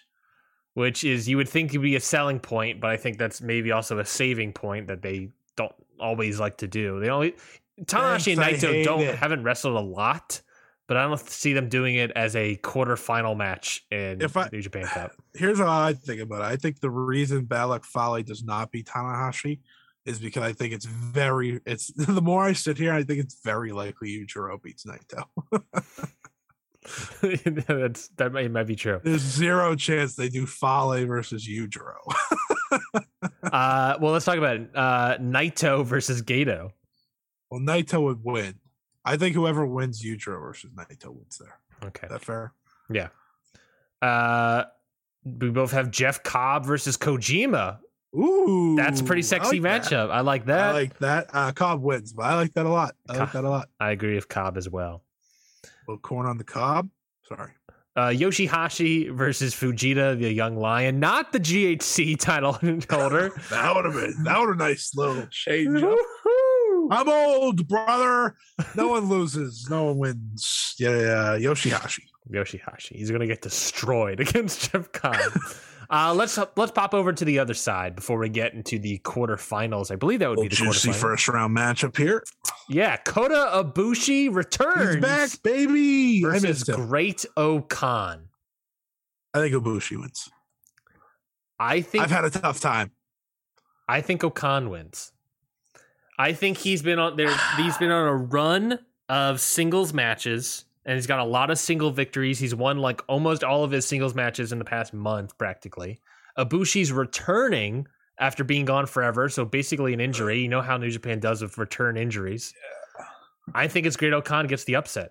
[0.75, 3.73] which is you would think would be a selling point, but I think that's maybe
[3.73, 7.01] also a saving point that they don't always like to do.
[7.01, 7.35] They only
[7.81, 9.15] Tanahashi and Naito don't it.
[9.17, 10.41] haven't wrestled a lot,
[10.89, 14.61] but I don't see them doing it as a quarterfinal match in If I- New
[14.63, 15.13] Japan Cup.
[15.35, 16.47] Here's how I think about it.
[16.53, 19.61] I think the reason Bad Luck Fale does not beat Tanahashi
[20.05, 21.61] is because I think it's very.
[21.65, 25.25] It's the more I sit here, I think it's very likely Yujiro beats Naito.
[27.67, 29.01] that's that might, might be true.
[29.05, 31.97] There's zero chance they do Fale versus Yujiro.
[33.43, 34.71] Uh, well, let's talk about it.
[34.75, 36.71] Uh, Naito versus Gedo.
[37.53, 38.55] Well, Naito would win.
[39.05, 41.59] I think whoever wins Yujiro versus Naito wins there.
[41.89, 42.07] Okay.
[42.07, 42.55] Is that fair?
[42.91, 43.09] Yeah.
[44.01, 44.65] Uh,
[45.25, 47.79] we both have Jeff Cobb versus Kojima.
[48.17, 49.91] Ooh, That's a pretty I sexy like that.
[49.91, 50.11] matchup.
[50.11, 50.61] I like that.
[50.61, 51.27] I I, like that.
[51.35, 52.95] Uh, Cobb wins, but I like that a lot.
[53.07, 53.69] I like that a lot.
[53.79, 55.05] I agree with Cobb as well.
[55.87, 56.89] little corn on the cob.
[57.29, 57.51] Sorry.
[57.95, 62.53] Uh, Yoshihashi versus Fujita, the young lion, not the GHC title
[62.91, 63.31] holder.
[63.51, 65.83] That would have been that would have nice little change.
[66.93, 68.37] I'm old, brother.
[68.77, 69.69] No one loses.
[69.71, 70.75] No one wins.
[70.79, 72.01] Yeah, yeah, Yoshihashi.
[72.31, 72.97] Yoshihashi.
[72.97, 75.17] He's gonna get destroyed against Jeff Cobb.
[75.91, 79.91] uh, let's let's pop over to the other side before we get into the quarterfinals.
[79.91, 80.95] I believe that would be the juicy quarterfinals.
[80.97, 82.23] first round matchup here.
[82.69, 86.23] Yeah, Kota Ibushi returns He's back, baby.
[86.27, 86.87] I versus him.
[86.87, 88.25] Great Okan.
[89.35, 90.29] I think Ibushi wins.
[91.59, 92.91] I think I've had a tough time.
[93.89, 95.13] I think O-Khan wins.
[96.23, 97.35] I think he's been on there.
[97.57, 98.79] He's been on a run
[99.09, 102.39] of singles matches, and he's got a lot of single victories.
[102.39, 106.01] He's won like almost all of his singles matches in the past month, practically.
[106.39, 107.89] Ibushi's returning
[108.21, 110.39] after being gone forever, so basically an injury.
[110.39, 112.55] You know how New Japan does with return injuries.
[113.53, 115.11] I think it's Great-O-Khan gets the upset.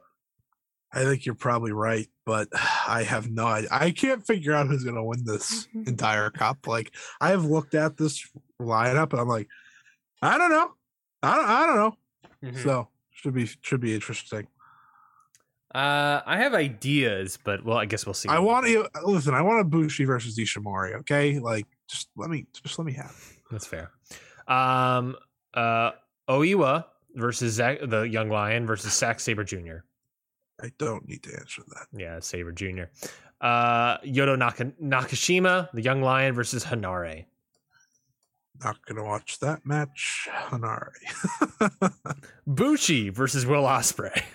[0.93, 2.47] I think you're probably right, but
[2.87, 3.67] I have no idea.
[3.69, 5.89] I can't figure out who's gonna win this mm-hmm.
[5.89, 6.67] entire cup.
[6.67, 8.25] Like I have looked at this
[8.61, 9.49] lineup and I'm like,
[10.21, 10.71] I don't know.
[11.23, 11.97] I don't I don't know.
[12.51, 12.63] Mhm.
[12.63, 14.47] So should be should be interesting.
[15.73, 18.27] Uh, I have ideas, but well, I guess we'll see.
[18.27, 21.39] I want to listen, I want a Bushi versus Ishimori, okay?
[21.39, 23.37] Like just let me just let me have it.
[23.51, 23.91] That's fair.
[24.47, 25.15] Um,
[25.53, 25.91] uh,
[26.27, 26.85] Oiwa
[27.15, 29.77] versus Zack, the young lion versus Zack Saber Jr.
[30.61, 31.87] I don't need to answer that.
[31.93, 32.83] Yeah, Saber Jr.
[33.39, 37.25] Uh, Yuto Naka- Nakashima, the young lion versus Henare.
[38.63, 40.27] Not gonna watch that match.
[40.49, 40.91] Henare.
[42.47, 44.23] Bucci versus Will Ospreay.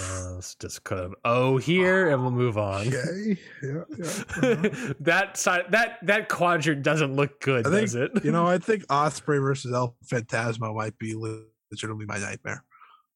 [0.00, 2.86] Uh, let's just cut an O here, and we'll move on.
[2.86, 3.36] okay.
[3.60, 4.04] Yeah, yeah.
[4.06, 4.94] uh-huh.
[5.00, 8.12] that side, that that quadrant doesn't look good, I think- does it?
[8.24, 12.62] You know, I think Ospreay versus El Phantasmo might be legitimately my nightmare.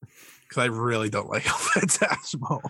[0.00, 2.60] Because I really don't like El Phantasmo.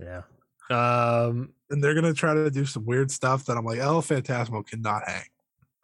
[0.00, 0.22] yeah.
[0.70, 4.66] Um, and they're gonna try to do some weird stuff that I'm like, El Phantasmo
[4.66, 5.24] cannot hang.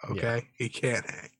[0.04, 0.10] Yeah.
[0.12, 0.48] Okay.
[0.56, 1.30] He can't hang.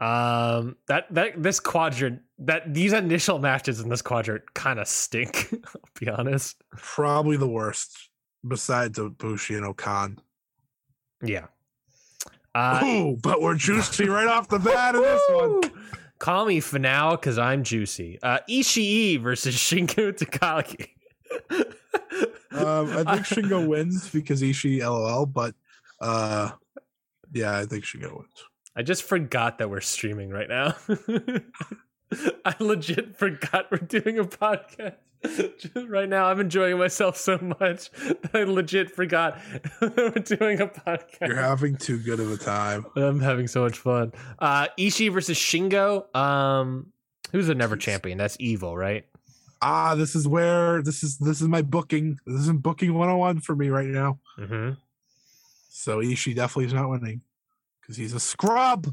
[0.00, 5.48] Um, that that this quadrant, that these initial matches in this quadrant kind of stink.
[5.52, 6.56] I'll be honest.
[6.76, 8.10] Probably the worst
[8.46, 10.18] besides Bushi and O-Khan.
[11.22, 11.46] Yeah.
[12.54, 15.62] Uh, Ooh, but we're juicy right off the bat in this one.
[16.18, 18.18] Call me for now because I'm juicy.
[18.22, 20.88] Uh, Ishii versus Shingo Takagi.
[22.52, 25.54] Um, I think Shingo wins because Ishii LOL, but
[26.00, 26.50] uh
[27.34, 28.44] yeah, I think Shingo wins.
[28.76, 30.74] I just forgot that we're streaming right now.
[32.44, 34.94] I legit forgot we're doing a podcast.
[35.58, 39.38] Just right now, I'm enjoying myself so much that I legit forgot
[39.80, 41.28] that we're doing a podcast.
[41.28, 42.84] You're having too good of a time.
[42.94, 44.12] I'm having so much fun.
[44.38, 46.14] Uh Ishii versus Shingo.
[46.14, 46.92] Um
[47.32, 47.80] who's the never Jeez.
[47.80, 48.18] champion?
[48.18, 49.06] That's evil, right?
[49.62, 52.18] Ah, this is where this is this is my booking.
[52.26, 54.18] This is booking 101 for me right now.
[54.38, 54.72] Mm-hmm.
[55.76, 57.20] So Ishii definitely is not winning
[57.80, 58.86] because he's a scrub.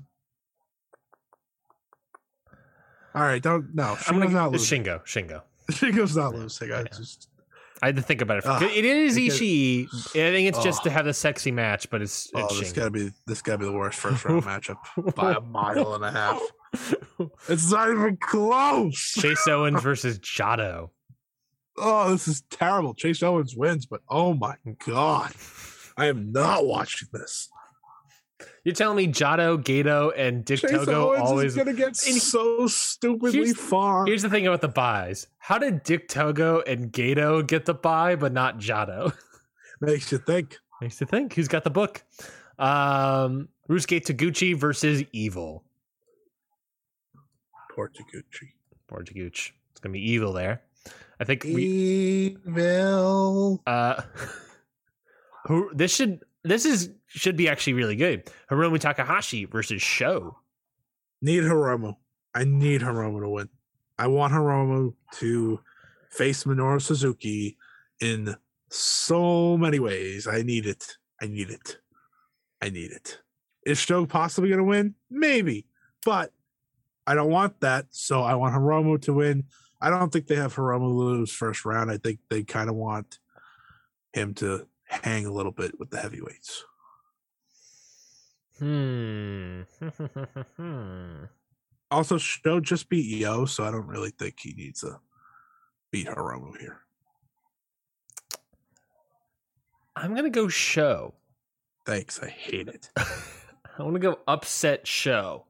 [3.14, 3.96] All right, don't no.
[4.08, 4.84] I'm gonna not losing.
[4.84, 5.04] Shingo.
[5.06, 5.44] Shingo.
[5.72, 6.72] Shingo's not losing.
[6.72, 6.84] I Yeah.
[6.98, 7.28] just
[7.84, 8.64] I had to think about it.
[8.76, 9.88] It is Ishii.
[9.92, 12.90] I think it's just to have the sexy match, but it's, oh, it's this gotta
[12.90, 14.78] be this gotta be the worst first round matchup
[15.16, 16.42] by a mile and a half.
[17.48, 18.98] It's not even close.
[19.20, 20.90] Chase Owens versus Jado.
[21.78, 22.96] Oh, this is terrible.
[22.96, 24.56] Chase Owens wins, but oh my
[24.88, 25.32] god,
[25.98, 27.50] I am not watching this.
[28.64, 31.46] You're telling me Jado, Gedo, and Dick Chase Togo Owens always.
[31.52, 34.06] is gonna get And so stupidly here's- far.
[34.06, 35.28] Here's the thing about the buys.
[35.38, 39.14] How did Dick Togo and Gedo get the buy, but not Jado?
[39.82, 40.58] Makes you think.
[40.80, 41.34] Makes you think.
[41.34, 42.04] Who's got the book?
[42.60, 45.64] Um, Ryusuke Taguchi versus Evil.
[47.76, 48.50] Poor Taguchi.
[48.92, 49.52] Or Taguchi.
[49.72, 50.62] It's gonna be Evil there.
[51.20, 52.38] I think we.
[52.46, 53.62] Evil.
[53.66, 54.02] Uh,
[55.74, 58.30] this should this is should be actually really good.
[58.50, 60.38] Hiromu Takahashi versus Show.
[61.22, 61.96] Need Hiromu.
[62.34, 63.50] I need Hiromu to win.
[64.00, 65.60] I want Hiromu to
[66.10, 67.58] face Minoru Suzuki
[68.00, 68.36] in
[68.70, 70.28] so many ways.
[70.28, 70.98] I need it.
[71.22, 71.78] I need it.
[72.62, 73.20] I need it.
[73.66, 74.96] Is Show possibly going to win?
[75.10, 75.68] Maybe,
[76.04, 76.32] but
[77.06, 77.88] I don't want that.
[77.92, 79.46] So I want Hiromu to win.
[79.80, 81.92] I don't think they have Hiromu lose first round.
[81.92, 83.20] I think they kind of want
[84.14, 86.66] him to hang a little bit with the heavyweights.
[88.60, 89.62] Hmm.
[91.92, 95.02] Also, Show just beat Yo, so I don't really think he needs to
[95.92, 96.80] beat Hiromu here.
[99.94, 101.14] I'm gonna go Show.
[101.86, 102.24] Thanks.
[102.24, 102.90] I hate it.
[102.98, 105.48] I want to go upset Show.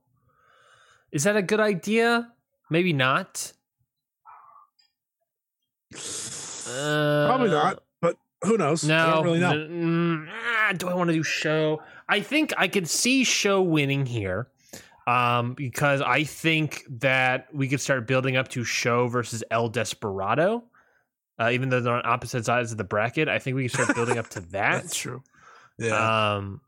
[1.12, 2.32] Is that a good idea?
[2.72, 3.54] Maybe not.
[5.94, 6.00] Uh,
[7.28, 7.84] Probably not, but
[8.44, 8.84] who knows?
[8.84, 9.52] I No, don't really know.
[9.52, 10.28] n-
[10.72, 11.82] mm, do I want to do show?
[12.10, 14.48] I think I could see show winning here,
[15.08, 20.64] um, because I think that we could start building up to show versus El Desperado.
[21.40, 23.96] Uh, even though they're on opposite sides of the bracket, I think we can start
[23.96, 24.82] building up to that.
[24.84, 25.24] That's true.
[25.80, 26.36] Yeah.
[26.36, 26.62] Um,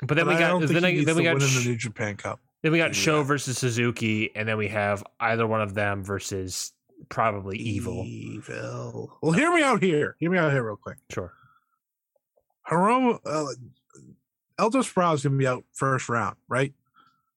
[0.00, 1.76] but then But we I got then, he I, then we got sh- the New
[1.76, 2.40] Japan Cup.
[2.62, 2.92] then we got Yeah.
[3.02, 6.72] show versus Suzuki, and then we have either one of them versus
[7.08, 8.04] probably evil.
[8.06, 9.18] Evil.
[9.22, 10.16] Well, hear me out here.
[10.18, 10.98] Hear me out here real quick.
[11.10, 11.32] Sure.
[12.70, 13.46] Hiromu, uh,
[14.58, 16.72] El Desperado is going to be out first round, right?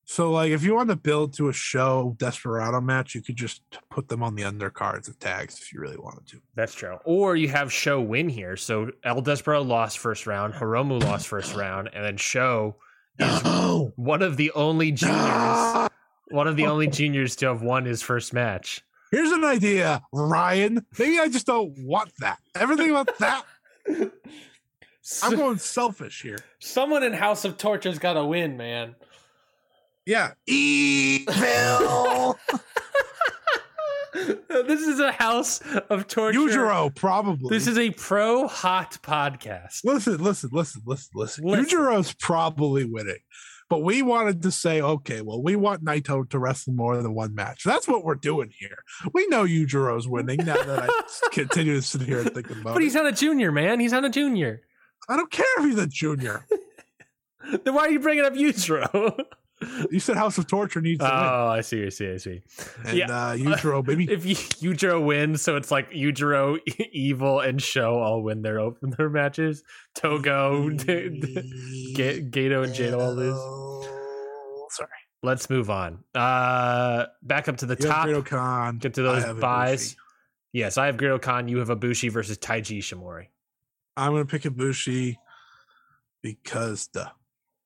[0.05, 3.61] So, like, if you want to build to a show Desperado match, you could just
[3.89, 6.41] put them on the undercards of tags if you really wanted to.
[6.55, 6.97] That's true.
[7.05, 8.57] Or you have Show win here.
[8.57, 12.75] So El Desperado lost first round, Hiromu lost first round, and then Show
[13.17, 15.87] is No, one of the only juniors, no.
[16.31, 18.83] one of the only juniors to have won his first match.
[19.13, 20.83] Here's an idea, Ryan.
[20.97, 22.39] Maybe I just don't want that.
[22.55, 23.45] Everything about that
[25.21, 26.39] I'm going selfish here.
[26.57, 28.95] Someone in House of Torture's got to win, man.
[30.07, 30.31] Yeah.
[30.47, 32.39] Evil.
[34.49, 35.61] this is a House
[35.91, 36.39] of Torture.
[36.39, 37.55] Yujiro, probably.
[37.55, 39.83] This is a pro hot podcast.
[39.83, 41.45] listen, listen, listen, listen, listen.
[41.45, 41.65] Listen.
[41.65, 43.17] Yujiro's probably winning.
[43.73, 47.33] But we wanted to say, okay, well, we want Naito to wrestle more than one
[47.33, 47.63] match.
[47.63, 48.77] That's what we're doing here.
[49.13, 52.83] We know Yujiro's winning now that I continue to sit here and think about But
[52.83, 53.79] he's not a junior, man.
[53.79, 54.61] He's not a junior.
[55.09, 56.45] I don't care if he's a junior.
[57.65, 59.25] Then why are you bringing up Yujiro?
[59.91, 62.41] You said House of Torture needs to oh, I see, I see, I see.
[62.57, 62.89] win.
[62.89, 63.05] And yeah.
[63.05, 64.07] uh, Yujiro, baby.
[64.09, 64.35] If Yu-
[64.73, 66.59] Yujiro wins, so it's like Yujiro,
[66.91, 69.63] Evil, and Show all win their open their matches.
[69.95, 73.85] Togo, Gedo, and Jado all lose.
[74.75, 74.89] Sorry.
[75.21, 76.03] Let's move on.
[76.13, 78.25] Uh, back up to the You top.
[78.25, 78.77] Khan.
[78.77, 79.93] Get to those have buys.
[79.93, 79.95] Ibushi.
[80.53, 81.47] Yes, I have Great-O-Khan.
[81.47, 83.27] You have Ibushi versus Taiji Ishimori.
[83.97, 85.15] I'm going to pick Ibushi
[86.21, 87.09] because duh.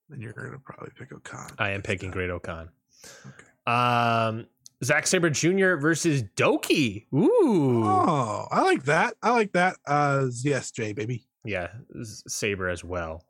[0.10, 1.50] And you're going to probably pick O-Khan.
[1.60, 2.12] I am picking.
[2.12, 2.70] Great-O-Khan.
[3.26, 3.46] Okay.
[3.72, 4.48] Um,
[4.84, 5.76] Zack Saber Jr.
[5.76, 7.06] versus Doki.
[7.14, 9.16] Ooh, Oh, I like that.
[9.22, 9.76] I like that.
[9.86, 11.26] Uh, ZSJ, baby.
[11.44, 11.68] yeah,
[12.04, 13.24] Saber as well.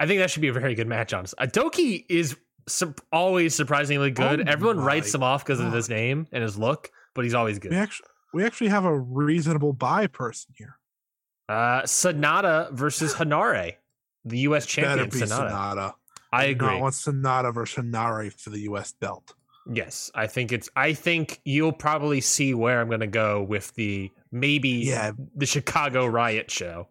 [0.00, 1.12] I think that should be a very good match.
[1.12, 2.36] Honestly, uh, Doki is
[2.68, 4.40] sup- always surprisingly good.
[4.48, 7.56] Oh Everyone writes him off because of his name and his look, but he's always
[7.56, 7.74] We good.
[7.74, 10.78] actually, we actually have a reasonable buy person here.
[11.48, 13.74] Uh, Sanada versus Henare,
[14.24, 14.64] the U.S.
[14.64, 15.08] Better champion.
[15.10, 15.50] be Sanada.
[15.50, 15.92] Sanada.
[16.34, 16.68] I agree.
[16.68, 18.92] Not want Sanada versus Henare for the U.S.
[18.92, 19.34] belt.
[19.72, 20.68] Yes, I think it's.
[20.76, 25.12] I think you'll probably see where I'm going to go with the maybe Yeah.
[25.34, 26.88] the Chicago Riot show.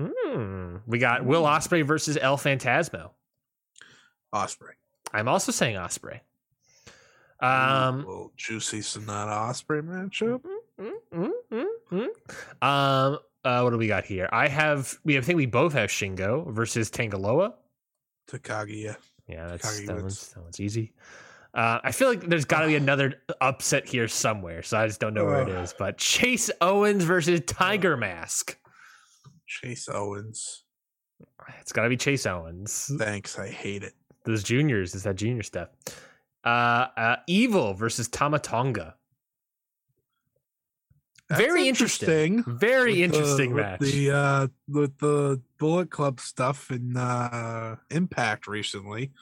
[0.00, 0.76] Hmm.
[0.86, 3.10] We got Will Ospreay versus El Phantasmo.
[4.34, 4.74] Ospreay.
[5.12, 6.20] I'm also saying Ospreay.
[7.40, 7.98] Um.
[7.98, 10.42] little juicy Sanada Ospreay matchup.
[10.80, 11.30] mm,
[11.92, 12.06] mm.
[12.62, 13.18] Um.
[13.44, 14.28] Uh, what do we got here?
[14.32, 14.94] I have.
[15.04, 15.14] We.
[15.14, 17.54] have, I think we both have Shingo versus Tanga Loa.
[18.32, 18.82] Takagi.
[18.84, 18.94] Yeah.
[19.28, 20.92] Yeah, that's Takagi that one's, that one's easy.
[21.54, 25.00] Uh, I feel like there's got to be another upset here somewhere, so I just
[25.00, 25.74] don't know where it is.
[25.78, 28.56] But Chase Owens versus Tiger Mask.
[29.46, 30.64] Chase Owens.
[31.60, 32.90] It's got to be Chase Owens.
[32.98, 33.38] Thanks.
[33.38, 33.92] I hate it.
[34.24, 35.68] Those juniors, is that junior stuff?
[36.44, 38.94] Uh, uh, Evil versus Tama Tonga.
[41.36, 42.44] Very interesting.
[42.44, 43.80] Very with the- interesting with.
[43.80, 49.12] The uh, with the Bullet Club stuff in uh, Impact recently,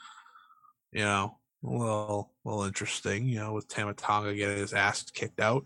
[0.91, 3.27] you know, a little, little interesting.
[3.27, 5.65] You know, with Tama Tonga getting his ass kicked out,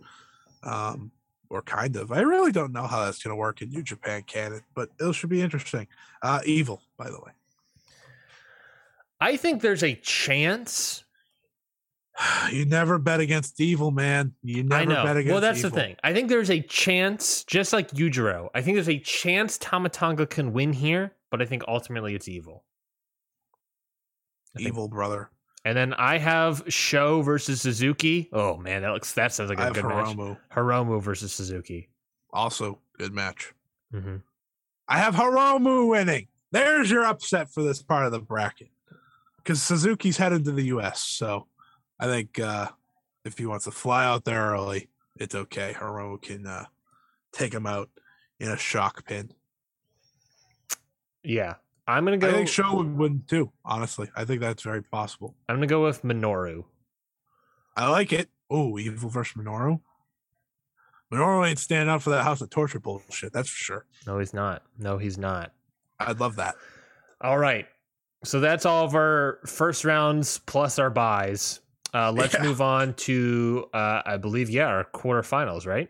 [0.64, 1.12] um,
[1.50, 2.12] or kind of.
[2.12, 5.16] I really don't know how that's going to work in New Japan canon, but it
[5.16, 5.88] should be interesting.
[6.22, 7.32] Uh, Evil, by the way.
[9.22, 11.05] I think there's a chance.
[12.52, 14.34] You never bet against Evil, man.
[14.44, 15.04] You never I know.
[15.04, 15.20] bet against.
[15.26, 15.34] Evil.
[15.34, 15.70] Well, that's evil.
[15.72, 15.96] the thing.
[16.04, 18.50] I think there's a chance, just like Yujiro.
[18.56, 22.28] I think there's a chance Tama Tonga can win here, but I think ultimately it's
[22.28, 22.64] Evil.
[24.56, 25.30] I think- Evil brother.
[25.66, 28.30] And then I have Show versus Suzuki.
[28.32, 30.16] Oh man, that looks that sounds like a good match.
[30.16, 30.38] Hiromu.
[30.54, 31.90] Hiromu versus Suzuki.
[32.32, 33.52] Also, good match.
[33.92, 34.18] hmm
[34.88, 36.28] I have Hiromu winning.
[36.52, 38.70] There's your upset for this part of the bracket.
[39.38, 41.02] Because Suzuki's headed to the US.
[41.02, 41.48] So
[42.00, 42.70] I think uh,
[43.24, 45.74] if he wants to fly out there early, it's okay.
[45.78, 46.66] Hiromu can uh,
[47.32, 47.90] take him out
[48.40, 49.32] in a shock pin.
[51.24, 51.56] Yeah,
[51.88, 52.30] I'm gonna go.
[52.30, 54.10] I think Show would win too, honestly.
[54.16, 55.36] I think that's very possible.
[55.50, 56.66] I'm gonna go with Minoru.
[57.76, 58.30] I like it.
[58.50, 59.80] Oh, Evil versus Minoru.
[61.12, 63.34] Minoru ain't standing up for that House of Torture bullshit.
[63.34, 63.86] That's for sure.
[64.06, 64.64] No, he's not.
[64.78, 65.52] No, he's not.
[66.00, 66.56] I'd love that.
[67.22, 67.68] All right.
[68.24, 71.62] So that's all of our first rounds plus our buys.
[71.96, 72.44] Uh, let's Yeah.
[72.44, 75.90] move on to, uh, I believe, yeah, our quarterfinals, right?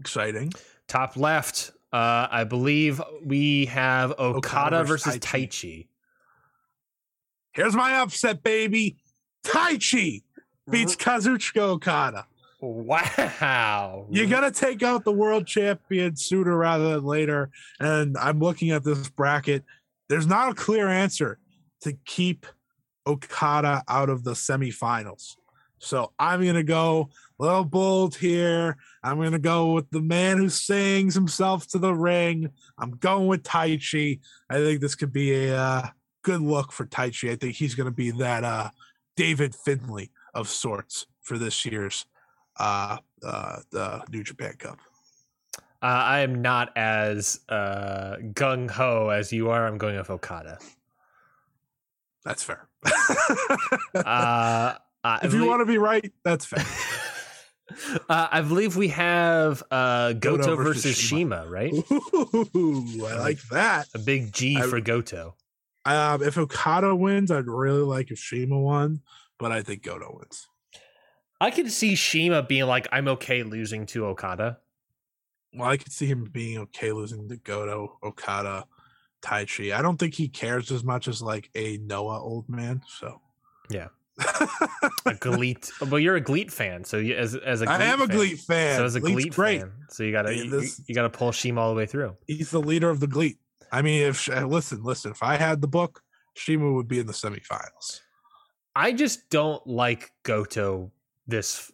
[0.00, 0.52] Exciting.
[0.86, 5.82] Top left, uh, I believe we have Okada, Okada versus versus Tai Taichi.
[5.82, 5.88] Chi.
[7.52, 8.96] Here's my upset, baby.
[9.44, 10.22] Tai Chi
[10.70, 12.26] beats Kazuchika Okada.
[12.60, 14.06] Wow.
[14.10, 17.50] You gotta take out the world champion sooner rather than later.
[17.80, 19.64] And I'm looking at this bracket.
[20.08, 21.38] There's not a clear answer
[21.82, 22.46] to keep
[23.08, 25.36] Okada out of the semifinals.
[25.78, 28.76] So I'm gonna go a little bold here.
[29.02, 32.50] I'm gonna go with the man who sings himself to the ring.
[32.78, 34.18] I'm going with Tai Chi.
[34.50, 35.88] I think this could be a uh,
[36.22, 37.30] good look for Tai Chi.
[37.30, 38.70] I think he's gonna be that uh,
[39.16, 42.06] David Finlay of sorts for this year's
[42.58, 44.78] uh, uh, the New Japan Cup.
[45.80, 49.66] Uh, I am not as uh, gung ho as you are.
[49.66, 50.58] I'm going with Okada.
[52.24, 52.67] That's fair.
[55.04, 56.64] Uh, if you want to be right, that's fair.
[58.08, 61.72] Uh, I believe we have uh, Goto, Goto versus, versus Shima, right?
[61.92, 63.88] Ooh, I like that.
[63.94, 65.36] A big G I- for Goto.
[65.84, 69.02] Um, if Okada wins, I'd really like if Shima won,
[69.38, 70.46] but I think Goto wins.
[71.42, 74.58] I could see Shima being like, "I'm okay losing to Okada."
[75.52, 78.64] Well, I could see him being okay losing to Goto, Okada,
[79.22, 79.76] Tai Chi.
[79.76, 82.82] I don't think he cares as much as like a Noah old man.
[82.88, 83.20] So
[83.70, 83.88] Yeah.
[84.20, 84.24] A
[85.14, 88.16] Gleet, well, you're a Gleet fan, so you, as as a I am a fan-
[88.16, 88.76] Gleet fan.
[88.78, 89.60] So as a Gleet's Gleet great.
[89.60, 92.16] fan, so you gotta you, this- you gotta pull Shima all the way through.
[92.26, 93.36] He's the leader of the Gleet.
[93.70, 96.02] I mean, if uh, listen, listen, if I had the book,
[96.34, 98.00] Shima would be in the semifinals.
[98.74, 100.90] I just don't like Goto
[101.28, 101.70] this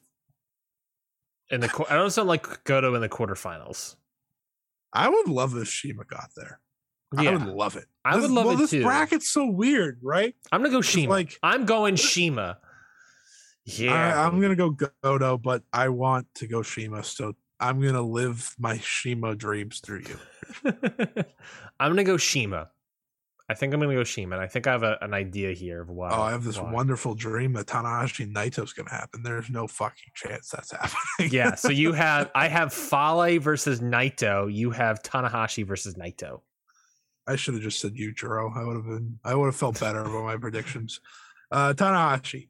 [1.50, 1.86] in the.
[1.90, 3.96] I don't sound like Goto in the quarterfinals.
[4.92, 6.60] I would love if Shima got there.
[7.18, 7.86] I would love it.
[8.04, 8.82] I would This- love well, it this too.
[8.82, 10.34] bracket's so weird, right?
[10.52, 11.10] I'm gonna go Shima.
[11.10, 12.58] like- I'm going Shima.
[13.64, 14.70] Yeah, I, I'm gonna go
[15.02, 20.02] Goto, but I want to go Shima, so I'm gonna live my Shima dreams through
[20.08, 20.18] you.
[21.80, 22.68] I'm gonna go Shima.
[23.48, 24.36] I think I'm gonna go Shima.
[24.36, 26.10] And I think I have a, an idea here of why.
[26.10, 26.72] oh, I have this why.
[26.72, 29.22] wonderful dream that Tanahashi and Naito's gonna happen.
[29.22, 31.30] There's no fucking chance that's happening.
[31.32, 31.54] yeah.
[31.54, 34.52] So you have I have Fale versus Naito.
[34.52, 36.40] You have Tanahashi versus Naito.
[37.26, 38.56] I should have just said Yujiro.
[38.56, 39.18] I would have been.
[39.24, 41.00] I would have felt better about my predictions.
[41.50, 42.48] Uh, Tanahashi.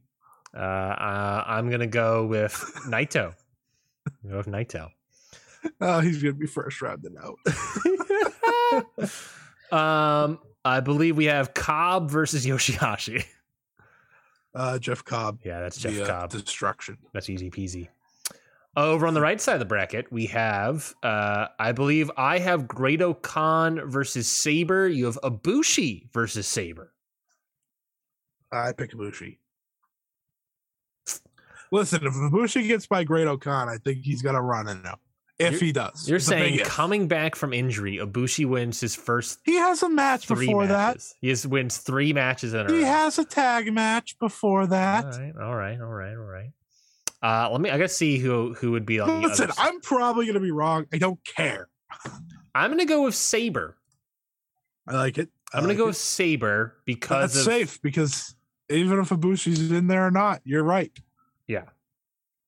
[0.55, 2.55] Uh, uh, I'm gonna go with
[2.87, 3.35] Naito.
[4.29, 4.89] Go with Naito.
[5.81, 7.39] Oh, he's gonna be first rounded out.
[9.73, 13.25] um, I believe we have Cobb versus Yoshihashi.
[14.55, 15.39] Uh, Jeff Cobb.
[15.43, 16.31] Yeah, that's Jeff via Cobb.
[16.31, 16.99] Destruction.
[17.15, 17.89] That's easy peasy.
[18.77, 22.67] Over on the right side of the bracket, we have, uh, I believe I have
[22.67, 24.89] Great-O-Khan versus Sabre.
[24.89, 26.93] You have Ibushi versus Sabre.
[28.51, 29.39] I pick Ibushi.
[31.71, 34.99] Listen, if Ibushi gets by Great-O-Khan, I think he's gonna run it now.
[35.39, 38.81] If You're- he does, You're It's a big saying coming back from injury, Ibushi wins
[38.81, 41.17] his first he has a match before matches.
[41.21, 42.73] He has, wins three matches in a that.
[42.73, 42.87] He row.
[42.87, 45.05] has a tag match before that.
[45.05, 46.51] All right, all right, all right, all right.
[47.25, 47.71] Uh, let me.
[47.71, 49.51] I gotta see who who would be on the Listen.
[49.57, 50.85] I'm probably gonna be wrong.
[50.93, 51.69] I don't care.
[52.55, 53.79] I'm gonna go with Sabre.
[54.87, 55.31] I like it.
[55.53, 55.89] I I'm gonna like go it.
[55.89, 58.35] with Sabre because That's of safe because
[58.69, 60.93] even if Ibushi's in there or not, you're right.
[61.49, 61.65] yeah.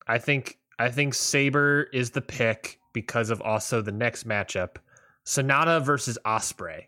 [0.07, 4.77] I think I think Sabre is the pick because of also the next matchup,
[5.24, 6.85] Sanada versus Ospreay.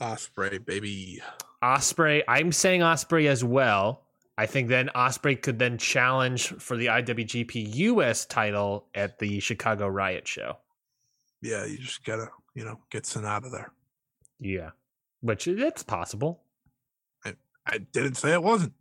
[0.00, 1.20] Ospreay, baby.
[1.62, 4.05] Ospreay, I'm saying Ospreay as well.
[4.38, 9.88] I think then Ospreay could then challenge for the IWGP US title at the Chicago
[9.88, 10.58] Riot show.
[11.40, 13.72] Yeah, you just gotta, you know, get Sanada there.
[14.38, 14.70] Yeah,
[15.20, 16.42] which it's possible.
[17.24, 17.34] I
[17.66, 18.74] I didn't say it wasn't.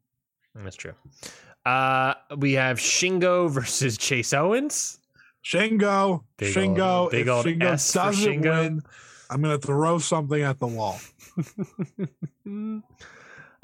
[0.54, 0.94] That's true.
[1.66, 5.00] Uh, we have Shingo versus Chase Owens.
[5.44, 6.80] Shingo, Big Shingo.
[6.80, 8.64] ol- big if old Shingo S doesn't Shingo.
[8.64, 8.82] win,
[9.30, 11.00] I'm gonna throw something at the wall.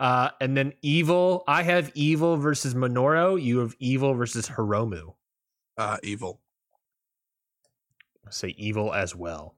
[0.02, 1.44] uh, and then Evil.
[1.48, 3.42] I have Evil versus Minoru.
[3.42, 5.14] You have Evil versus Hiromu.
[5.78, 6.42] Uh, evil.
[8.30, 9.56] Say Evil as well.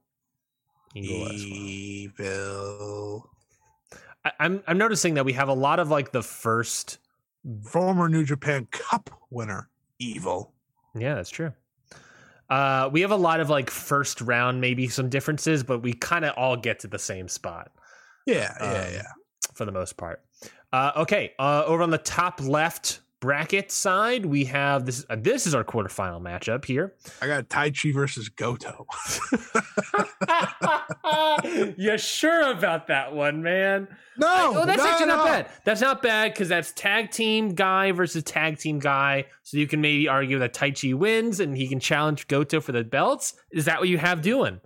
[0.94, 1.52] Evil as well.
[1.52, 3.30] Evil.
[4.24, 6.98] I, I'm I'm noticing that we have a lot of like the first.
[7.64, 9.68] Former New Japan Cup winner.
[9.98, 10.54] Evil.
[10.94, 11.52] Yeah, that's true.
[12.48, 16.24] Uh, we have a lot of like first round, maybe some differences, but we kind
[16.24, 17.70] of all get to the same spot.
[18.26, 19.02] Yeah, yeah, Um, yeah.
[19.52, 20.23] for the most part.
[20.74, 25.06] Uh, okay, uh, over on the top left bracket side, we have this.
[25.08, 26.94] Uh, this is our quarterfinal matchup here.
[27.22, 28.84] I got Taichi versus Goto.
[31.78, 33.86] you sure about that one, man?
[34.18, 35.24] No, oh, that's no, actually not no.
[35.26, 35.48] bad.
[35.62, 39.26] That's not bad because that's tag team guy versus tag team guy.
[39.44, 42.82] So you can maybe argue that Taichi wins and he can challenge Goto for the
[42.82, 43.34] belts.
[43.52, 44.60] Is that what you have doing?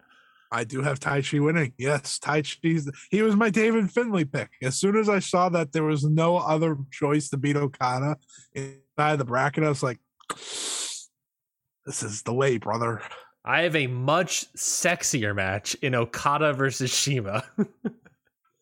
[0.51, 1.73] I do have Taichi winning.
[1.79, 2.91] Yes, Tai Chi's.
[3.11, 4.51] He was my David Finlay pick.
[4.63, 8.17] As soon as I saw that there was no other choice to beat Okada
[8.55, 9.99] inside the bracket, I was like,
[10.31, 13.03] "This is the way, brother."
[13.45, 17.45] I have a much sexier match in Okada versus Shima.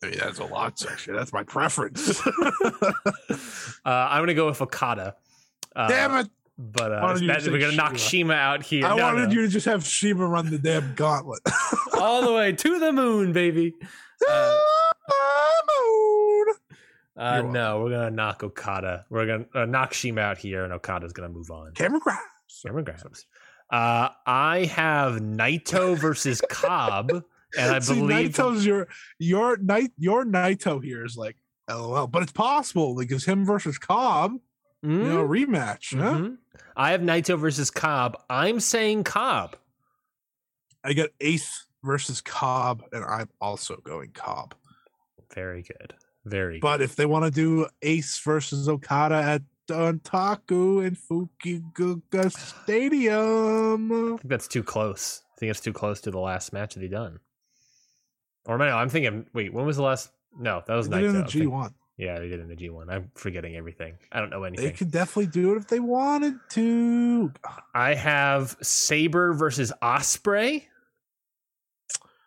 [0.02, 1.16] I mean, that's a lot sexier.
[1.16, 2.24] That's my preference.
[2.26, 3.36] uh,
[3.84, 5.16] I'm gonna go with Okada.
[5.74, 6.30] Uh, Damn it!
[6.58, 7.98] But uh, that- we're gonna knock Shima.
[7.98, 8.86] Shima out here.
[8.86, 9.34] I No, wanted no.
[9.34, 11.40] you to just have Shima run the damn gauntlet.
[12.00, 13.74] all the way to the moon, baby.
[14.26, 14.58] Uh,
[17.16, 19.06] uh, no, we're gonna knock Okada.
[19.10, 21.72] We're gonna uh, knock Shima out here, and Okada's gonna move on.
[21.72, 22.20] Camera grabs.
[22.64, 23.26] Camera grabs.
[23.70, 28.88] Uh, I have Naito versus Cobb, and I See, believe Naito's your
[29.18, 31.36] your night your Naito here is like
[31.70, 34.32] LOL, but it's possible because him versus Cobb.
[34.82, 35.98] You know, rematch.
[35.98, 36.14] Huh?
[36.18, 36.38] Mhm.
[36.76, 38.22] I have Naito versus Cobb.
[38.30, 39.56] I'm saying Cobb.
[40.84, 44.54] I got Ace versus Cobb, and I'm also going Cobb.
[45.34, 45.94] Very good.
[46.24, 46.60] Very good.
[46.60, 54.16] But if they want to do Ace versus Okada at Dontaku and Fukuoka Stadium, I
[54.18, 55.22] think that's too close.
[55.36, 57.18] I think it's too close to the last match that he done.
[58.44, 59.26] Or no, I'm thinking.
[59.34, 60.10] Wait, when was the last?
[60.38, 61.12] No, that was in Naito.
[61.12, 61.74] the I'm G1.
[61.98, 62.90] Yeah, they did in the G1.
[62.90, 63.94] I'm forgetting everything.
[64.12, 64.66] I don't know anything.
[64.66, 67.32] They could definitely do it if they wanted to.
[67.74, 70.64] I have Sabre versus Ospreay,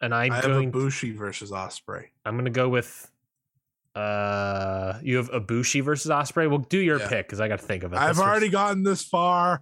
[0.02, 0.72] and I'm I have going.
[0.72, 2.06] Ibushi versus Ospreay.
[2.26, 3.12] I'm going to go with.
[3.96, 6.50] Uh, you have Ibushi versus Ospreay.
[6.50, 7.08] Well, do your Yeah.
[7.10, 7.98] pick because I got to think of it.
[7.98, 9.62] I've That's already gotten this far.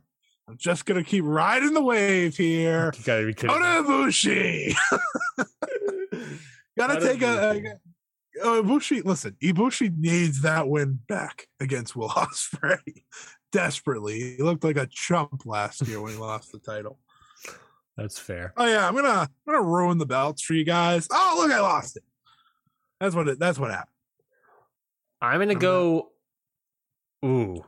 [0.49, 2.93] I'm just gonna keep riding the wave here.
[2.97, 4.73] You gotta, could've- to Ibushi.
[6.77, 7.86] Gotta take a, a,
[8.43, 9.03] oh, Ibushi.
[9.05, 13.03] Listen, Ibushi needs that win back against Will Ospreay
[13.51, 14.35] desperately.
[14.37, 16.99] He looked like a chump last year when he lost the title.
[17.95, 18.53] That's fair.
[18.57, 21.07] Oh yeah, I'm gonna I'm gonna ruin the belts for you guys.
[21.11, 22.03] Oh look, I lost it.
[22.99, 23.39] That's what it.
[23.39, 23.89] That's what happened.
[25.21, 26.11] I'm gonna I'm go.
[27.25, 27.63] Ooh.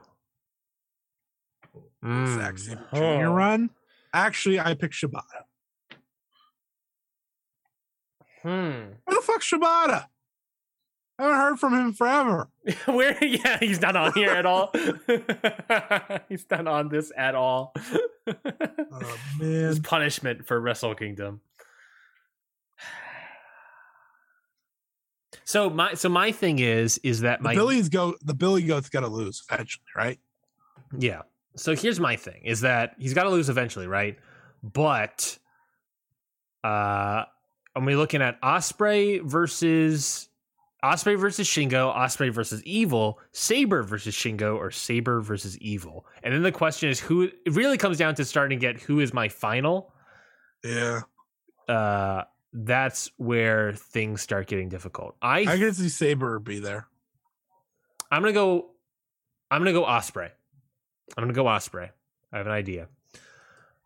[2.03, 2.59] Zack Mm.
[2.59, 3.19] Sabre Oh.
[3.19, 3.27] Jr.
[3.29, 3.69] run.
[4.13, 5.23] Actually, I picked Shibata.
[8.43, 8.47] Hmm.
[9.03, 10.05] Where the fuck's Shibata?
[11.19, 12.47] I haven't heard from him forever.
[12.85, 13.21] Where?
[13.23, 14.71] Yeah, he's not on here at all.
[16.29, 17.73] he's not on this at all.
[18.91, 19.81] Oh man.
[19.81, 21.41] punishment for Wrestle Kingdom.
[25.43, 28.13] So my so my thing is is that The Billy's go.
[28.21, 30.19] The Billy goat's got to lose eventually, right?
[30.95, 31.23] Yeah.
[31.55, 34.17] So here's my thing is that he's got to lose eventually, right?
[34.61, 35.39] But
[36.63, 37.25] uh
[37.75, 40.28] are we looking at Ospreay versus
[40.83, 46.05] Ospreay versus Shingo, Ospreay versus Evil, Sabre versus Shingo, or Sabre versus Evil?
[46.23, 48.99] And then the question is who it really comes down to starting to get who
[48.99, 49.93] is my final.
[50.63, 51.01] Yeah.
[51.67, 55.15] Uh that's where things start getting difficult.
[55.21, 56.87] I, I can see Sabre be there.
[58.11, 58.71] I'm gonna go
[59.51, 60.29] I'm gonna go Ospreay.
[61.17, 61.89] I'm gonna go Ospreay.
[62.31, 62.87] I have an idea.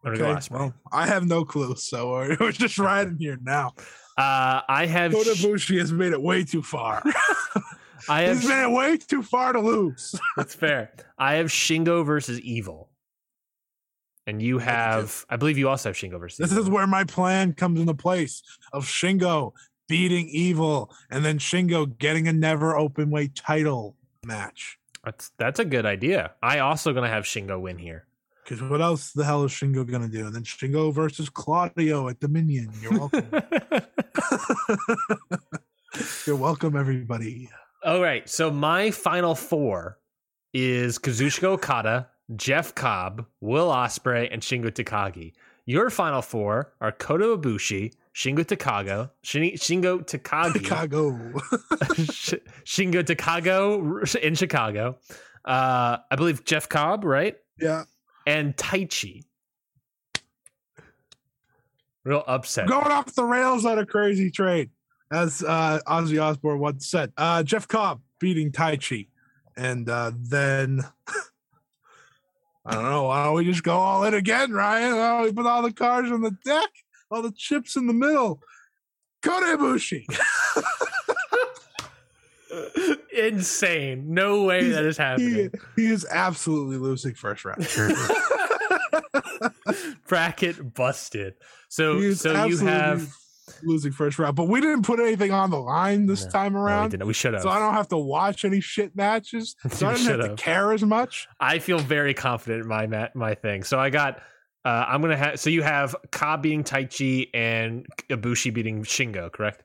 [0.05, 0.51] I'm gonna go Ospreay.
[0.51, 3.73] Well, I have no clue, so we're, we're just riding here now.
[4.17, 7.01] Uh, I have Kota Sh- Ibushi has made it way too far.
[8.09, 10.13] I have He's made it way too far to lose.
[10.37, 10.91] that's fair.
[11.17, 12.89] I have Shingo versus Evil,
[14.27, 16.37] and you have I believe you also have Shingo versus.
[16.37, 16.63] This Evil.
[16.63, 19.53] is where my plan comes into place of Shingo
[19.89, 23.95] beating Evil and then Shingo getting a never open weight title
[24.25, 24.77] match.
[25.03, 26.31] that's that's a good idea.
[26.41, 28.05] I also gonna have Shingo win here.
[28.43, 30.25] Because what else the hell is Shingo gonna do?
[30.25, 32.69] And then Shingo versus Claudio at Dominion.
[32.81, 33.25] You're welcome.
[36.25, 37.49] You're welcome, everybody.
[37.83, 39.99] All right, so my final four
[40.53, 45.33] is Kazuchika Okada, Jeff Cobb, Will Ospreay, and Shingo Takagi.
[45.65, 51.17] Your final four are Kota Ibushi, Shingo Takago, Shin- Shingo Takagi, Chicago.
[52.11, 52.33] Sh-
[52.65, 54.97] Shingo Takago in Chicago.
[55.45, 57.35] Uh, I believe Jeff Cobb, right?
[57.59, 57.83] yeah.
[58.25, 59.23] And Taichi.
[62.03, 62.67] Real upset.
[62.67, 64.69] Going off the rails on a crazy trade.
[65.11, 67.13] As uh, Ozzy Osbourne once said.
[67.17, 69.07] Uh, Jeff Cobb beating Taichi.
[69.55, 70.81] And uh, then
[72.65, 73.03] I don't know.
[73.03, 74.95] Why don't we just go all in again, Ryan?
[74.95, 76.69] Why don't we put all the cards on the deck,
[77.11, 78.41] all the chips in the middle.
[79.21, 80.05] Kota Ibushi.
[83.15, 84.13] Insane.
[84.13, 85.51] No way that is happening.
[85.75, 87.67] he is absolutely losing first round.
[90.07, 91.35] Bracket busted.
[91.69, 93.09] So so you have
[93.63, 96.59] losing first round, but we didn't put anything on the line this No, time No,
[96.59, 97.03] we, around.
[97.03, 97.43] we should have.
[97.43, 99.55] so I don't have to watch any shit matches.
[99.71, 101.27] So I didn't have to care as much.
[101.39, 103.63] I feel very confident in my my thing.
[103.63, 104.21] So I got.
[104.65, 105.41] Uh, I'm gonna have.
[105.41, 109.61] So you have Cobb beating Taichi and Ibushi beating Shingo, correct?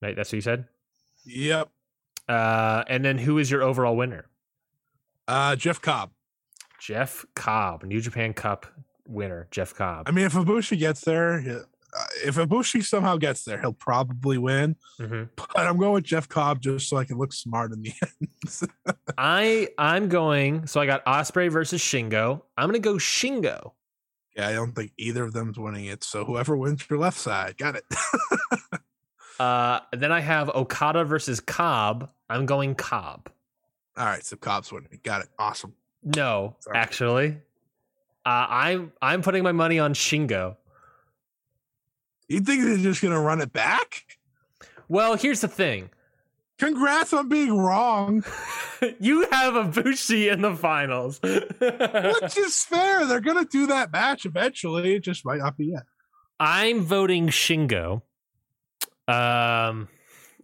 [0.00, 0.14] Right.
[0.14, 0.66] That's what you said.
[1.26, 1.68] Yep.
[2.28, 4.26] Uh, and then who is your overall winner?
[5.28, 6.10] Uh, Jeff Cobb.
[6.80, 8.66] Jeff Cobb, New Japan Cup
[9.06, 9.48] winner.
[9.50, 10.08] Jeff Cobb.
[10.08, 11.34] I mean, if Ibushi gets there,
[11.96, 14.76] uh, if Ibushi somehow gets there, he'll probably win.
[15.00, 15.28] Mhm.
[15.54, 18.70] But I'm going with Jeff Cobb just so I can look smart in the end.
[19.18, 20.66] I I'm going.
[20.66, 22.42] So I got Ospreay versus Shingo.
[22.58, 23.72] I'm gonna go Shingo.
[24.36, 26.02] yeah, I don't think either of them's winning it.
[26.04, 27.84] So whoever wins your left side, got it.
[29.38, 32.10] Uh, then I have Okada versus Cobb.
[32.28, 33.30] I'm going Cobb.
[33.96, 35.00] All right, so Cobb's winning.
[35.02, 35.28] Got it.
[35.38, 35.74] Awesome.
[36.02, 36.76] No, Sorry.
[36.76, 37.28] actually,
[38.26, 40.56] uh, I'm I'm putting my money on Shingo.
[42.28, 44.04] You think they're just gonna run it back?
[44.88, 45.90] Well, here's the thing.
[46.58, 48.24] Congrats on being wrong.
[49.00, 51.20] you have a Bushi in the finals.
[51.22, 53.06] Which is fair.
[53.06, 54.94] They're gonna do that match eventually.
[54.96, 55.84] It just might not be yet.
[56.38, 58.02] I'm voting Shingo.
[59.08, 59.88] Um,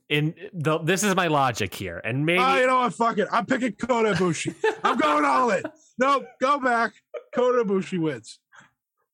[0.09, 2.95] in the this is my logic here, and maybe Oh, you know what?
[2.95, 3.29] Fuck it.
[3.31, 4.55] I'm picking Kota Ibushi.
[4.85, 5.63] I'm going all in.
[5.99, 6.93] Nope, go back.
[7.35, 8.39] Kota Ibushi wins.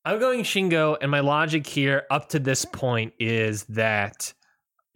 [0.04, 4.32] I'm going Shingo, and my logic here up to this point is that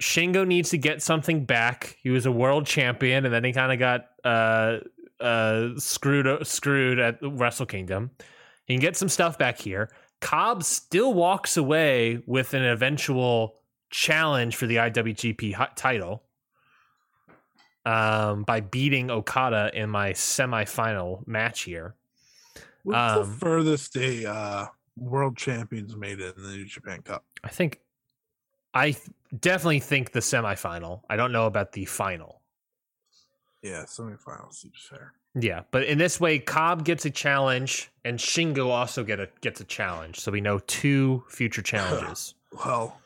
[0.00, 1.96] Shingo needs to get something back.
[2.02, 4.78] He was a world champion, and then he kind of got uh,
[5.22, 8.10] uh, screwed screwed at Wrestle Kingdom.
[8.66, 9.90] He can get some stuff back here.
[10.20, 13.59] Cobb still walks away with an eventual
[13.90, 16.22] challenge for the IWGP title
[17.84, 21.94] um, by beating Okada in my semifinal match here.
[22.82, 27.24] What's Um, the furthest a uh, world champions made it in the New Japan Cup?
[27.44, 27.80] I think
[28.72, 29.08] I th-
[29.38, 31.02] definitely think the semifinal.
[31.10, 32.40] I don't know about the final.
[33.62, 35.12] Yeah, semifinal seems fair.
[35.34, 39.60] Yeah, but in this way, Cobb gets a challenge, and Shingo also get a gets
[39.60, 40.18] a challenge.
[40.18, 42.34] So we know two future challenges.
[42.64, 42.99] Well,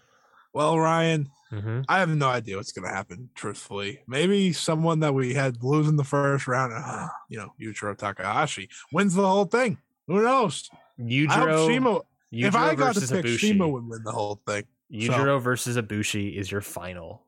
[0.54, 3.28] well, Ryan, hmm I have no idea what's going to happen.
[3.34, 7.96] Truthfully, maybe someone that we had lose in the first round, uh, you know, Yujiro
[7.96, 9.78] Takahashi wins the whole thing.
[10.06, 10.68] Who knows?
[10.72, 11.90] I hope Yujiro, Shima.
[11.90, 12.02] Yujiro
[12.32, 13.38] if I got to pick, Ibushi.
[13.38, 14.64] Shima would win the whole thing.
[14.92, 17.26] Yujiro versus Ibushi is your final.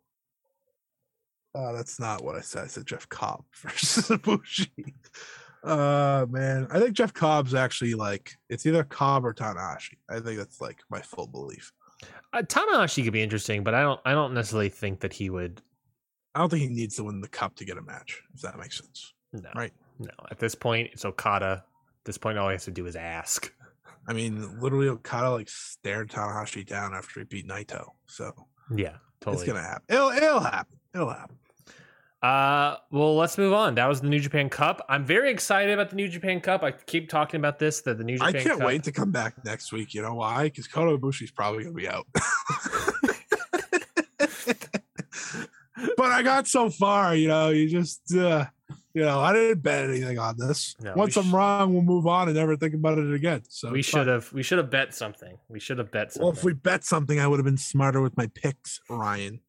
[1.54, 2.64] Uh, that's not what I said.
[2.64, 4.94] I said Jeff Cobb versus Ibushi.
[5.64, 9.96] Uh man, I think Jeff Cobb's actually like it's either Cobb or Tanahashi.
[10.08, 11.72] I think that's like my full belief.
[12.32, 14.00] Uh, Tanahashi could be interesting, but I don't.
[14.04, 15.62] I don't necessarily think that he would.
[16.34, 18.20] I don't think he needs to win the cup to get a match.
[18.34, 19.14] If that makes sense.
[19.32, 19.72] No, Right.
[19.98, 21.64] No, at this point, it's Okada.
[21.64, 23.50] At this point, all he has to do is ask.
[24.06, 27.86] I mean, literally, Okada like stared Tanahashi down after he beat Naito.
[28.06, 28.32] So
[28.74, 29.42] Yeah, totally.
[29.44, 29.84] it's gonna happen.
[29.88, 30.76] It'll it'll happen.
[30.94, 31.38] It'll happen.
[32.22, 33.74] Uh, well, let's move on.
[33.74, 34.84] That was the New Japan Cup.
[34.88, 36.62] I'm very excited about the New Japan Cup.
[36.62, 37.82] I keep talking about this.
[37.82, 38.36] That the New Japan.
[38.36, 38.66] I can't Cup.
[38.66, 39.94] wait to come back next week.
[39.94, 40.44] You know why?
[40.44, 42.06] Because Kota Ibushi's probably gonna be out.
[45.96, 47.14] but I got so far.
[47.14, 48.14] You know, you just.
[48.14, 48.46] uh
[48.96, 50.74] you know, I didn't bet anything on this.
[50.80, 53.42] No, Once I'm sh- wrong, we'll move on and never think about it again.
[53.46, 54.32] So we should have.
[54.32, 55.36] We should have bet something.
[55.50, 56.26] We should have bet something.
[56.26, 59.40] Well, if we bet something, I would have been smarter with my picks, Ryan.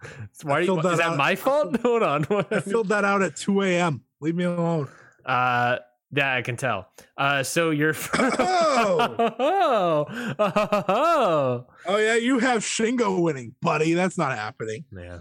[0.42, 1.76] Why you, is that out- my fault?
[1.82, 2.26] Hold on.
[2.50, 4.02] I filled that out at 2 a.m.
[4.20, 4.88] Leave me alone.
[5.24, 5.78] Uh,
[6.10, 6.88] yeah, I can tell.
[7.16, 7.94] Uh, so you're.
[8.18, 9.34] Oh!
[9.38, 10.06] oh,
[10.38, 13.94] oh, Oh yeah, you have Shingo winning, buddy.
[13.94, 14.84] That's not happening.
[14.96, 15.18] yeah.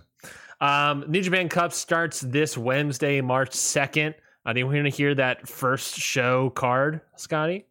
[0.59, 4.15] Um, New Japan Cup starts this Wednesday, March second.
[4.45, 7.65] Uh, do you want to hear that first show card, Scotty?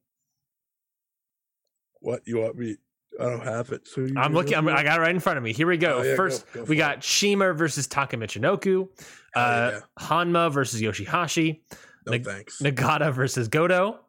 [2.00, 2.76] What you want me?
[3.20, 3.86] I don't have it.
[3.88, 4.54] So I'm looking.
[4.54, 5.52] I'm, I got it right in front of me.
[5.52, 5.98] Here we go.
[5.98, 8.88] Oh, yeah, First, go we for got Shima versus Taka Michinoku.
[9.34, 9.80] Uh, yeah.
[9.98, 11.60] Honma versus Yoshihashi.
[12.06, 12.60] no Nag- thanks.
[12.60, 14.00] Nagata versus Goto.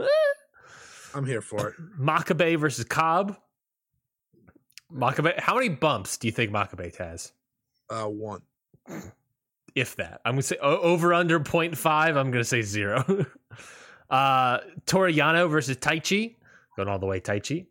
[0.00, 0.06] Eh.
[1.14, 1.74] I'm here for it.
[2.00, 3.36] Makabe versus Cobb.
[4.92, 5.38] Makabe.
[5.40, 7.32] How many bumps do you think Makabe has?
[7.90, 8.42] Uh, one.
[9.74, 12.16] If that, I'm gonna say o- over under 0.5.
[12.16, 13.26] I'm gonna say zero.
[14.10, 16.36] uh, Toru Yano versus Taichi.
[16.76, 17.66] Going all the way Taichi.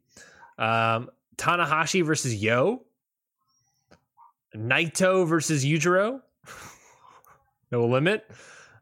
[0.57, 2.83] Um, Tanahashi versus Yoh.
[4.55, 6.21] Naito versus Yujiro.
[7.71, 8.25] no limit.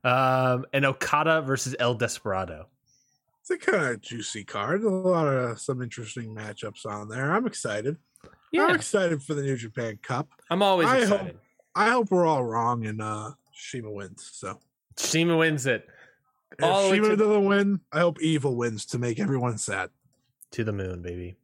[0.04, 2.68] Um, and Okada versus El Desperado.
[3.42, 4.84] It's a kind of juicy card.
[4.84, 7.32] A lot of some interesting matchups on there.
[7.32, 7.98] I'm excited.
[8.24, 10.30] I'm Yeah, excited for the New Japan Cup.
[10.50, 11.28] I'm always I excited.
[11.28, 11.40] hope-
[11.76, 14.30] I hope we're all wrong and uh Shima wins.
[14.32, 14.60] So
[15.00, 15.88] Shima wins it
[16.60, 19.90] if All the Shima to- doesn't win, I hope Evil wins to make everyone sad.
[20.52, 21.36] to the moon, baby.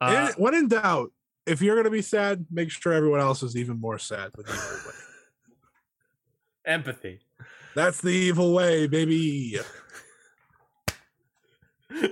[0.00, 1.12] Uh, And when in doubt,
[1.46, 4.60] if you're gonna be sad, make sure everyone else is even more sad with Evil
[4.62, 5.00] winning.
[6.64, 7.20] empathy.
[7.74, 9.58] That's the evil way, baby.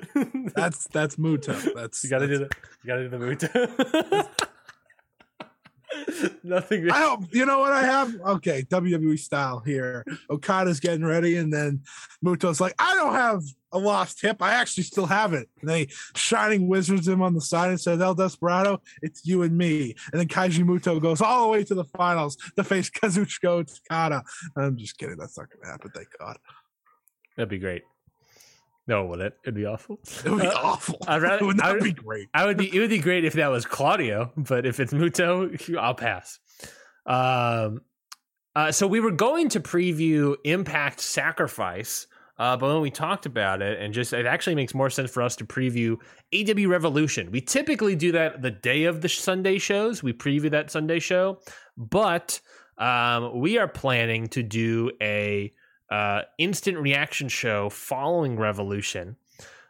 [0.54, 1.74] That's that's Muto.
[1.74, 4.28] That's you gotta do that's- the you gotta do the mood.
[6.42, 6.90] Nothing.
[6.90, 8.12] I hope you know what I have.
[8.32, 10.04] Okay, WWE style here.
[10.30, 11.82] Okada's getting ready, and then
[12.24, 13.42] Muto's like, "I don't have
[13.72, 14.40] a lost hip.
[14.40, 18.00] I actually still have it." And they shining wizards him on the side and says,
[18.00, 21.74] "El Desperado, it's you and me." And then Keiji Muto goes all the way to
[21.74, 24.22] the finals to face Kazuchika Okada.
[24.56, 25.16] I'm just kidding.
[25.16, 25.90] That's not going to happen.
[25.94, 26.38] Thank God.
[27.36, 27.82] That'd be great.
[28.88, 29.34] No, would it?
[29.44, 30.00] It'd be awful.
[30.24, 30.98] It would be Uh, awful.
[31.06, 32.28] I'd rather- it would I would- be great.
[32.34, 32.74] I would be.
[32.74, 36.38] It would be great if that was Claudio, but if it's Muto, I'll pass.
[37.06, 37.82] Um,
[38.54, 42.06] uh, so we were going to preview Impact Sacrifice,
[42.38, 45.22] uh, but when we talked about it, and just it actually makes more sense for
[45.22, 45.96] us to preview
[46.34, 47.30] AW Revolution.
[47.30, 50.02] We typically do that the day of the Sunday shows.
[50.02, 51.38] We preview that Sunday show,
[51.76, 52.40] but
[52.78, 55.52] um, we are planning to do a
[55.92, 59.16] uh, instant reaction show following Revolution.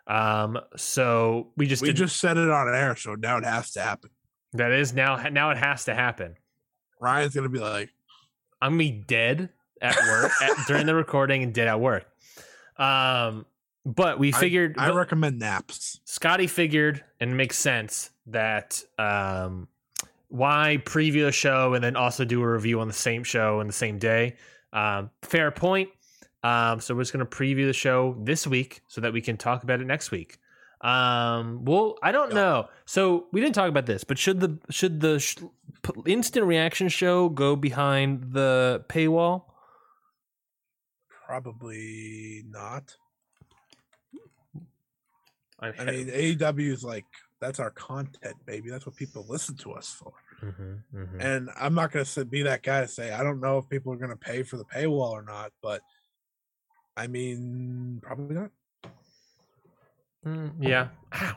[0.07, 3.73] Um, so we just we did, just said it on air, so now it has
[3.73, 4.11] to happen.
[4.53, 6.37] that is now now it has to happen.
[7.01, 7.91] Ryan's gonna be like,
[8.61, 9.49] I'm gonna be dead
[9.81, 12.07] at work at, during the recording and dead at work.
[12.77, 13.45] Um,
[13.85, 15.99] but we I- figured I, recommend naps.
[16.05, 19.67] Scotty figured and it makes sense that um,
[20.29, 23.67] why preview a show and then also do a review on the same show in
[23.67, 24.37] the same day.
[24.73, 25.89] Um, fair point.
[26.43, 29.37] Um, so we're just going to preview the show this week so that we can
[29.37, 30.39] talk about it next week.
[30.81, 32.69] Um, well, I don't know.
[32.87, 35.37] So we didn't talk about this, but should the should the sh-
[36.07, 39.45] instant reaction show go behind the paywall?
[41.27, 42.97] Probably not.
[45.61, 47.07] I I mean, AEW is like
[47.41, 48.69] that's our content, baby.
[48.69, 50.13] That's what people listen to us for.
[50.43, 51.21] Mhm, mhm.
[51.21, 53.97] And I'm not gonna be that guy to say I don't know if people are
[53.97, 55.81] gonna pay for the paywall or not, but
[56.97, 58.51] I mean, probably not.
[60.27, 60.89] Mm, yeah.
[61.15, 61.37] Ow.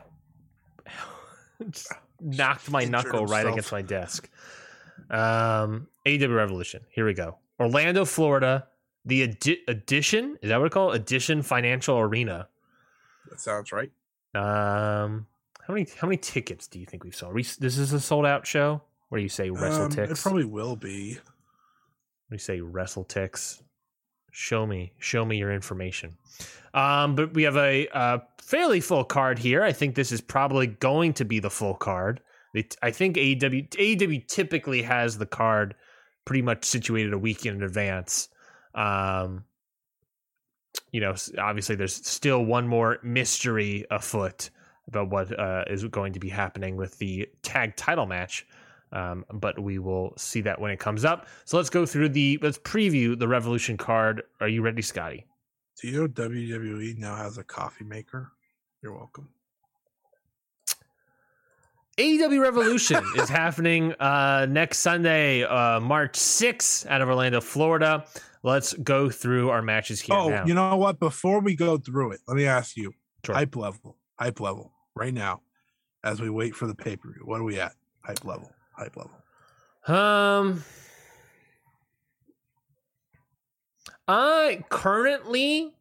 [1.70, 4.28] Just knocked my knuckle right against my desk.
[5.10, 6.82] Um, AW Revolution.
[6.90, 7.38] Here we go.
[7.58, 8.66] Orlando, Florida.
[9.04, 10.94] The adi- addition is that what it's called?
[10.94, 12.48] Addition Financial Arena.
[13.30, 13.90] That sounds right.
[14.34, 15.26] Um,
[15.66, 17.32] how many how many tickets do you think we've sold?
[17.34, 18.82] We, this is a sold out show.
[19.08, 21.18] Where you say wrestle Um, it probably will be.
[22.28, 23.62] we say wrestle ticks
[24.36, 26.14] show me show me your information.
[26.74, 29.62] Um but we have a, uh fairly full card here.
[29.62, 32.20] I think this is probably going to be the full card.
[32.54, 35.74] It, i think aew aew typically has the card
[36.24, 38.28] pretty much situated a week in advance.
[38.74, 39.44] Um
[40.92, 44.50] you know obviously there's still one more mystery afoot
[44.88, 48.46] about what uh, is going to be happening with the tag title match
[48.96, 51.26] um, but we will see that when it comes up.
[51.44, 54.22] So let's go through the let's preview the Revolution card.
[54.40, 55.26] Are you ready, Scotty?
[55.80, 58.32] Do you know WWE now has a coffee maker?
[58.82, 59.28] You're welcome.
[61.98, 68.06] AEW Revolution is happening uh, next Sunday, uh, March 6th, out of Orlando, Florida.
[68.42, 70.46] Let's go through our matches here oh, now.
[70.46, 70.98] you know what?
[70.98, 72.92] Before we go through it, let me ask you
[73.24, 73.34] Sure.
[73.34, 75.40] hype level, hype level, right now,
[76.04, 77.22] as we wait for the pay per view.
[77.24, 77.72] What are we at?
[78.04, 79.12] Hype level, hype level.
[79.86, 80.64] Um,
[84.08, 85.74] I currently,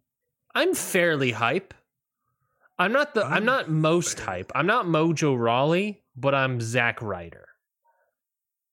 [0.53, 1.73] I'm fairly hype.
[2.77, 3.25] I'm not the.
[3.25, 4.25] I'm I'm not most fair.
[4.25, 4.51] hype.
[4.55, 7.47] I'm not Mojo Rawley, but I'm Zack Ryder.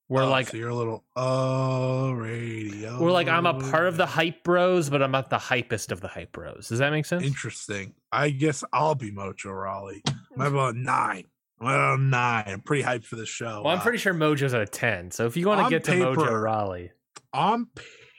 [0.09, 3.01] We're Oh, like so you're a little oh radio.
[3.01, 6.01] we're like I'm a part of the hype bros, but I'm not the hypest of
[6.01, 6.69] the hype bros.
[6.69, 7.23] Does that make sense?
[7.23, 7.95] Interesting.
[8.11, 10.03] I guess I'll be Mojo Rawley.
[10.39, 11.25] I'm about nine.
[11.67, 12.45] I'm nine.
[12.47, 13.63] I'm pretty hyped for the show.
[13.65, 15.11] Well, I'm Uh, pretty sure Mojo's at a ten.
[15.11, 16.93] So if you want to get to Mojo paper- Rawley,
[17.33, 17.69] on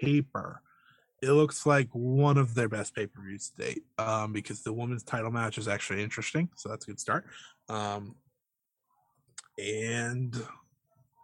[0.02, 0.62] paper,
[1.22, 3.84] it looks like one of their best pay per views to date.
[3.98, 7.26] Um, because the women's title match is actually interesting, so that's a good start.
[7.70, 8.16] Um,
[9.58, 10.36] and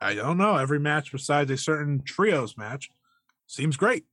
[0.01, 0.55] I don't know.
[0.57, 2.89] Every match besides a certain trios match
[3.47, 4.05] seems great.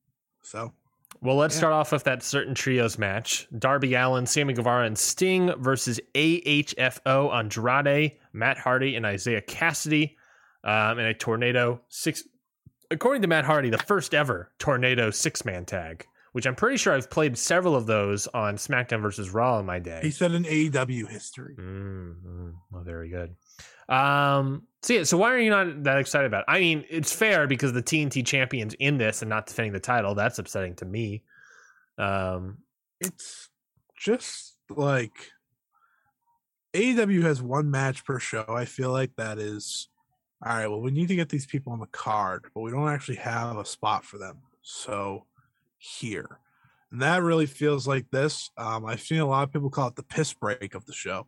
[0.43, 0.73] So
[1.21, 1.59] Well, let's Yeah.
[1.61, 7.31] start off with that certain trios match: Darby Allin, Sammy Guevara, and Sting versus AHFO
[7.33, 10.17] Andrade, Matt Hardy, and Isiah Kassidy,
[10.65, 12.25] um, in a tornado six.
[12.91, 16.07] According to Matt Hardy, the first ever tornado six man tag,
[16.37, 19.79] which I'm pretty sure I've played several of those on SmackDown versus Raw in my
[19.79, 20.01] day.
[20.03, 21.57] he said in AEW history.
[21.59, 23.35] Mm, mm, well, very good.
[23.89, 26.41] Um, so yeah, so why are you not that excited about?
[26.41, 26.45] It?
[26.49, 30.15] I mean, it's fair because the TNT champions in this and not defending the title.
[30.15, 31.23] That's upsetting to me.
[31.97, 32.59] Um,
[33.01, 33.49] it's
[33.99, 35.17] just like
[36.75, 38.45] AEW has one match per show.
[38.47, 39.89] I feel like that is
[40.45, 40.67] all right.
[40.67, 43.57] Well, we need to get these people on the card, but we don't actually have
[43.57, 44.37] a spot for them.
[44.61, 45.25] So
[45.87, 46.41] here,
[46.91, 48.51] and that really feels like this.
[48.57, 51.27] Um, I've seen a lot of people call it the piss break of the show.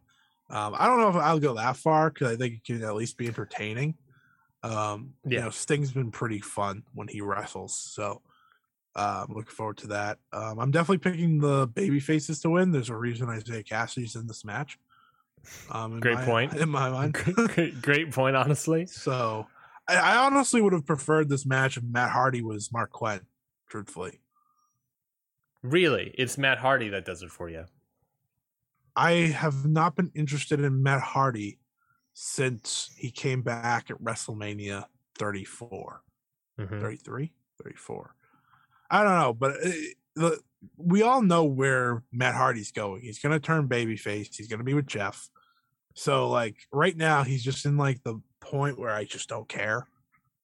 [0.50, 2.94] Um, I don't know if I'll go that far because I think it can at
[2.94, 3.94] least be entertaining.
[4.62, 8.22] Um, you know, Sting's been pretty fun when he wrestles, so
[8.96, 10.18] um, looking forward to that.
[10.32, 12.72] Um, I'm definitely picking the baby faces to win.
[12.72, 14.78] There's a reason Isiah Kassidy's in this match.
[15.70, 16.54] Um, Great my- point.
[16.56, 17.14] In my mind.
[17.14, 18.86] great, great, great point, honestly.
[18.86, 19.46] so
[19.88, 23.20] I, I honestly would have preferred this match if Matt Hardy was Marq Quen,
[23.68, 24.18] truthfully.
[25.62, 27.64] Really, it's Matt Hardy that does it for you.
[28.96, 31.58] I have not been interested in Matt Hardy
[32.14, 34.86] since he came back at WrestleMania
[35.18, 36.02] 34.
[36.58, 36.80] Mhm.
[36.80, 37.32] 33
[37.62, 38.14] 34
[38.90, 39.70] i don't know but uh,
[40.16, 40.40] the,
[40.76, 44.64] we all know where matt hardy's going he's going to turn babyface he's going to
[44.64, 45.28] be with jeff
[45.94, 49.86] so like right now he's just in like the point where i just don't care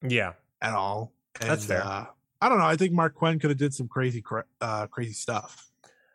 [0.01, 1.11] Yeah, at all
[1.41, 1.83] And, That's fair.
[1.83, 2.05] Uh,
[2.45, 2.65] I don't know.
[2.65, 4.23] I think Marq Quen could have did some crazy,
[4.61, 5.67] uh, crazy stuff.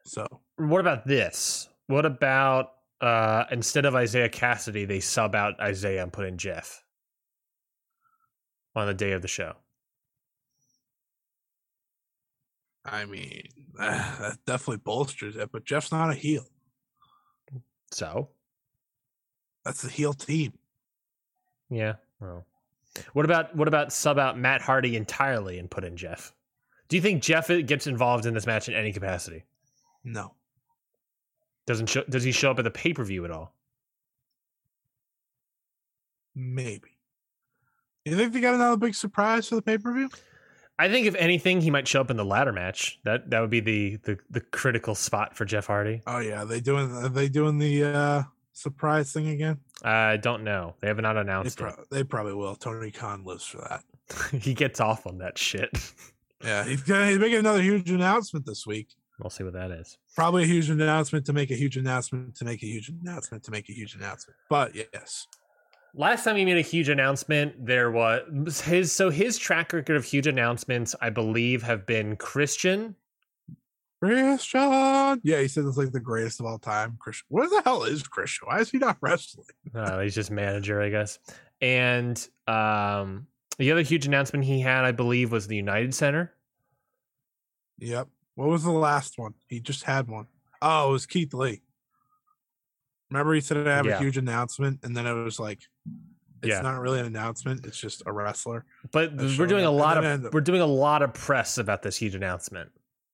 [0.05, 0.29] So
[0.59, 1.69] What about this?
[1.89, 2.71] What about
[3.01, 6.85] uh instead of Isiah Kassidy, they sub out Isiah and put in Jeff
[8.77, 9.55] on the day of the show?
[12.85, 15.51] I mean, that definitely bolsters it.
[15.51, 16.47] But Jeff's not a heel.
[17.91, 18.29] So
[19.65, 20.53] That's the heel team.
[21.71, 21.95] yeah.
[22.21, 22.47] Well,
[23.13, 26.33] what about what about sub out Matt Hardy entirely and put in Jeff?
[26.89, 29.45] Do you think Jeff gets involved in this match in any capacity?
[30.03, 30.35] No,
[31.67, 33.55] Doesn't show, does he show up at the pay per view at all?
[36.35, 36.89] maybe.
[38.05, 40.09] You think they got another big surprise for the pay per view?
[40.79, 42.99] I think if anything, he might show up in the ladder match.
[43.05, 46.01] That that would be the the, the critical spot for Jeff Hardy.
[46.07, 48.23] Oh yeah, they doing are they doing the uh
[48.53, 49.59] surprise thing again?
[49.83, 50.75] I don't know.
[50.81, 52.55] They have not They, announced pro- they probably will.
[52.57, 53.83] Tony Khan lives for that.
[54.43, 55.71] he gets off on that shit.
[56.43, 58.89] Yeah, he's gonna he's making another huge announcement this week.
[59.19, 59.99] we'll see what that is.
[60.17, 63.51] Probably a huge announcement to make a huge announcement to make a huge announcement to
[63.51, 64.39] make a huge announcement.
[64.49, 65.27] But yes,
[65.93, 70.05] Last time he made a huge announcement, there was his so his track record of
[70.07, 72.95] huge announcements, I believe, have been Christian.
[74.03, 75.21] Christian.
[75.23, 76.97] Yeah, he said it's like the greatest of all time.
[76.99, 77.27] Christian.
[77.29, 78.49] What the hell is Christian?
[78.49, 79.47] Why is he not wrestling?
[79.75, 81.19] Uh, he's just manager, I guess.
[81.61, 82.17] And
[82.47, 83.27] um,
[83.59, 86.33] the other huge announcement he had, I believe, was the United Center.
[87.79, 88.09] Yep.
[88.35, 89.35] What was the last one?
[89.49, 90.27] He just had one.
[90.63, 91.63] Oh, it was Keith Lee.
[93.11, 93.97] Remember he said I have Yeah.
[93.97, 95.63] a huge announcement, and then it was like
[96.43, 96.63] it's Yeah.
[96.63, 98.65] not really an announcement, it's just a wrestler.
[98.93, 102.15] But we're doing a lot of we're doing a lot of press about this huge
[102.15, 102.71] announcement.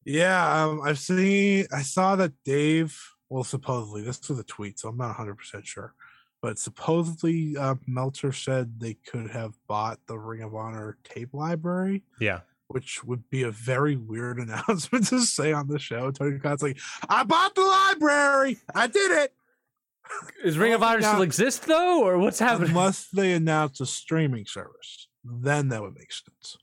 [0.07, 4.89] Yeah, um, I've seen I saw that Dave well supposedly this was a tweet, so
[4.89, 5.95] I'm not 100 percent sure.
[6.41, 12.05] But supposedly uh, Meltzer said they could have bought the Ring of Honor tape library.
[12.20, 12.41] Yeah.
[12.69, 16.11] which would be a very weird announcement to say on the show.
[16.11, 16.78] Tony Khan's like,
[17.09, 18.59] I bought the library.
[18.74, 19.33] I did it.
[20.45, 22.70] Is Ring of Honor Now- still exist though, or what's happening?
[22.70, 26.59] Unless they announce a streaming service, then that would make sense.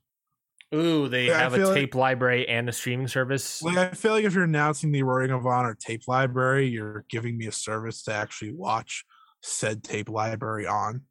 [0.73, 3.61] Ooh, they Yeah, have a feel like- tape library and a streaming service.
[3.61, 7.37] Like, I feel like if you're announcing the Ring of Honor tape library, you're giving
[7.37, 9.05] me a service to actually watch
[9.41, 11.01] said tape library on.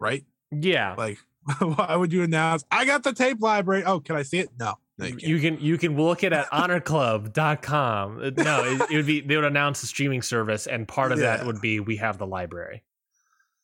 [0.00, 0.24] Right?
[0.50, 1.18] Yeah, Like,
[1.60, 3.84] why would you announce, I got the tape library?
[3.84, 4.50] Oh, can I see it?
[4.58, 4.74] No.
[4.98, 8.18] no you you can you can look it at honorclub.com.
[8.22, 11.18] Uh, No, it, it would be they would announce a streaming service, and part of
[11.18, 12.84] that would be we have the library.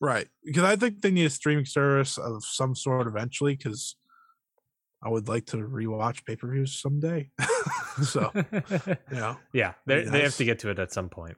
[0.00, 0.28] Right.
[0.44, 3.96] Because I think they need a streaming service of some sort eventually because
[5.04, 7.30] I would like to rewatch pay per views someday.
[8.02, 11.36] so, you know, yeah, they Be they have to get to it at some point.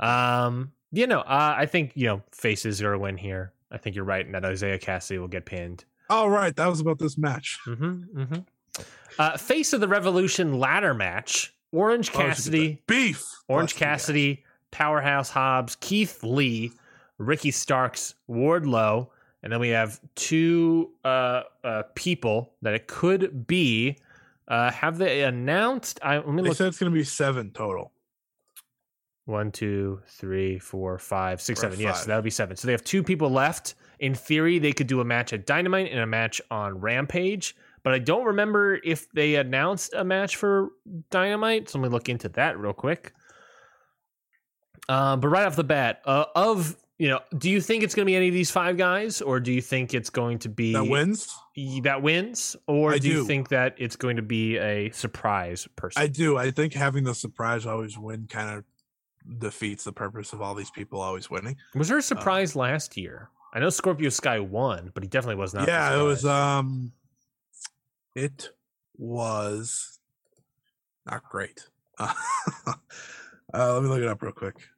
[0.00, 3.52] Um, you know, uh, I think you know faces are a win here.
[3.70, 5.84] I think you're right, and that Isiah Kassidy will get pinned.
[6.10, 7.58] all right, that was about this match.
[7.66, 8.82] Mm-hmm, mm-hmm.
[9.18, 12.82] Uh, face of the Revolution ladder match: Orange Oh, it's a good Cassidy.
[12.86, 13.24] Beef.
[13.48, 13.78] Orange guys.
[13.78, 16.72] Cassidy, Powerhouse Hobbs, Keith Lee,
[17.18, 19.08] Ricky Starks, Wardlow,
[19.42, 23.98] and then we have two uh, uh, people that it could be.
[24.48, 25.98] Uh, have they announced?
[26.02, 26.56] I let me They look.
[26.58, 27.92] said it's going to be seven total.
[29.24, 31.78] One, two, three, four, five, six, seven.
[31.78, 32.06] Yes, five.
[32.08, 32.56] that would be seven.
[32.56, 33.74] So they have two people left.
[34.00, 37.54] In theory, they could do a match at Dynamite and a match on Rampage.
[37.84, 40.70] But I don't remember if they announced a match for
[41.10, 41.68] Dynamite.
[41.68, 43.12] So let me look into that real quick.
[44.88, 48.06] Um, but right off the bat, uh, of you know, do you think it's going
[48.06, 50.72] to be any of these five guys, or do you think it's going to be
[50.72, 51.36] That wins.
[51.82, 56.00] that wins, or I do you think that it's going to be a surprise person?
[56.00, 56.38] I do.
[56.38, 58.64] I think having the surprise always win kind of
[59.40, 61.56] defeats the purpose of all these people always winning.
[61.74, 63.30] Was there a surprise last year?
[63.52, 65.66] I know Scorpio Sky won, but he definitely was not.
[65.66, 66.24] yeah, it was.
[66.24, 66.92] um
[68.14, 68.50] It
[68.96, 69.98] was
[71.04, 71.66] not great.
[71.98, 72.14] uh,
[73.52, 74.68] let me look it up real quick.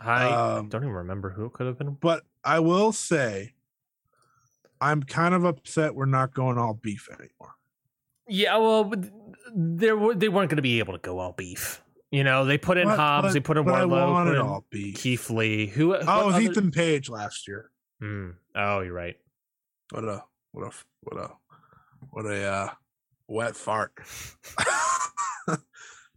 [0.00, 1.96] I um, don't even remember who it could have been.
[2.00, 3.54] But I will say,
[4.80, 7.54] I'm kind of upset we're not going all beef anymore.
[8.28, 8.92] Yeah, well,
[9.54, 11.82] there were they weren't going to be able to go all beef.
[12.10, 14.34] You know, they put in But- Hobbs, but- they put in but I Wardlow, put
[14.34, 14.96] in all beef.
[14.96, 15.66] Keith Lee.
[15.66, 15.94] Who?
[15.94, 17.70] Oh, it was other- Ethan Page last year.
[18.00, 18.30] Hmm.
[18.54, 19.16] Oh, you're right.
[19.90, 20.22] What a
[20.52, 20.72] what a
[21.02, 21.30] what a
[22.10, 22.70] what a uh,
[23.26, 23.92] wet fart.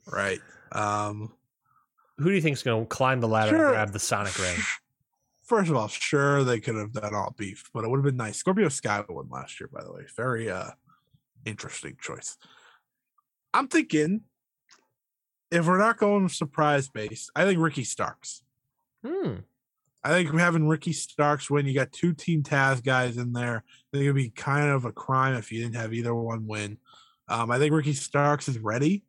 [0.05, 0.39] right.
[0.71, 1.33] Um
[2.21, 3.65] Who do you think's going to climb the ladder Sure.
[3.67, 4.57] and grab the Sonic ring?
[5.43, 8.15] First of all, sure they could have done all beef, but it would have been
[8.15, 8.37] nice.
[8.37, 10.03] Scorpio Sky won last year, by the way.
[10.15, 10.69] Very uh
[11.45, 12.37] interesting choice.
[13.53, 14.21] I'm thinking
[15.49, 18.43] if we're not going surprise based, I think Ricky Starks.
[19.05, 19.37] Hmm.
[20.03, 23.57] I think having Ricky Starks win, you got two Team Taz guys in there.
[23.67, 26.77] I think it'd be kind of a crime if you didn't have either one win.
[27.27, 29.03] Um, I think Ricky Starks is ready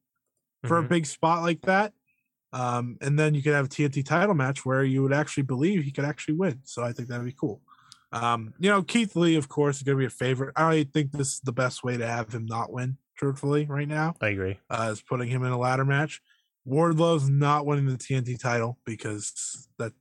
[0.64, 0.84] for Mhm.
[0.84, 1.92] a big spot like that.
[2.52, 5.82] Um, and then you could have a TNT title match where you would actually believe
[5.84, 6.60] he could actually win.
[6.64, 7.62] So I think that'd be cool.
[8.12, 10.52] Um, you know, Keith Lee, of course, is going to be a favorite.
[10.54, 14.14] I think this is the best way to have him not win, truthfully, right now,
[14.20, 14.58] I agree.
[14.68, 16.20] uh, is putting him in a ladder match.
[16.66, 19.92] Wardlow's not winning the TNT title because that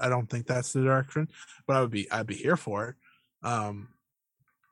[0.00, 1.28] I don't think that's the direction,
[1.66, 2.96] but I would be I'd be here for it.
[3.48, 3.88] Um,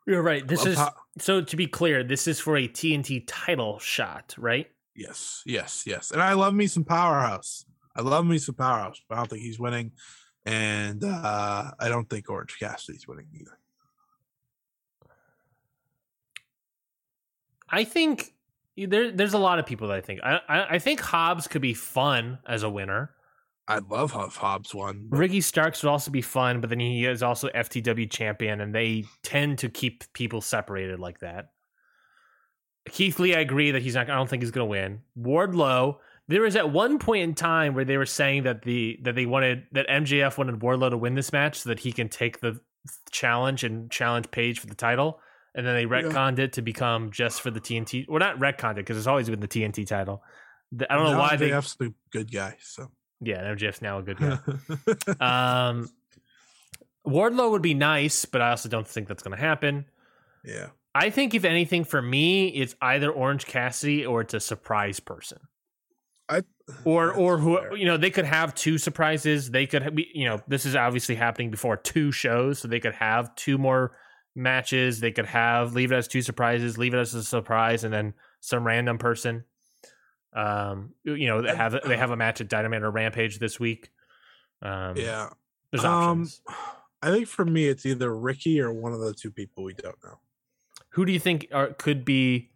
[0.07, 0.47] You're right.
[0.47, 2.05] This is how- so to be clear.
[2.05, 4.69] This is for a TNT title shot, right?
[4.95, 6.11] Yes, yes, yes.
[6.11, 7.65] And I love me some powerhouse.
[7.97, 9.93] I love me some powerhouse, but I don't think he's winning.
[10.45, 13.59] And uh I don't think Orange Cassidy's winning either.
[17.69, 18.35] I think
[18.77, 20.21] there, there's a lot of people that I think.
[20.23, 23.11] I, I, I think Hobbs could be fun as a winner.
[23.69, 25.07] I'd love Huff Hobbs won.
[25.09, 28.75] but Ricky Starks would also be fun, but then he is also FTW champion, and
[28.75, 31.51] they tend to keep people separated like that.
[32.91, 34.11] Keith Lee, I agree that he's not.
[34.11, 35.01] I don't think he's going to win.
[35.19, 35.97] Wardlow.
[36.29, 39.27] There was at one point in time where they were saying that the that they
[39.27, 42.61] wanted that MJF wanted Wardlow to win this match so that he can take the
[43.11, 45.21] challenge and challenge Page for the title,
[45.55, 48.09] and then they retconned it to become just for the TNT.
[48.09, 50.23] Well, not retconned it because it's always been the TNT title.
[50.89, 51.51] I don't know now why they.
[51.51, 52.57] MJF's the good guy.
[52.61, 52.91] So
[53.21, 54.39] Yeah, MJF's now a good guy.
[55.69, 55.91] Um,
[57.07, 59.87] Wardlow would be nice, but I also don't think that's going to happen.
[60.45, 60.69] yeah.
[60.95, 65.39] I think if anything for me, it's either Orange Cassidy or it's a surprise person.
[66.29, 66.43] I
[66.85, 67.77] Or or who fair.
[67.77, 69.51] you know they could have two surprises.
[69.51, 72.95] They could have, you know this is obviously happening before two shows, so they could
[72.95, 73.97] have two more
[74.35, 75.01] matches.
[75.01, 78.15] They could have leave it as two surprises, leave it as a surprise, and then
[78.41, 79.45] some random person.
[80.35, 83.91] Um, you know they have they have a match at Dynamite or Rampage this week.
[84.63, 85.31] Um, Yeah.
[85.71, 85.91] there's Um,
[86.23, 86.41] options.
[87.03, 89.97] I think for me it's either Ricky or one of the two people we don't
[90.05, 90.21] know.
[90.93, 92.51] Who do you think are, could be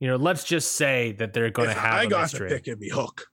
[0.00, 2.80] you know let's just say that they're going to have I got to pick it'd
[2.80, 3.26] be Hook.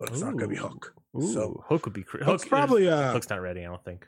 [0.00, 0.94] But it's not gonna be Hook.
[1.16, 4.06] Ooh, So hook would be Hook's hook probably uh hook's not ready i don't think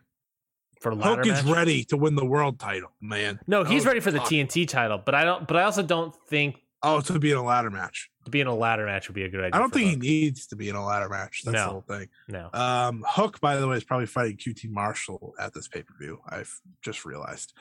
[0.81, 1.55] for Hook is match.
[1.55, 3.39] ready to win the world title, man.
[3.47, 4.47] no That he's ready for the talking.
[4.47, 7.44] tnt title but i don't but i also don't think Oh, to be in a
[7.44, 8.09] ladder match.
[8.24, 9.97] to be in a ladder match would be a good idea I don't think he
[9.97, 11.43] needs to be in a ladder match.
[11.44, 11.65] That's No.
[11.65, 12.09] the whole thing.
[12.28, 15.93] no Um, Hook, by the way, is probably fighting QT Marshall at this pay per
[16.01, 16.20] view.
[16.27, 16.51] I've
[16.81, 17.52] just realized.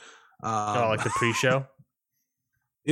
[0.42, 1.66] Um, oh like the pre-show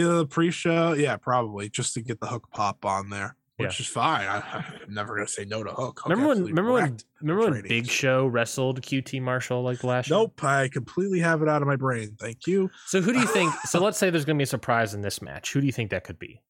[0.02, 3.84] the pre-show, yeah, probably just to get the Hook pop on there, which Yeah.
[3.84, 4.28] is fine.
[4.28, 5.99] I, I'm never gonna say no to Hook.
[5.99, 10.18] Hook remember when remember when remember when big show wrestled qt marshall like last year
[10.19, 12.15] Nope, I completely have it out of my brain.
[12.19, 12.69] Thank you.
[12.86, 15.22] so who do you think so let's say there's to be a surprise in this
[15.22, 16.41] match who do you think that could be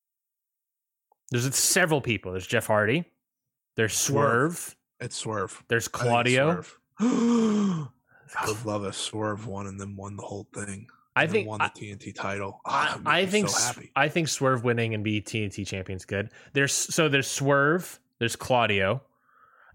[1.31, 3.05] there's several people there's jeff hardy
[3.77, 4.55] there's Swerve.
[4.57, 5.63] swerve It's Swerve.
[5.69, 6.79] there's I claudio Swerve.
[8.35, 10.87] I would love a Swerve one and then won the whole thing.
[11.17, 12.61] I and think won the TNT title.
[12.65, 13.81] Oh, I, I think so.
[13.95, 16.29] I think Swerve winning and be TNT champions good.
[16.53, 19.01] There's so there's Swerve, there's Claudio,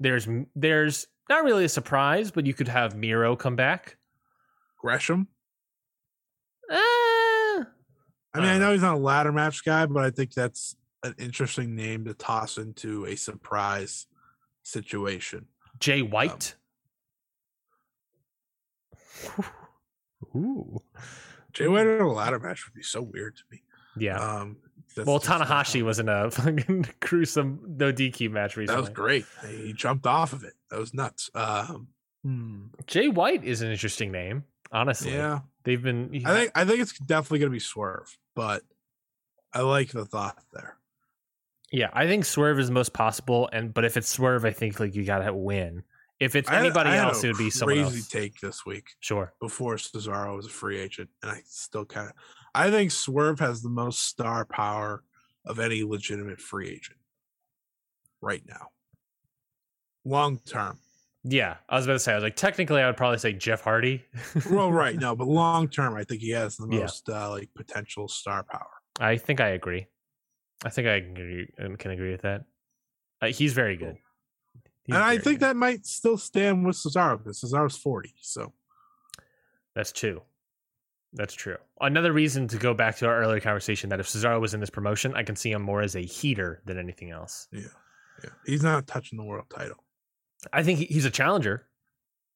[0.01, 3.97] there's there's not really a surprise, but you could have Miro come back.
[4.79, 5.29] Gresham.
[6.71, 7.65] Uh, I
[8.37, 8.59] mean, I Uh.
[8.59, 12.15] know he's not a ladder match guy, but I think that's an interesting name to
[12.15, 14.07] toss into a surprise
[14.63, 15.47] situation.
[15.79, 16.55] Jay White.
[20.35, 20.81] Ooh,
[21.53, 23.63] Jay White in a ladder match would be so weird to me.
[23.97, 24.19] yeah.
[24.19, 24.57] Um,
[24.95, 28.77] that's well, Tanahashi was in a fucking gruesome no DQ match recently.
[28.77, 29.25] That was great.
[29.49, 30.53] He jumped off of it.
[30.71, 31.31] That was nuts.
[31.35, 31.89] Um,
[32.23, 34.45] hmm, Jay White is an interesting name.
[34.71, 36.11] Honestly, yeah, they've been.
[36.25, 38.63] I think I think it's definitely going to be Swerve, but
[39.53, 40.77] I like the thought there.
[41.71, 44.95] Yeah, I think Swerve is most possible, and but if it's Swerve, I think like
[44.95, 45.85] you gotta win.
[46.23, 48.09] If it's I anybody I had else, it would be someone crazy else.
[48.09, 49.35] take this week Sure.
[49.41, 52.15] before Cesaro was a free agent, and I still kind of
[52.55, 55.03] I think Swerve has the most star power
[55.45, 56.99] of any legitimate free agent
[58.21, 58.69] right now.
[60.05, 60.79] Long term.
[61.25, 62.13] Yeah, I was about to say.
[62.13, 64.05] I was like, technically, I would probably say Jeff Hardy.
[64.51, 66.81] Well, right, no, but long term, I think he has the Yeah.
[66.81, 68.67] most uh, like potential star power.
[69.01, 69.87] I think I agree.
[70.65, 72.43] I think I can agree, can agree with that.
[73.21, 73.97] Uh, he's very good.
[74.85, 75.41] He's and I think good.
[75.41, 78.15] that might still stand with Cesaro because Cesaro's 40.
[78.21, 78.53] So
[79.75, 80.23] that's true.
[81.15, 81.57] That's true.
[81.81, 84.71] Another reason to go back to our earlier conversation that if Cesaro was in this
[84.71, 87.49] promotion, I can see him more as a heater than anything else.
[87.53, 87.63] yeah.
[88.23, 88.31] Yeah.
[88.47, 89.83] He's not touching the world title.
[90.53, 91.67] I think he's a challenger.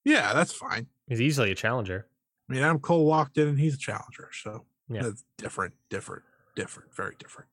[0.04, 0.86] Yeah, that's fine.
[1.06, 2.06] He's easily a challenger.
[2.48, 4.30] I mean, Adam Cole walked in and he's a challenger.
[4.32, 5.02] So Yeah.
[5.02, 6.22] that's different, different,
[6.56, 7.48] different, very different.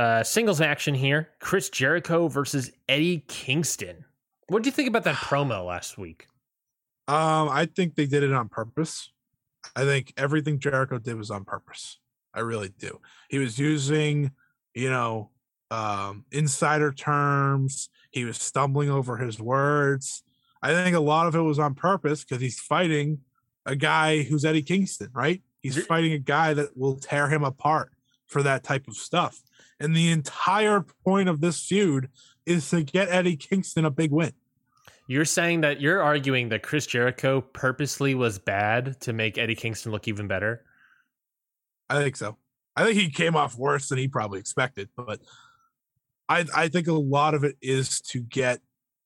[0.00, 4.06] Uh, singles action here: Chris Jericho versus Eddie Kingston.
[4.48, 6.26] What do you think about that promo last week?
[7.06, 9.12] Um, I think they did it on purpose.
[9.76, 11.98] I think everything Jericho did was on purpose.
[12.32, 12.98] I really do.
[13.28, 14.30] He was using,
[14.74, 15.32] you know,
[15.70, 17.90] um, insider terms.
[18.10, 20.22] He was stumbling over his words.
[20.62, 23.18] I think a lot of it was on purpose because he's fighting
[23.66, 25.42] a guy who's Eddie Kingston, right?
[25.60, 27.92] He's fighting a guy that will tear him apart
[28.30, 29.42] for that type of stuff.
[29.80, 32.08] And the entire point of this feud
[32.46, 34.32] is to get Eddie Kingston a big win.
[35.06, 39.90] You're saying that you're arguing that Chris Jericho purposely was bad to make Eddie Kingston
[39.90, 40.64] look even better.
[41.88, 42.36] I think so.
[42.76, 45.20] I think he came off worse than he probably expected, but
[46.28, 48.60] I I think a lot of it is to get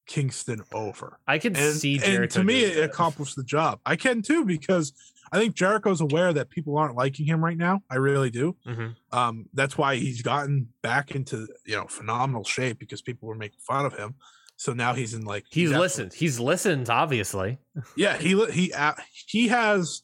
[0.06, 1.18] Kingston over.
[1.26, 3.80] I can And, see and to me, it accomplished the job.
[3.86, 4.92] I can too because
[5.34, 7.82] I think Jericho's aware that people aren't liking him right now.
[7.90, 8.56] I really do.
[8.64, 8.94] Mhm.
[9.10, 13.58] Um, that's why he's gotten back into you know phenomenal shape because people were making
[13.66, 14.14] fun of him.
[14.56, 16.12] So now he's in like He's listened.
[16.14, 17.58] He's listened, obviously.
[17.96, 18.94] Yeah, he he uh,
[19.26, 20.02] he has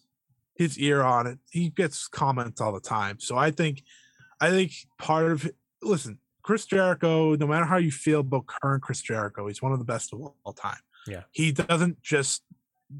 [0.56, 1.38] his ear on it.
[1.50, 3.20] He gets comments all the time.
[3.20, 3.84] So I think
[4.40, 5.48] I think part of
[5.80, 9.78] listen, Chris Jericho, no matter how you feel about current Chris Jericho, he's one of
[9.78, 10.80] the best of all time.
[11.06, 11.22] Yeah.
[11.30, 12.42] He doesn't just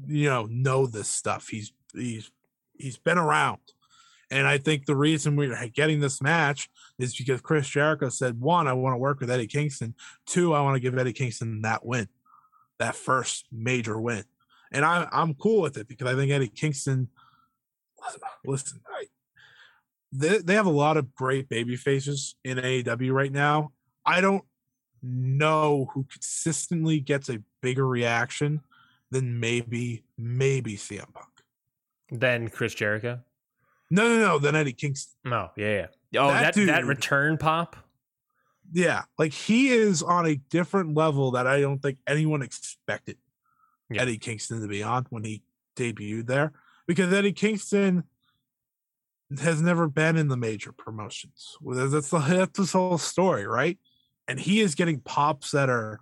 [0.07, 1.49] you know know this stuff.
[1.49, 2.31] He's he's
[2.77, 3.59] he's been around.
[4.29, 8.65] And I think the reason we're getting this match is because Chris Jericho said, one,
[8.65, 9.93] I want to work with Eddie Kingston.
[10.25, 12.07] Two, I want to give Eddie Kingston that win,
[12.79, 14.23] that first major win
[14.71, 17.09] and I, I'm cool with it because I think Eddie Kingston.
[18.45, 19.05] Listen, I,
[20.11, 23.71] they they have a lot of great baby faces in AEW right now.
[24.05, 24.43] I don't
[25.03, 28.61] know who consistently gets a bigger reaction
[29.09, 31.27] than maybe maybe CM Punk.
[32.11, 33.19] Then Chris Jericho.
[33.89, 35.33] No, no, no, than Eddie Kingston.
[35.33, 36.21] Oh yeah, yeah.
[36.21, 37.75] Oh, That that that, return pop.
[38.73, 43.17] Yeah, like he is on a different level that I don't think anyone expected
[43.89, 44.03] Yeah.
[44.03, 45.43] Eddie Kingston to be on when he
[45.75, 46.53] debuted there
[46.87, 48.03] because Eddie Kingston
[49.41, 51.57] has never been in the major promotions.
[51.65, 53.77] That's the that's his whole story, right?
[54.27, 55.99] And he is getting pops that are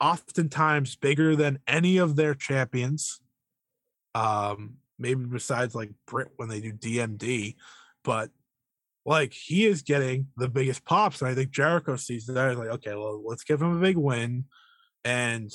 [0.00, 3.20] oftentimes bigger than any of their champions.
[4.14, 7.56] Um, maybe besides like Brit when they do DMD,
[8.04, 8.30] but
[9.04, 11.20] like he is getting the biggest pops.
[11.20, 13.96] And I think Jericho sees that he's like, okay, well, let's give him a big
[13.96, 14.44] win.
[15.04, 15.52] And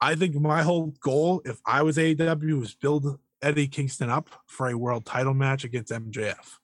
[0.00, 4.68] I think my whole goal, if I was AEW, was build Eddie Kingston up for
[4.68, 6.56] a world title match against MJF.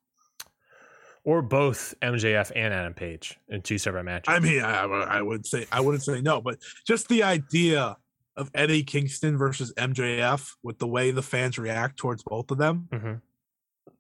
[1.25, 4.35] Or both MJF and Adam Page in two separate matches.
[4.35, 7.97] I mean, I, I would say I wouldn't say no, but just the idea
[8.37, 12.89] of Eddie Kingston versus MJF with the way the fans react towards both of them,
[12.93, 13.21] Mhm.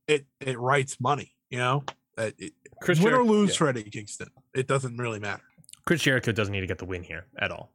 [0.09, 1.35] it it writes money.
[1.51, 1.85] You know,
[2.19, 2.52] it,
[2.82, 3.56] Chris win or lose yeah.
[3.56, 5.43] for Eddie Kingston, it doesn't really matter.
[5.86, 7.73] Chris Jericho doesn't need to get the win here at all.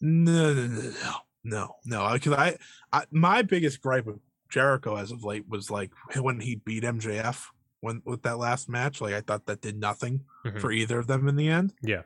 [0.00, 1.14] No, no, no, no,
[1.44, 2.12] no, no.
[2.14, 2.56] Because I,
[2.92, 4.18] I, my biggest gripe with
[4.48, 7.44] Jericho as of late was like when he beat MJF
[7.80, 9.00] when with that last match.
[9.00, 10.60] Like I thought that did nothing Mhm.
[10.60, 11.74] for either of them in the end.
[11.82, 12.02] Yeah.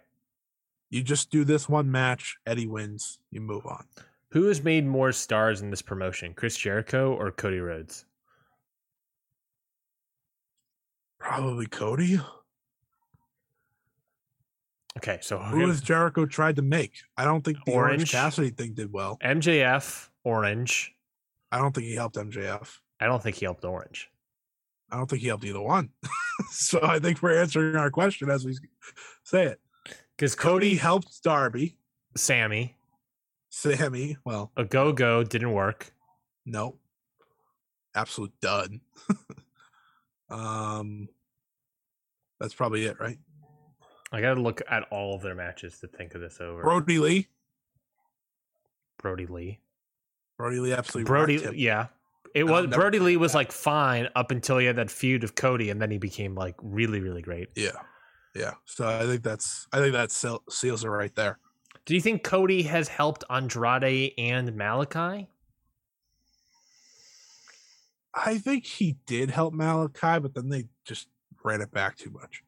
[0.92, 3.86] You just do this one match, Eddie wins, you move on.
[4.32, 8.04] Who has made more stars in this promotion, Chris Jericho or Cody Rhodes?
[11.18, 12.20] Probably Cody.
[14.98, 16.92] Okay, so Who has Jericho tried to make?
[17.16, 18.12] I don't think the Orange, Orange.
[18.12, 19.16] Cassidy thing did well.
[19.24, 20.94] MJF, Orange.
[21.50, 22.68] I don't think he helped MJF.
[23.00, 24.10] I don't think he helped Orange.
[24.90, 25.88] I don't think he helped either one.
[26.50, 28.58] so I think we're answering our question as we
[29.24, 29.60] say it.
[30.22, 31.78] Because Cody Cody, helped Darby.
[32.16, 32.76] Sammy,
[33.50, 35.92] Sammy, well, a go go didn't work.
[36.46, 36.76] no.
[37.96, 38.78] Absolute dud.
[40.30, 41.08] um
[42.38, 43.18] that's probably it, right?
[44.12, 46.62] I got to look at all of their matches to think of this over.
[46.62, 47.26] Brodie Lee.
[48.98, 49.58] Brodie Lee.
[50.38, 51.86] Brodie Lee absolutely Brodie, yeah.
[52.32, 53.38] It No, was Brodie Lee was that.
[53.38, 56.54] like fine up until he had that feud of Cody, and then he became like
[56.62, 57.48] really, really great.
[57.56, 57.72] Yeah.
[58.34, 58.52] Yeah.
[58.64, 61.38] So I think that's I think that seal, seals it right there.
[61.84, 65.26] Do you think Cody has helped Andrade and Malakai?
[68.14, 71.08] I think he did help Malakai, but then they just
[71.42, 72.42] ran it back too much.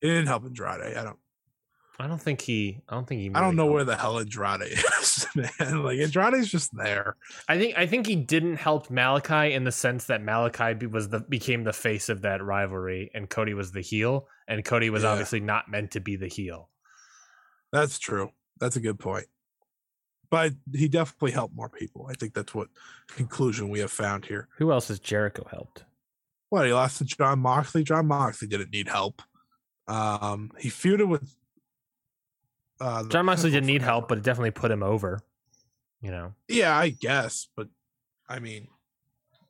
[0.00, 0.96] It didn't help Andrade.
[0.96, 1.18] I don't
[2.02, 2.80] I don't think he.
[2.88, 3.30] I don't think he.
[3.32, 3.74] I don't know helped.
[3.74, 4.62] where the hell Andrade
[5.00, 5.84] is, man.
[5.84, 7.16] Like Andrade's just there.
[7.48, 7.78] I think.
[7.78, 11.72] I think he didn't help Malakai in the sense that Malakai was the became the
[11.72, 15.10] face of that rivalry, and Cody was the heel, and Cody was Yeah.
[15.10, 16.70] obviously not meant to be the heel.
[17.72, 18.30] That's true.
[18.58, 19.26] That's a good point.
[20.28, 22.08] But he definitely helped more people.
[22.10, 22.68] I think that's what
[23.06, 24.48] conclusion we have found here.
[24.58, 25.84] Who else has Jericho helped?
[26.48, 27.84] What he lost to Jon Moxley.
[27.84, 29.22] Jon Moxley didn't need help.
[29.88, 31.34] Um, he feuded with
[32.82, 35.20] uh, Jon Moxley didn't need help, but it definitely put him over.
[36.00, 37.68] You know, Yeah, I guess, but
[38.28, 38.66] I mean,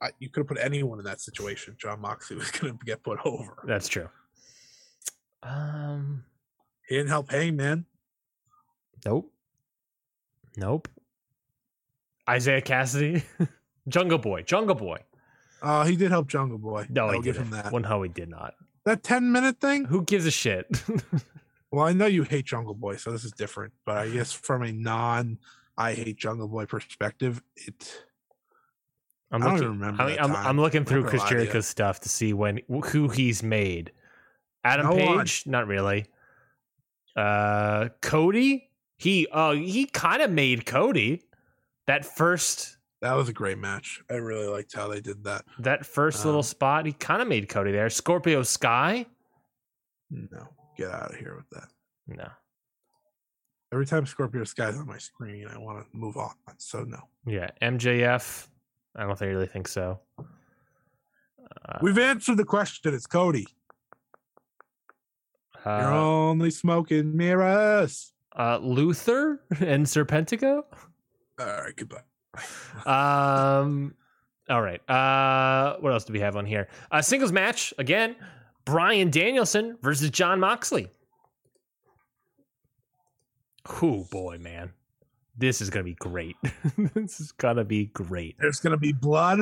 [0.03, 1.77] I, you could have put anyone in that situation.
[1.79, 3.57] Jon Moxley was going to get put over.
[3.65, 4.09] that's true.
[5.43, 6.25] Um,
[6.89, 7.87] He didn't help Hangman.
[9.07, 9.33] nope,
[10.57, 10.89] nope.
[12.33, 13.25] Isiah Kassidy,
[13.89, 14.99] Jungle Boy, Jungle Boy.
[15.63, 16.87] Uh, he did help Jungle Boy.
[16.91, 17.73] No, I'll give him that.
[17.73, 18.55] Well, no, he did not.
[18.85, 19.87] That ten minute thing.
[19.87, 20.67] Who gives a shit?
[21.73, 23.73] Well, I know you hate Jungle Boy, so this is different.
[23.87, 25.39] But I guess from a non
[25.77, 28.05] I hate Jungle Boy perspective, it
[29.31, 30.37] I'm I don't looking, remember I that I'm.
[30.37, 31.41] I'm looking through Chris gonna lie to you.
[31.45, 33.91] Jericho's stuff to see when who he's made.
[34.65, 35.19] Adam No one.
[35.21, 36.07] Page, not really.
[37.17, 41.23] Uh, Cody, he uh he kind of made Cody.
[41.87, 44.03] That first that was a great match.
[44.11, 45.45] I really liked how they did that.
[45.59, 47.91] that first little Um, spot, he kind of made Cody there.
[47.91, 49.07] Scorpio Sky,
[50.11, 51.69] No, get out of here with that.
[52.07, 52.29] no,
[53.73, 56.35] Every time Scorpio Sky's on my screen, I want to move on.
[56.59, 58.49] So no, yeah, MJF.
[58.97, 59.99] I don't think really think so.
[60.19, 62.93] Uh, we've answered the question.
[62.95, 63.47] It's Cody.
[65.65, 68.13] You're uh, only smoking mirrors.
[68.37, 70.65] uh, Luther and Serpentico.
[71.39, 72.03] All right, goodbye.
[72.87, 73.95] Um.
[74.51, 74.81] All right.
[74.91, 75.77] Uh.
[75.81, 76.69] What else do we have on here?
[76.91, 78.17] Uh, singles match again.
[78.65, 80.89] Bryan Danielson versus Jon Moxley.
[83.81, 84.73] Oh boy, man,
[85.37, 86.37] this is gonna be great.
[86.95, 88.37] this is gonna be great.
[88.39, 89.41] There's going to be blood.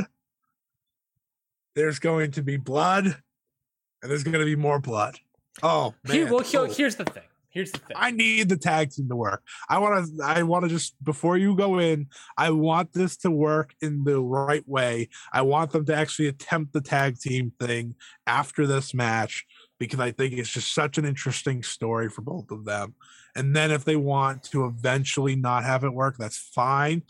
[1.74, 5.18] There's going to be blood, and there's going to be more blood.
[5.62, 6.16] Oh man!
[6.16, 6.64] Here, well, Oh.
[6.64, 7.22] here's the thing.
[7.51, 7.97] Here's the thing.
[7.97, 9.43] I need the tag team to work.
[9.68, 10.24] I want to.
[10.24, 12.06] I want to just before you go in.
[12.36, 15.09] I want this to work in the right way.
[15.32, 17.97] I want them to actually attempt the tag team thing
[18.27, 19.47] after this match
[19.81, 22.94] because I think it's just such an interesting story for both of them.
[23.35, 27.02] And then if they want to eventually not have it work, that's fine.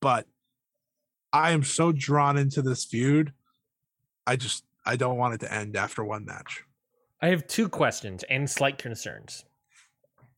[0.00, 0.26] But
[1.32, 3.32] I am so drawn into this feud.
[4.26, 6.64] I just I don't want it to end after one match.
[7.22, 9.45] I have two questions and slight concerns,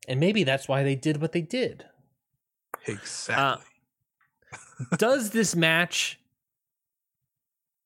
[0.07, 1.85] and maybe that's why they did what they did.
[2.87, 3.65] Exactly.
[4.93, 6.21] Uh, does this match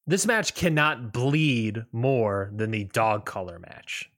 [0.06, 4.10] this match cannot bleed more than the dog collar match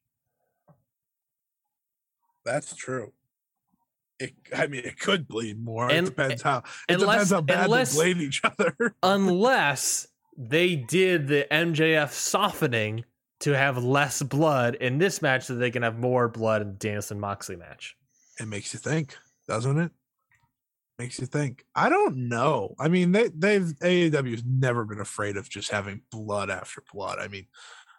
[2.45, 3.13] That's true.
[4.19, 5.91] It, I mean, it could bleed more.
[5.91, 6.59] And- it depends how.
[6.89, 8.77] It unless- depends how bad unless- they blade each other.
[9.03, 10.07] unless
[10.37, 13.05] they did the MJF softening
[13.45, 16.75] to have less blood in this match so they can have more blood in the
[16.75, 17.97] Danielson Moxley match.
[18.41, 19.17] It makes you think,
[19.49, 19.93] doesn't it?
[20.99, 21.65] Makes you think.
[21.75, 22.75] I don't know.
[22.79, 27.19] I mean, they they've AEW's never been afraid of just having blood after blood.
[27.19, 27.47] I mean,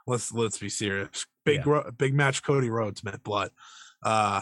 [0.07, 1.25] let's let's be serious.
[1.43, 1.81] Big Yeah.
[1.97, 2.41] Big match.
[2.43, 3.51] Cody Rhodes meant blood.
[4.03, 4.41] Uh,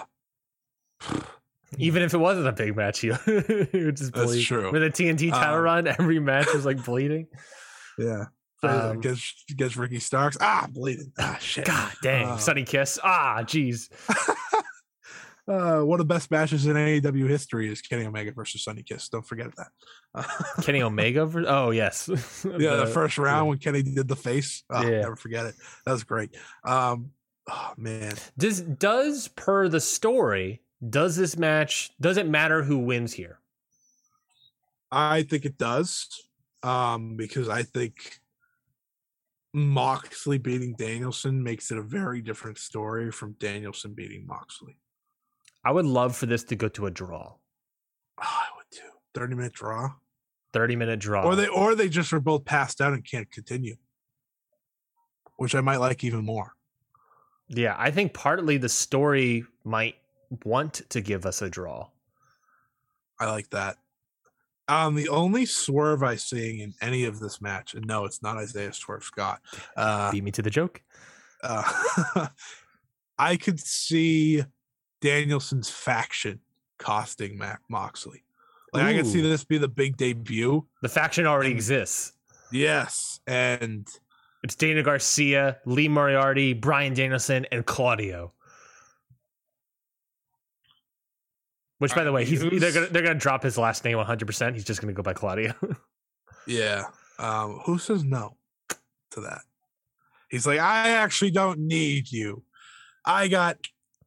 [1.79, 4.43] Even if it wasn't a big match, you would just That's bleed.
[4.43, 4.71] true.
[4.71, 7.27] With a TNT title Um, run, every match was like bleeding.
[7.97, 8.25] yeah.
[8.69, 10.37] Um, gets gets Ricky Starks.
[10.39, 11.11] Ah, bleeding.
[11.19, 11.65] Ah, shit.
[11.65, 12.99] God dang, Uh, Sonny Kiss.
[13.03, 13.89] Ah, jeez.
[15.45, 19.09] Uh, one of the best matches in AEW history is Kenny Omega versus Sonny Kiss.
[19.09, 20.25] Don't forget that.
[20.63, 21.25] Kenny Omega.
[21.25, 22.07] ver- Oh yes.
[22.45, 24.63] yeah, the, first round when Kenny did the face.
[24.69, 25.01] Oh, Yeah.
[25.01, 25.55] Never forget it.
[25.85, 26.33] That was great.
[26.63, 27.11] Um,
[27.51, 33.11] oh man, Does does per the story does this match does it matter who wins
[33.11, 33.39] here?
[34.93, 36.07] I think it does.
[36.63, 38.21] Um, because I think
[39.53, 44.77] Moxley beating Danielson makes it a very different story from Danielson beating Moxley.
[45.63, 47.35] I would love for this to go to a draw,
[48.19, 48.81] Oh, I would too.
[49.13, 49.93] Thirty minute draw,
[50.53, 51.23] thirty minute draw.
[51.23, 53.75] or they or they just are both passed out and can't continue,
[55.37, 56.53] which I might like even more.
[57.47, 59.95] yeah, I think partly the story might
[60.45, 61.89] want to give us a draw.
[63.19, 63.77] I like that.
[64.67, 68.41] Um, the only swerve I see in any of this match, and no, it's not
[68.41, 69.41] Isiah Swerve Scott.
[69.75, 70.81] Uh, Beat me to the joke.
[71.43, 72.27] uh,
[73.17, 74.43] I could see
[75.01, 76.39] Danielson's faction
[76.79, 78.23] costing Mac Moxley.
[78.71, 80.65] Like I could see this be the big debut.
[80.81, 82.13] The faction already And- exists.
[82.51, 83.87] Yes, and
[84.43, 88.31] It's Daniel Garcia, Lee Moriarty, Bryan Danielson, and Claudio.
[91.83, 94.25] Which, by the way, he's they're gonna they're gonna drop his last name 100.
[94.25, 95.53] percent He's just gonna go by Claudio.
[96.47, 96.85] yeah,
[97.19, 98.37] um, who says no
[99.11, 99.41] to that?
[100.29, 102.43] He's like, I actually don't need you.
[103.05, 103.57] I got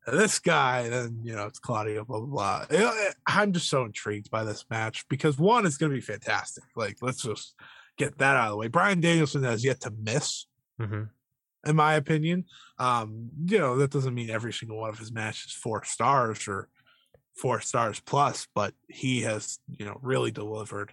[0.07, 2.78] this guy, and then you know it's Claudio, blah blah blah.
[2.78, 6.65] Eh, I'm just so intrigued by this match because one, it's going to be fantastic.
[6.77, 7.55] Like, let's just
[7.98, 8.69] get that out of the way.
[8.69, 10.47] Bryan Danielson has yet to miss,
[10.81, 11.03] hmm
[11.66, 12.44] in my opinion.
[12.78, 16.70] Um, you know that doesn't mean every single one of his matches four stars or
[17.37, 20.93] four stars plus, but he has, you know, really delivered.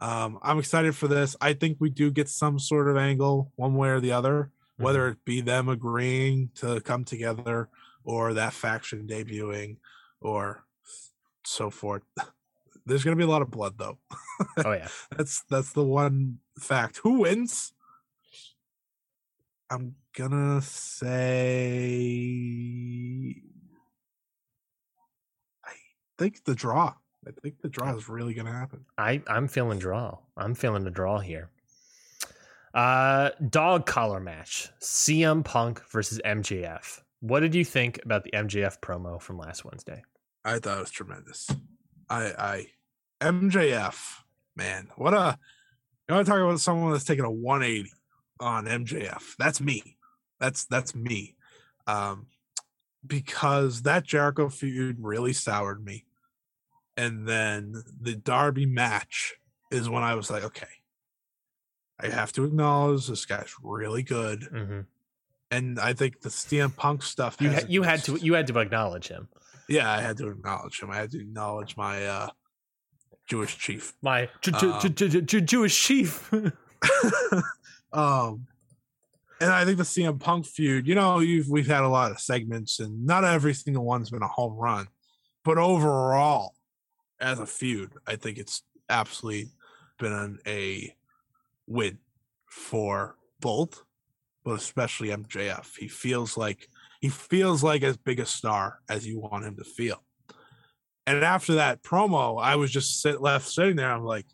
[0.00, 1.36] Um, I'm excited for this.
[1.40, 5.08] I think we do get some sort of angle one way or the other, whether
[5.08, 7.68] it be them agreeing to come together
[8.02, 9.76] or that faction debuting
[10.20, 10.64] or
[11.44, 12.02] so forth.
[12.86, 13.98] There's going to be a lot of blood though.
[14.64, 14.88] Oh yeah.
[15.16, 16.98] That's that's the one fact.
[16.98, 17.72] Who wins?
[19.70, 21.94] I'm gonna say
[26.18, 26.94] think the draw.
[27.26, 28.84] I think the draw is really gonna happen.
[28.98, 30.18] I I'm feeling draw.
[30.36, 31.50] I'm feeling a draw here.
[32.74, 37.00] Uh, dog collar match: CM Punk versus MJF.
[37.20, 40.02] What did you think about the MJF promo from last Wednesday?
[40.44, 41.50] I thought it was tremendous.
[42.10, 42.66] I I
[43.20, 44.18] MJF,
[44.56, 45.38] man, what a
[46.08, 47.90] you want to talk about someone that's taking a 180
[48.40, 49.36] on MJF.
[49.38, 49.96] That's me.
[50.38, 51.36] That's that's me.
[51.86, 52.26] Um
[53.06, 56.04] because that Jericho feud really soured me.
[56.96, 59.34] And then the Darby match
[59.70, 60.66] is when I was like, okay,
[62.00, 64.40] I have to acknowledge this guy's really good.
[64.52, 64.80] Mm-hmm.
[65.50, 68.58] And I think the CM Punk stuff You ha- you had to you had to
[68.58, 69.28] acknowledge him.
[69.68, 70.90] yeah, I had to acknowledge him.
[70.90, 72.28] I had to acknowledge my uh
[73.26, 73.94] Jewish chief.
[74.02, 74.80] My Um,
[75.44, 76.32] Jewish chief.
[77.92, 78.46] um
[79.44, 82.80] and I think the CM Punk feud, you know, we've had a lot of segments
[82.80, 84.86] and not every single one's been a home run.
[85.44, 86.54] But overall,
[87.20, 89.50] as a feud, I think it's absolutely
[89.98, 90.96] been a
[91.66, 91.98] win
[92.46, 93.84] for both,
[94.46, 95.76] but especially MJF.
[95.76, 96.66] He feels like
[97.02, 100.02] he feels like as big a star as you want him to feel.
[101.06, 103.90] And after that promo, I was just sit left sitting there.
[103.90, 104.24] I'm like,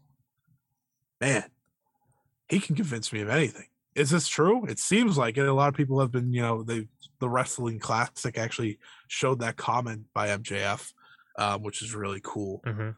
[1.20, 1.50] man,
[2.48, 3.66] he can convince me of anything.
[4.00, 4.64] Is this true?
[4.64, 5.46] It seems like it.
[5.46, 6.88] A lot of people have been, you know, they
[7.20, 8.78] the wrestling classic actually
[9.08, 10.92] showed that comment by MJF,
[11.36, 12.62] um, which is really cool.
[12.66, 12.96] Mhm.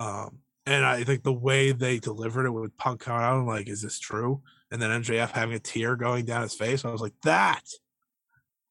[0.00, 3.68] Um, and I think the way they delivered it with Punk coming out, I'm like,
[3.68, 4.42] is this true?
[4.72, 6.84] And then MJF having a tear going down his face.
[6.84, 7.62] I was like, that,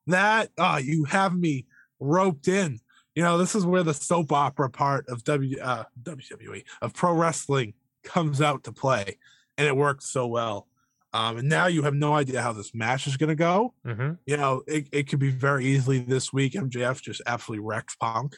[0.08, 1.68] that, ah, you have me
[2.00, 2.80] roped in.
[3.16, 7.14] You know, this is where the soap opera part of W uh, WWE of pro
[7.14, 9.20] wrestling comes out to play,
[9.58, 10.68] and it worked so well.
[11.14, 13.74] Um, and now you have no idea how this match is going to go.
[13.86, 14.14] mm-hmm.
[14.26, 16.54] You know, it, it could be very easily this week.
[16.54, 18.38] MJF just absolutely wrecks Punk.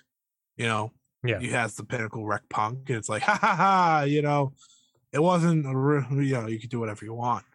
[0.58, 0.92] You know,
[1.24, 1.40] Yeah.
[1.40, 4.02] he has the pinnacle wreck Punk, and it's like, ha ha ha.
[4.08, 4.54] You know,
[5.12, 5.70] it wasn't a
[6.24, 7.46] you know, you could do whatever you want.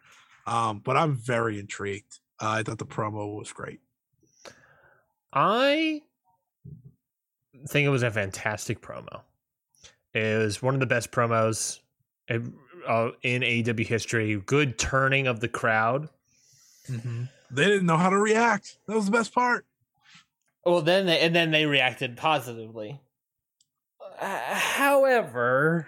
[0.47, 2.19] Um, but I'm very intrigued.
[2.41, 3.81] Uh, I thought the promo was great.
[5.33, 6.01] I
[7.67, 9.21] think it was a fantastic promo.
[10.13, 11.79] It was one of the best promos
[12.27, 12.53] in,
[12.87, 14.35] uh, in AEW history.
[14.45, 16.09] Good turning of the crowd.
[16.87, 18.77] They didn't know how to react.
[18.87, 19.65] That was the best part.
[20.65, 22.99] Well, then they, and then they reacted positively.
[24.19, 24.25] Uh,
[24.55, 25.87] however,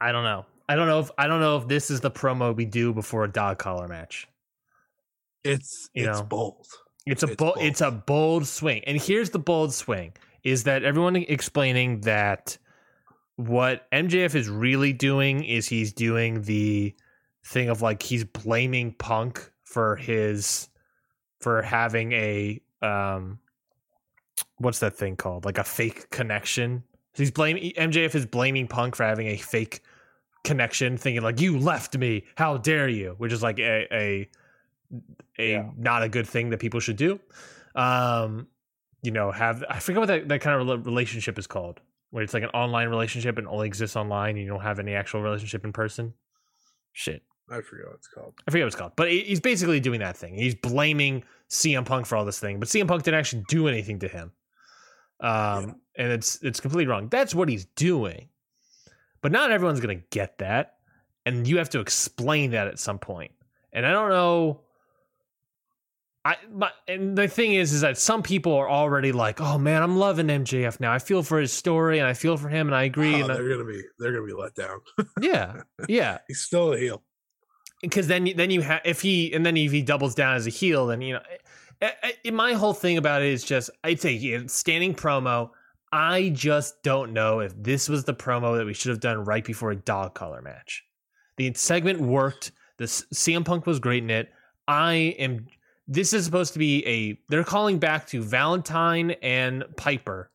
[0.00, 0.46] I don't know.
[0.68, 3.24] I don't know if I don't know if this is the promo we do before
[3.24, 4.26] a dog collar match.
[5.44, 6.24] It's You it's know.
[6.24, 6.66] bold.
[7.06, 7.66] It's a It's bold, bold.
[7.66, 8.82] it's a bold swing.
[8.86, 10.12] And here's the bold swing
[10.42, 12.58] is that everyone explaining that
[13.36, 16.94] what MJF is really doing is he's doing the
[17.44, 20.68] thing of like he's blaming Punk for his
[21.40, 23.38] for having a um
[24.58, 25.44] what's that thing called?
[25.44, 26.82] Like a fake connection.
[27.14, 29.80] He's blaming MJF is blaming Punk for having a fake
[30.44, 34.28] connection, thinking like you left me, how dare you, which is like a a
[35.38, 35.70] a Yeah.
[35.76, 37.20] not a good thing that people should do.
[37.74, 38.46] Um,
[39.02, 41.80] you know, have I forget what that, that kind of relationship is called,
[42.10, 44.94] where it's like an online relationship and only exists online, and you don't have any
[44.94, 46.14] actual relationship in person.
[46.92, 48.34] Shit, I forget what it's called.
[48.46, 50.34] I forget what it's called, but he's basically doing that thing.
[50.34, 53.98] He's blaming CM Punk for all this thing, but CM Punk didn't actually do anything
[54.00, 54.32] to him.
[55.20, 57.08] Um, and it's it's completely wrong.
[57.08, 58.28] That's what he's doing,
[59.22, 60.76] but not everyone's gonna get that,
[61.24, 63.32] and you have to explain that at some point.
[63.72, 64.62] And I don't know.
[66.26, 69.80] I my, and the thing is, is that some people are already like, "Oh man,
[69.80, 70.92] I'm loving MJF now.
[70.92, 73.28] I feel for his story, and I feel for him, and I agree." Oh, and
[73.28, 74.80] they're gonna be they're gonna be let down.
[75.20, 77.04] yeah, yeah He's still a heel.
[77.80, 80.50] because then then you have if he and then if he doubles down as a
[80.50, 81.20] heel then you know
[81.80, 81.92] I,
[82.24, 85.50] I, my whole thing about it is just i'd say yeah, standing promo
[85.92, 89.44] i just don't know if this was the promo that we should have done right
[89.44, 90.82] before a dog collar match
[91.36, 94.30] the segment worked the cm punk was great in it
[94.66, 95.46] i am
[95.88, 100.30] this is supposed to be a they're calling back to valentine and piper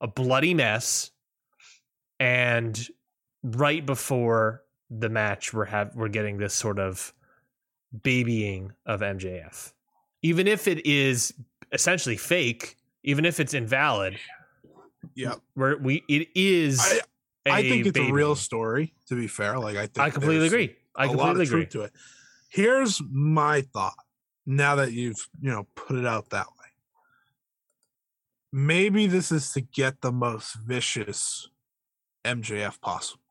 [0.00, 1.10] a bloody mess
[2.18, 2.88] and
[3.42, 7.12] right before the match we're have we're getting this sort of
[8.02, 9.72] babying of MJF.
[10.22, 11.32] Even if it is
[11.72, 14.18] essentially fake, even if it's invalid,
[15.14, 15.34] Yeah.
[15.54, 16.80] We're, we it is.
[16.80, 17.00] I-
[17.48, 18.10] I think it's baby.
[18.10, 18.92] a real story.
[19.06, 20.74] To be fair, like I think I completely agree.
[20.96, 21.66] I a lot completely agree.
[21.66, 21.92] to it.
[22.48, 23.94] Here's my thought.
[24.46, 26.68] Now that you've you know put it out that way,
[28.52, 31.48] maybe this is to get the most vicious
[32.24, 33.22] MJF possible.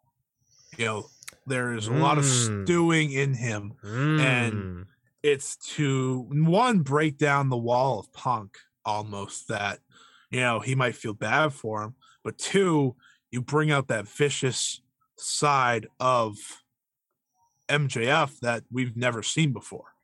[0.77, 1.05] You know,
[1.47, 2.65] there is a lot of Mm.
[2.65, 3.73] stewing in him.
[3.83, 4.87] Mm.
[5.23, 9.79] It's to one break down the wall of Punk almost that
[10.29, 12.95] you know he might feel bad for him, but two,
[13.31, 14.81] you bring out that vicious
[15.17, 16.35] side of
[17.69, 19.94] MJF that we've never seen before.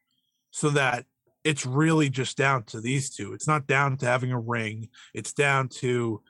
[0.52, 1.06] So that
[1.44, 3.34] it's really just down to these two.
[3.34, 4.90] It's not down to having a ring.
[5.14, 6.22] It's down to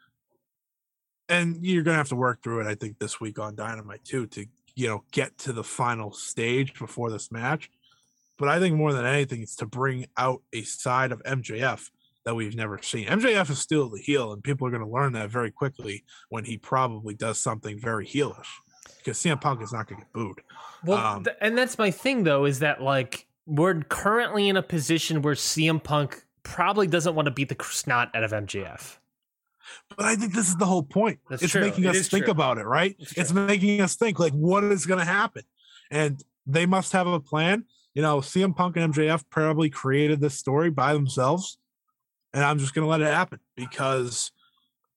[1.27, 4.27] and you're gonna have to work through it, I think, this week on Dynamite too,
[4.27, 4.45] to
[4.75, 7.69] you know, get to the final stage before this match.
[8.37, 11.89] But I think more than anything, it's to bring out a side of MJF
[12.25, 13.07] that we've never seen.
[13.07, 16.45] MJF is still the heel, and people are going to learn that very quickly when
[16.45, 18.47] he probably does something very heelish.
[18.97, 20.41] Because CM Punk is not going to get booed.
[20.85, 24.63] Well, Um, th- and that's my thing though, is that like we're currently in a
[24.63, 28.97] position where CM Punk probably doesn't want to beat the snot out of MJF.
[29.95, 31.19] But I think this is the whole point.
[31.29, 31.61] That's it's true.
[31.61, 32.31] making It us think true.
[32.31, 32.95] about it, right?
[32.99, 35.43] It's It's, making us think like what is going to happen,
[35.89, 37.65] and they must have a plan.
[37.93, 41.57] You know, CM Punk and MJF probably created this story by themselves,
[42.33, 44.31] and I'm just going to let it happen because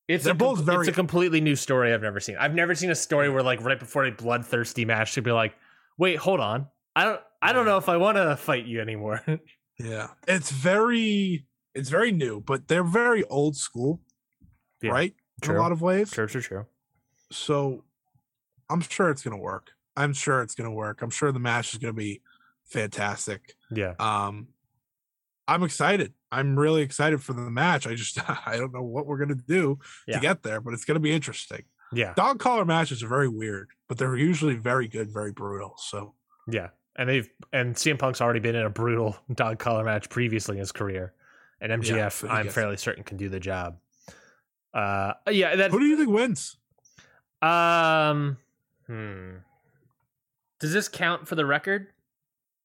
[0.09, 2.37] It's They're a both very- It's a completely new story I've never seen.
[2.39, 5.55] I've never seen a story where like right before a bloodthirsty match, they'd be like,
[5.99, 6.67] "Wait, hold on,
[6.97, 9.21] I don't, I don't know if I want to fight you anymore."
[9.79, 14.01] yeah, it's very it's very new, but they're very old school,
[14.83, 15.15] Yeah, right?
[15.43, 16.11] In a lot of ways.
[16.11, 16.67] true, true, true.
[17.33, 17.85] So
[18.71, 19.73] I'm sure it's going to work.
[19.97, 21.03] I'm sure it's going to work.
[21.03, 22.23] I'm sure the match is going to be
[22.65, 23.55] fantastic.
[23.71, 24.49] Yeah, Um,
[25.47, 26.15] I'm excited.
[26.33, 27.87] I'm really excited for the match.
[27.87, 28.19] I just
[28.49, 30.15] I don't know what we're gonna do Yeah.
[30.17, 31.65] to get there, but it's gonna be interesting.
[31.93, 35.75] yeah, Dog collar matches are very weird, but they're usually very good, very brutal.
[35.79, 36.15] So
[36.49, 36.69] yeah.
[36.97, 40.61] And they've and CM Punk's already been in a brutal dog collar match previously in
[40.61, 41.13] his career,
[41.61, 43.79] and MJF but he I'm fairly certain can do the job.
[44.73, 46.57] Uh, yeah, that who do you think wins?
[47.43, 48.39] um,
[48.87, 49.37] hmm.
[50.61, 51.89] Does this count for the record?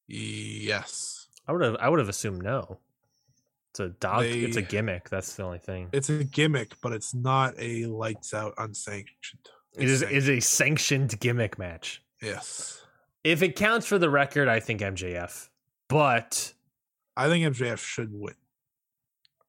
[0.08, 2.80] Yes, I would have, I would have assumed no.
[3.72, 4.26] It's a dog.
[4.26, 5.10] it's a gimmick.
[5.10, 5.90] That's the only thing.
[5.92, 9.42] it's a gimmick, but it's not a lights out unsanctioned.
[9.78, 12.02] It is It's is a sanctioned gimmick match.
[12.22, 12.84] yes.
[13.24, 15.50] If it counts for the record, I think MJF.
[15.88, 16.54] But
[17.18, 18.36] I think MJF should win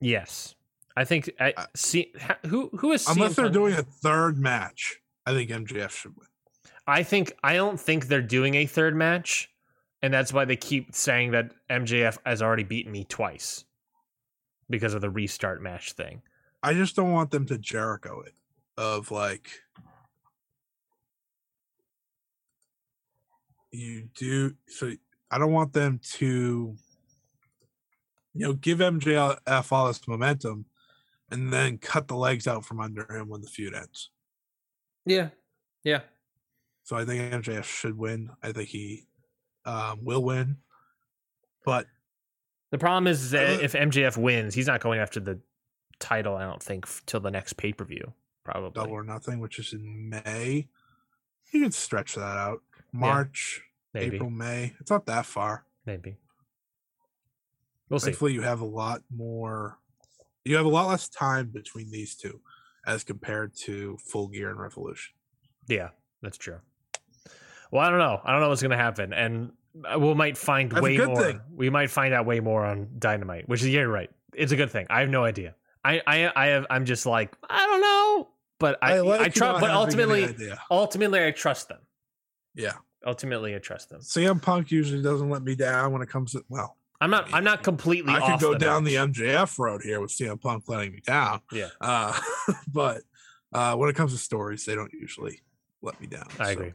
[0.00, 0.54] yes,
[0.96, 2.12] I think I see
[2.46, 5.00] who who is unless they're doing a third match.
[5.26, 6.26] I think MJF should win.
[6.86, 9.50] I think I don't think they're doing a third match,
[10.02, 13.64] and that's why they keep saying that MJF has already beaten me twice
[14.68, 16.22] because of the restart match thing.
[16.62, 18.34] I just don't want them to Jericho it
[18.76, 19.50] of like
[23.72, 24.92] you do so
[25.30, 26.76] I don't want them to
[28.34, 30.66] you know give MJF all this momentum
[31.30, 34.10] and then cut the legs out from under him when the feud ends.
[35.06, 35.28] Yeah,
[35.84, 36.00] yeah.
[36.82, 38.30] So I think MJF should win.
[38.42, 39.06] I think he
[39.64, 40.56] um, will win.
[41.64, 41.86] But
[42.70, 45.40] The problem is that Uh, if MJF wins, he's not going after the
[46.00, 46.34] title.
[46.36, 48.12] I don't think f- till the next pay per view.
[48.44, 48.70] Probably.
[48.72, 50.66] double or nothing, which is in May,
[51.52, 52.62] you can stretch that out.
[52.92, 53.62] March,
[53.94, 54.16] maybe.
[54.16, 54.74] April, May.
[54.80, 55.64] It's not that far.
[55.86, 56.16] Maybe.
[57.88, 58.06] We'll see.
[58.06, 59.78] Thankfully, you have a lot more.
[60.44, 62.40] You have a lot less time between these two,
[62.86, 65.14] as compared to Full Gear and Revolution.
[65.68, 65.90] Yeah,
[66.22, 66.58] that's true.
[67.70, 68.20] Well, I don't know.
[68.24, 69.52] I don't know what's going to happen, and
[69.84, 71.22] uh, we might find That's a way good more.
[71.22, 71.40] thing.
[71.54, 74.10] We might find out way more on Dynamite, which is yeah, you're right.
[74.34, 74.86] It's a good thing.
[74.90, 75.54] I have no idea.
[75.84, 76.66] I I I have.
[76.70, 78.28] I'm just like I don't know,
[78.58, 79.60] but I I, like you trust.
[79.60, 80.34] But ultimately,
[80.70, 81.78] ultimately, I trust them.
[82.54, 82.72] Yeah,
[83.06, 84.00] Ultimately, I trust them.
[84.00, 86.76] CM Punk usually doesn't let me down when it comes to well.
[87.00, 87.32] I'm not.
[87.32, 88.12] I'm not completely.
[88.12, 89.14] I could off go the down match.
[89.16, 91.40] the MJF road here with CM Punk letting me down.
[91.50, 92.18] Yeah, Uh,
[92.72, 93.02] but
[93.54, 95.40] uh, when it comes to stories, they don't usually
[95.80, 96.26] let me down.
[96.38, 96.50] I so.
[96.52, 96.72] agree.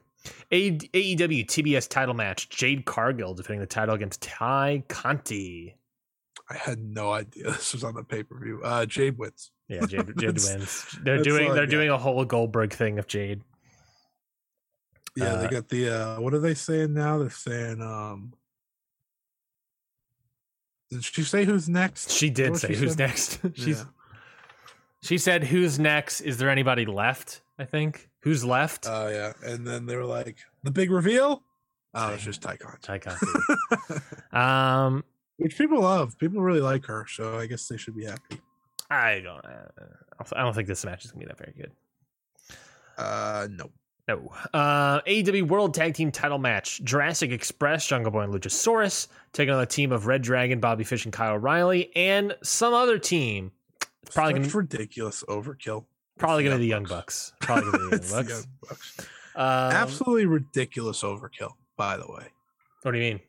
[0.51, 5.75] A- AEW TBS title match: Jade Cargill defending the title against Tay Conti.
[6.49, 8.61] I had no idea this was on the pay per view.
[8.63, 9.51] Uh, Jade wins.
[9.67, 10.97] Yeah, Jade, Jade wins.
[11.03, 11.45] They're doing.
[11.45, 11.71] all I They're got.
[11.71, 13.41] doing a whole Goldberg thing of Jade.
[15.15, 17.17] Yeah, Uh, they got the uh what are they saying now?
[17.19, 18.33] They're saying um
[20.89, 22.11] Did she say who's next?
[22.11, 22.99] She did say, she "Who's said?
[22.99, 23.79] next?" She's.
[23.79, 23.85] Yeah.
[25.01, 26.21] She said, "Who's next?
[26.21, 28.09] Is there anybody left?" I think.
[28.21, 28.85] Who's left?
[28.89, 29.33] Oh yeah.
[29.43, 31.43] And then they were like, the big reveal?
[31.93, 32.79] Oh, it's just Tycon.
[32.81, 33.25] Tay Conti.
[34.33, 35.03] um,
[35.37, 36.17] Which people love.
[36.17, 38.41] People really like her, so I guess they should be happy.
[38.89, 39.45] I don't.
[39.45, 41.71] Uh, I don't think this match is gonna be that very good.
[42.97, 43.69] Uh, no.
[44.08, 44.32] No.
[44.53, 49.59] Uh, AEW World Tag Team Title match: Jurassic Express, Jungle Boy and Luchasaurus taking on
[49.59, 53.51] the team of Red Dragon, Bobby Fish, and Kyle O'Reilly, and some other team.
[54.03, 55.85] It's probably gonna ridiculous overkill.
[56.19, 57.32] probably gonna be the Young Bucks.
[57.40, 57.48] Bucks.
[57.48, 58.30] Probably gonna be the Young Bucks.
[58.30, 59.00] Young Bucks.
[59.35, 61.53] Um, Absolutely ridiculous overkill.
[61.75, 62.27] By the way,
[62.84, 63.19] What do you mean?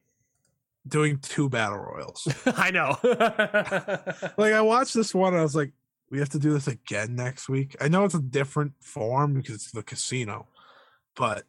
[0.87, 2.29] doing two battle royals.
[2.47, 2.97] I know.
[4.37, 5.73] like I watched this one, and I was like,
[6.11, 7.75] we have to do this again next week.
[7.81, 10.47] I know it's a different form because it's the casino,
[11.17, 11.45] but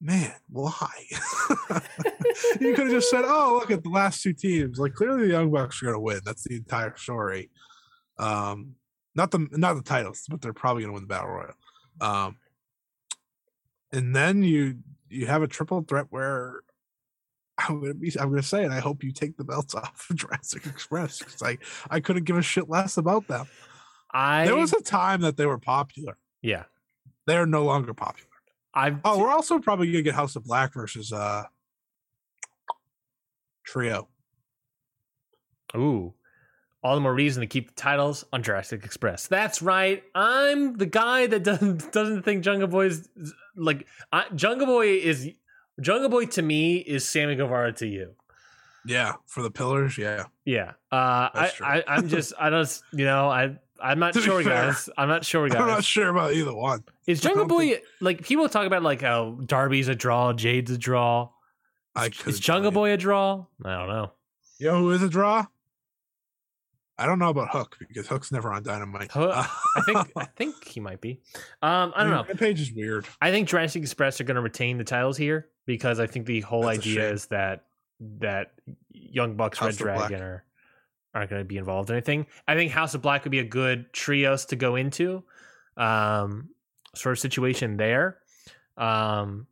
[0.00, 0.88] man, why?
[2.60, 4.78] you could have just said, "Oh, look at the last two teams.
[4.78, 6.20] Like clearly the Young Bucks are going to win.
[6.24, 7.50] That's the entire story.
[8.18, 8.74] Um,
[9.14, 11.54] not the not the titles, but they're probably going to win the battle royal.
[12.00, 12.36] Um,
[13.92, 16.60] and then you you have a triple threat where
[17.58, 18.70] I'm gonna be I'm gonna say it.
[18.70, 21.58] I hope you take the belts off of Jurassic Express because I
[21.90, 23.46] I couldn't give a shit less about them.
[24.12, 26.16] I There was a time that they were popular.
[26.42, 26.64] yeah.
[27.26, 28.27] They are no longer popular.
[28.74, 31.44] I've Oh, we're also probably gonna get House of Black versus uh
[33.64, 34.08] Trio.
[35.76, 36.14] Ooh.
[36.82, 39.26] All the more reason to keep the titles on Jurassic Express.
[39.26, 40.02] That's right.
[40.14, 43.08] I'm the guy that doesn't doesn't think Jungle Boy is
[43.56, 45.28] like I, Jungle Boy is
[45.80, 48.14] Jungle Boy to me is Sammy Guevara to you.
[48.86, 49.98] Yeah, for the pillars.
[49.98, 50.72] Yeah, Yeah.
[50.92, 54.88] Uh I, I I'm just I don't you know, I I'm not sure fair, guys.
[54.96, 55.58] I'm not sure guys.
[55.60, 56.84] I'm not sure about either one.
[57.06, 60.78] Is Jungle Boy think- like people talk about like how Darby's a draw, Jade's a
[60.78, 61.30] draw.
[61.94, 63.46] I Is Jungle Boy a draw?
[63.64, 64.12] I don't know.
[64.58, 65.46] You know who is a draw?
[67.00, 69.12] I don't know about Hook because Hook's never on Dynamite.
[69.12, 69.32] Hook-
[69.76, 71.20] I think I think he might be.
[71.62, 72.24] Um I don't know.
[72.24, 73.06] That page is weird.
[73.20, 76.40] I think Jurassic Express are going to retain the titles here because I think the
[76.40, 77.64] whole That's idea is that
[78.18, 78.52] that
[78.90, 79.96] Young Bucks, Red House Black.
[80.08, 80.44] Dragon are
[81.18, 82.26] aren't going to be involved in anything.
[82.46, 85.24] I think House of Black would be a good trios to go into,
[85.76, 86.50] um,
[86.94, 88.18] sort of situation there.
[88.76, 89.46] Um,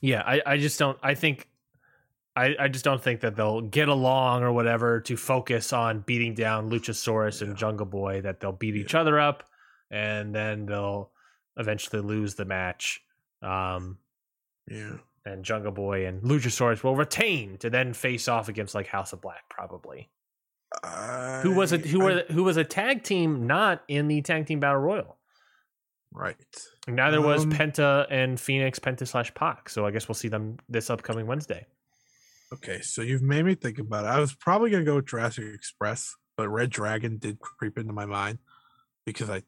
[0.00, 0.98] yeah, I, I just don't.
[1.02, 1.46] I think.
[2.36, 6.32] I, I just don't think that they'll get along or whatever to focus on beating
[6.34, 8.20] down Luchasaurus and Jungle Boy.
[8.22, 9.44] That they'll beat each other up,
[9.90, 11.10] and then they'll
[11.56, 13.02] eventually lose the match.
[13.42, 13.98] Um,
[14.68, 14.98] Yeah.
[15.26, 19.20] and Jungle Boy and Luchasaurus will retain to then face off against like House of
[19.20, 20.08] Black, probably.
[21.42, 24.60] Who was a who were who was a tag team not in the tag team
[24.60, 25.16] battle royal.
[26.12, 26.36] right?
[26.88, 29.68] Neither was Um, Penta and Fenix Penta slash PAC.
[29.68, 31.66] So I guess we'll see them this upcoming Wednesday.
[32.52, 34.08] Okay, so you've made me think about it.
[34.08, 38.06] I was probably gonna go with Jurassic Express, but Red Dragon did creep into my
[38.06, 38.38] mind
[39.06, 39.42] because I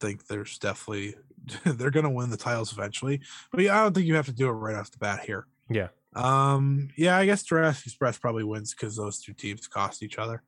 [0.00, 1.14] think there's definitely
[1.64, 3.20] they're gonna win the titles eventually.
[3.50, 5.46] But yeah, I don't think you have to do it right off the bat here.
[5.70, 5.88] Yeah.
[6.14, 6.90] Um.
[6.96, 10.42] Yeah, I guess Jurassic Express probably wins because those two teams cost each other.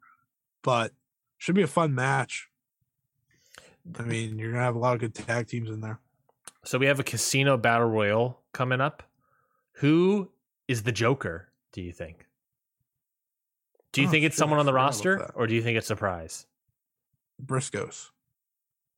[0.64, 0.92] But
[1.38, 2.48] should be a fun match.
[3.98, 6.00] I mean, you're gonna have a lot of good tag teams in there.
[6.64, 9.02] So we have a casino battle royal coming up.
[9.74, 10.32] Who
[10.66, 11.50] is the Joker?
[11.72, 12.26] Do you think?
[13.92, 15.86] Do you Oh, think it's shit, someone on the roster, or do you think it's
[15.86, 16.46] surprise?
[17.44, 18.10] Briscoes.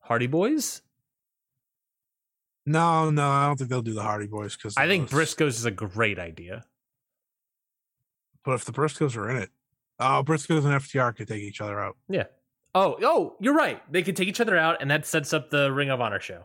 [0.00, 0.82] Hardy Boys?
[2.64, 5.64] No, no, I don't think they'll do the Hardy Boys because I think Briscoes is
[5.64, 6.64] a great idea.
[8.44, 9.50] But if the Briscoes are in it,
[10.00, 11.96] oh, Briscoes and FTR could take each other out.
[12.08, 12.24] Yeah.
[12.74, 13.80] Oh, oh, you're right.
[13.90, 16.44] They could take each other out, and that sets up the Ring of Honor show.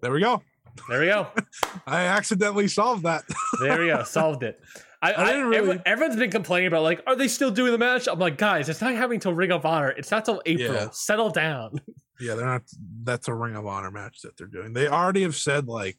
[0.00, 0.42] There we go.
[0.88, 1.28] There we go.
[1.86, 3.22] I accidentally solved that.
[3.60, 4.02] There we go.
[4.04, 4.60] Solved it.
[5.02, 7.72] I, I I, didn't everyone, really- everyone's been complaining about like, are they still doing
[7.72, 8.08] the match?
[8.08, 9.90] I'm like, guys, it's not happening till Ring of Honor.
[9.90, 10.72] It's not till April.
[10.72, 10.88] Yeah.
[10.92, 11.80] Settle down.
[12.20, 12.62] yeah, they're not.
[13.02, 14.72] That's a Ring of Honor match that they're doing.
[14.72, 15.98] They already have said like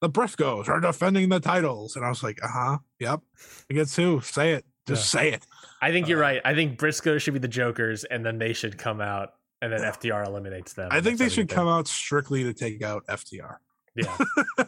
[0.00, 3.20] the Briscoes are defending the titles, and I was like, uh huh, yep.
[3.70, 4.20] Against who?
[4.20, 4.66] Say it.
[4.86, 5.46] Just say it.
[5.80, 6.42] I think you're Uh, right.
[6.44, 9.80] I think Briscoe should be the Jokers, and then they should come out, and then
[9.80, 9.90] Yeah.
[9.92, 10.88] FTR eliminates them.
[10.90, 13.56] I think they should come out strictly to take out FTR.
[13.96, 14.16] Yeah.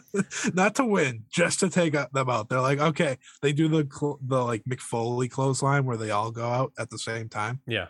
[0.54, 2.48] not to win, just to take them out.
[2.48, 6.48] They're like, okay, they do the the like Mick Foley clothesline where they all go
[6.48, 7.60] out at the same time.
[7.66, 7.88] Yeah.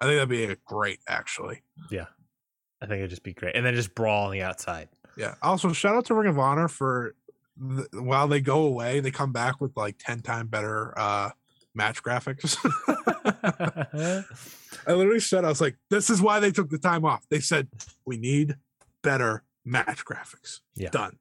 [0.00, 1.62] I think that'd be great, actually.
[1.90, 2.06] Yeah,
[2.80, 3.56] I think it'd just be great.
[3.56, 4.88] And then just brawl on the outside.
[5.16, 5.34] Yeah.
[5.42, 7.16] Also, shout out to Ring of Honor for
[7.60, 11.30] th- while they go away, they come back with like ten time better uh
[11.78, 12.58] match graphics.
[14.86, 17.24] I literally said, I was like, this is why they took the time off.
[17.30, 17.68] They said
[18.04, 18.56] we need
[19.02, 20.60] better match graphics.
[20.74, 20.90] Yeah.
[20.90, 21.18] Done.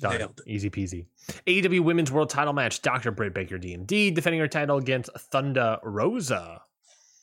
[0.00, 0.18] Done.
[0.18, 0.40] Nailed.
[0.46, 1.06] Easy peasy.
[1.46, 2.82] AEW Women's World Title match.
[2.82, 3.10] Dr.
[3.10, 6.62] Britt Baker DMD defending her title against Thunder Rosa.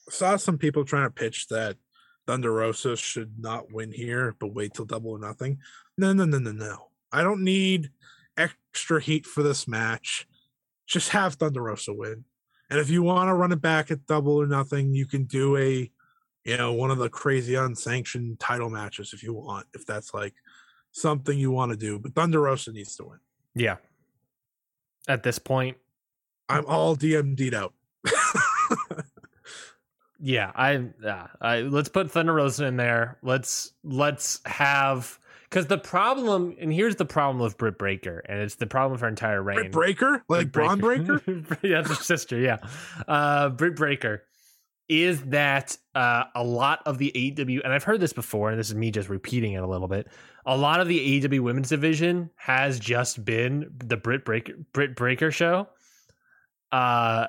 [0.10, 1.78] saw some people trying to pitch that
[2.28, 5.60] Thunder Rosa should not win here, but wait till double or nothing.
[5.98, 6.88] No, no, no, no, no.
[7.12, 7.92] I don't need
[8.38, 10.28] extra heat for this match.
[10.88, 12.26] Just have Thunder Rosa win.
[12.76, 15.56] And if you want to run it back at double or nothing, you can do
[15.56, 15.90] a
[16.44, 20.34] you know, one of the crazy unsanctioned title matches if you want, if that's like
[20.92, 21.98] something you want to do.
[21.98, 23.20] But Thunder Rosa needs to win.
[23.56, 23.78] Yeah.
[25.08, 25.78] At this point,
[26.50, 27.74] I'm all DMD'd out.
[30.20, 33.20] yeah, I, yeah, I let's put Thunder Rosa in there.
[33.24, 35.18] Let's let's have
[35.56, 39.08] because the problem, and here's the problem with Britt Breaker, and it's the problem for
[39.08, 39.56] entire reign.
[39.56, 41.22] Britt Breaker, like Bron Breaker.
[41.64, 42.38] yeah, that's her sister.
[42.38, 42.58] Yeah,
[43.08, 44.24] uh, Britt Breaker
[44.90, 48.68] is that uh, a lot of the AEW, and I've heard this before, and this
[48.68, 50.10] is me just repeating it a little bit.
[50.46, 55.32] A lot of the AEW women's division has just been the Britt Breaker Britt Breaker
[55.32, 55.70] show.
[56.74, 57.28] Uh,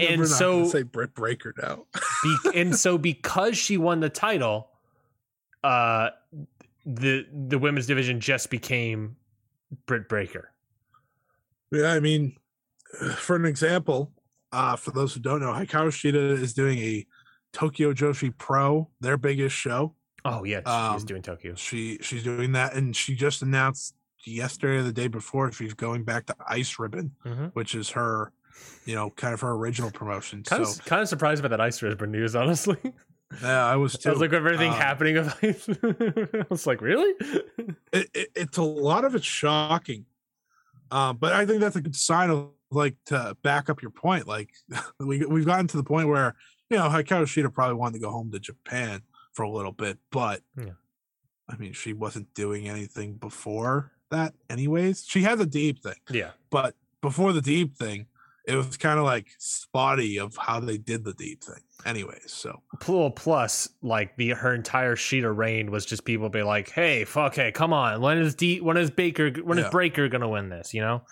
[0.00, 1.84] and so say Britt Breaker now.
[2.22, 4.70] be, and so because she won the title,
[5.62, 6.08] uh,
[6.86, 9.16] the the women's division just became
[9.86, 10.50] Britt Breaker.
[11.70, 12.36] Yeah, I mean,
[13.16, 14.12] for an example,
[14.52, 17.06] uh, for those who don't know, Hikaru Shida is doing a
[17.52, 19.94] Tokyo Joshi Pro, their biggest show.
[20.24, 21.54] Oh yeah, she's um, doing Tokyo.
[21.54, 23.94] She she's doing that, and she just announced
[24.26, 27.46] yesterday or the day before she's going back to Ice Ribbon, mm-hmm.
[27.46, 28.32] which is her,
[28.86, 30.42] you know, kind of her original promotion.
[30.42, 32.78] Kind so of, kind of surprised by that Ice Ribbon news, honestly.
[33.42, 34.08] Yeah, I was too.
[34.10, 35.78] I was like, everything um, happening with.
[36.34, 37.14] I was like, really?
[37.92, 40.04] It, it, it's a lot of it's shocking,
[40.90, 44.26] uh, but I think that's a good sign of like to back up your point.
[44.26, 44.50] Like
[44.98, 46.34] we we've gotten to the point where
[46.70, 49.98] you know Hikaru Shida probably wanted to go home to Japan for a little bit,
[50.10, 50.72] but yeah.
[51.48, 55.04] I mean she wasn't doing anything before that anyways.
[55.06, 56.00] She has a deep thing.
[56.10, 56.30] Yeah.
[56.50, 58.06] But before the deep thing,
[58.46, 61.62] it was kind of like spotty of how they did the deep thing.
[61.86, 62.62] Anyways so.
[63.10, 67.34] Plus like the her entire sheet of rain was just people be like hey fuck
[67.34, 68.00] hey come on.
[68.00, 69.64] When is deep when is baker when yeah.
[69.64, 70.74] is breaker gonna win this?
[70.74, 71.02] You know?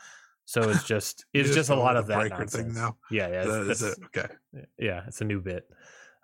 [0.45, 2.65] So it's just it's just, just a lot of that breaker nonsense.
[2.65, 2.97] thing now?
[3.11, 4.33] Yeah yeah that is it okay.
[4.79, 5.69] yeah it's a new bit.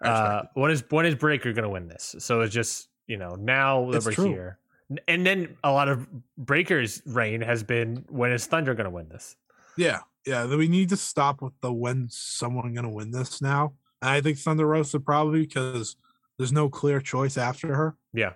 [0.02, 2.14] Uh when is when is breaker gonna win this?
[2.18, 4.26] So it's just you know now that we're true.
[4.26, 4.58] here.
[5.06, 6.06] And then a lot of
[6.38, 9.36] breakers reign has been when is thunder gonna win this?
[9.76, 14.10] Yeah yeah we need to stop with the when someone gonna win this now and
[14.10, 15.96] i think thunder rosa probably because
[16.36, 18.32] there's no clear choice after her yeah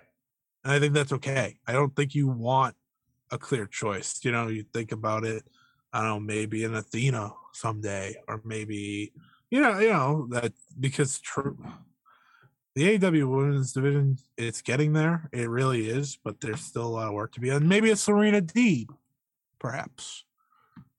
[0.63, 2.75] and i think that's okay i don't think you want
[3.31, 5.43] a clear choice you know you think about it
[5.93, 9.13] I don't know, maybe an Athena someday, or maybe
[9.51, 11.55] you know, you know that because true,
[12.73, 15.29] the AW Women's Division it's getting there.
[15.31, 17.67] It really is, but there's still a lot of work to be done.
[17.67, 18.89] Maybe a Serena D,
[19.59, 20.25] perhaps.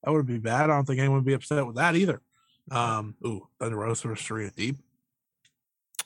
[0.05, 0.65] That wouldn't be bad.
[0.65, 2.20] I don't think anyone would be upset with that either.
[2.70, 4.76] Um, ooh, Thunder Rosa or Serena Deeb.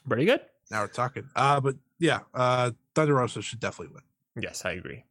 [0.09, 0.41] Pretty good.
[0.71, 1.29] Now we're talking.
[1.35, 4.43] Uh, but yeah, uh, Thunder Rosa should definitely win.
[4.43, 5.05] Yes, I agree.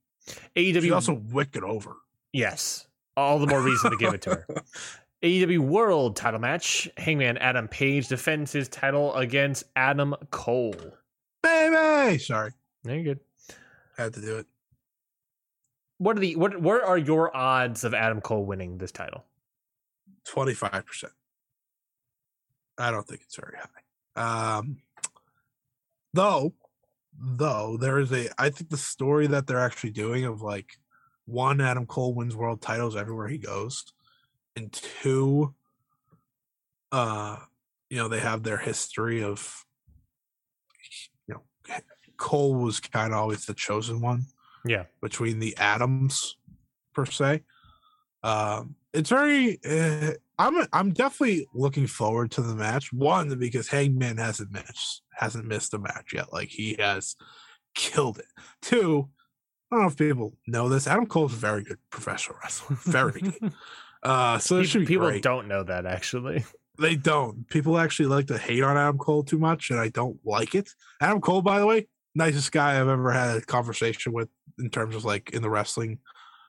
[0.55, 1.95] AEW she also wicked over.
[2.33, 4.47] Yes, all the more reason to give it to her.
[5.23, 6.87] AEW World title match.
[6.97, 10.75] Hangman Adam Page defends his title against Adam Cole.
[11.41, 12.19] Baby!
[12.19, 12.51] Sorry.
[12.83, 13.19] No, you're good.
[13.97, 14.45] Had to do it.
[15.97, 19.25] What are the what what are your odds of Adam Cole winning this title?
[20.25, 21.13] Twenty five percent.
[22.77, 23.57] I don't think it's very
[24.15, 24.57] high.
[24.57, 24.77] Um
[26.13, 26.53] though
[27.19, 30.77] though there is a I think the story that they're actually doing of like
[31.27, 33.83] one, Adam Cole wins world titles everywhere he goes,
[34.55, 35.53] and two,
[36.91, 37.37] uh,
[37.89, 39.65] you know, they have their history of,
[41.27, 41.43] you know,
[42.15, 44.25] Cole was kind of always the chosen one.
[44.69, 44.83] Yeah.
[45.01, 46.37] Between the Adams,
[46.93, 47.43] per se.
[48.23, 49.59] Um, it's very.
[49.67, 52.91] Uh, I'm I'm definitely looking forward to the match.
[52.93, 56.31] One because Hangman hasn't missed hasn't missed a match yet.
[56.31, 57.15] Like he has
[57.75, 58.25] killed it.
[58.61, 59.09] Two,
[59.71, 60.87] I don't know if people know this.
[60.87, 62.77] Adam Cole's a very good professional wrestler.
[62.83, 63.53] Very good.
[64.03, 65.23] Uh, so people, people great.
[65.23, 66.45] don't know that actually.
[66.79, 67.47] They don't.
[67.49, 70.69] People actually like to hate on Adam Cole too much, and I don't like it.
[71.01, 74.29] Adam Cole, by the way, nicest guy I've ever had a conversation with
[74.59, 75.99] in terms of like in the wrestling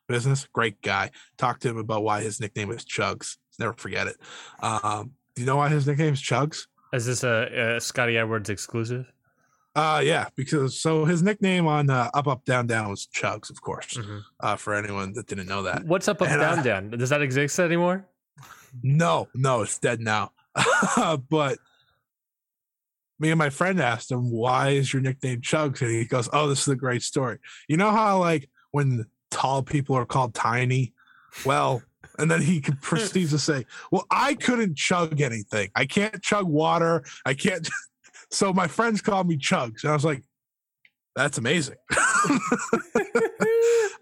[0.08, 0.46] business.
[0.52, 1.10] Great guy.
[1.36, 3.36] Talked to him about why his nickname is Chugs.
[3.58, 4.16] Never forget it.
[4.60, 6.66] Um, do you know why his nickname is Chugs?
[6.92, 9.06] Is this a, a Scotty Edwards exclusive?
[9.76, 13.60] Uh yeah, because so his nickname on uh, Up Up Down Down was Chugs, of
[13.60, 13.94] course.
[13.94, 14.18] Mm-hmm.
[14.40, 15.84] Uh, for anyone that didn't know that.
[15.84, 16.90] What's Up Up and, Down uh, Down?
[16.90, 18.08] Does that exist anymore?
[18.82, 20.32] No, no, it's dead now.
[21.30, 21.58] but
[23.18, 26.48] me and my friend asked him, "Why is your nickname Chugs?" And he goes, "Oh,
[26.48, 27.38] this is a great story.
[27.68, 30.94] You know how like when tall people are called tiny?
[31.44, 31.82] Well."
[32.18, 35.70] And then he could proceeds to say, Well, I couldn't chug anything.
[35.76, 37.04] I can't chug water.
[37.24, 37.68] I can't
[38.30, 40.22] so my friends called me Chugs, and I was like,
[41.16, 41.76] "That's amazing."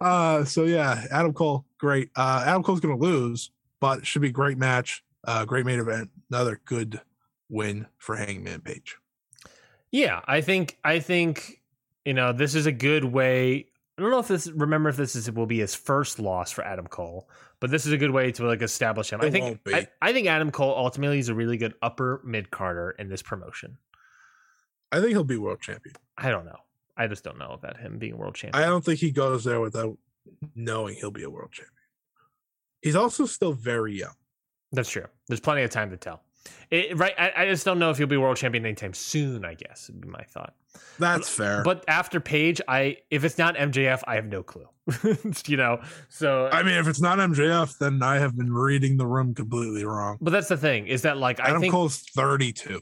[0.00, 2.10] uh, so yeah, Adam Cole, great.
[2.16, 5.78] Uh, Adam Cole's gonna lose, but it should be a great match, uh, great main
[5.78, 7.00] event, another good
[7.48, 8.96] win for Hangman Page.
[9.90, 11.60] Yeah, I think I think
[12.04, 13.66] you know this is a good way.
[13.98, 16.50] I don't know if this remember if this is it will be his first loss
[16.50, 17.28] for Adam Cole,
[17.60, 19.20] but this is a good way to like establish him.
[19.22, 19.60] I think.
[19.66, 23.22] I, I think Adam Cole ultimately is a really good upper mid carder in this
[23.22, 23.78] promotion.
[24.92, 25.96] I think he'll be world champion.
[26.16, 26.58] I don't know.
[26.96, 28.62] I just don't know about him being world champion.
[28.62, 29.98] I don't think he goes there without
[30.54, 31.72] knowing he'll be a world champion.
[32.80, 34.14] He's also still very young.
[34.72, 35.06] That's true.
[35.28, 36.22] There's plenty of time to tell.
[36.70, 39.44] It, right, I, I just don't know if he'll be world champion anytime soon.
[39.44, 40.54] I guess would be my thought.
[40.98, 41.62] That's fair.
[41.62, 44.68] But after Page, I if it's not MJF, I have no clue.
[45.46, 49.06] you know, so I mean, if it's not MJF, then I have been reading the
[49.06, 50.18] room completely wrong.
[50.20, 52.80] but that's the thing is that like I Adam think Cole's 32.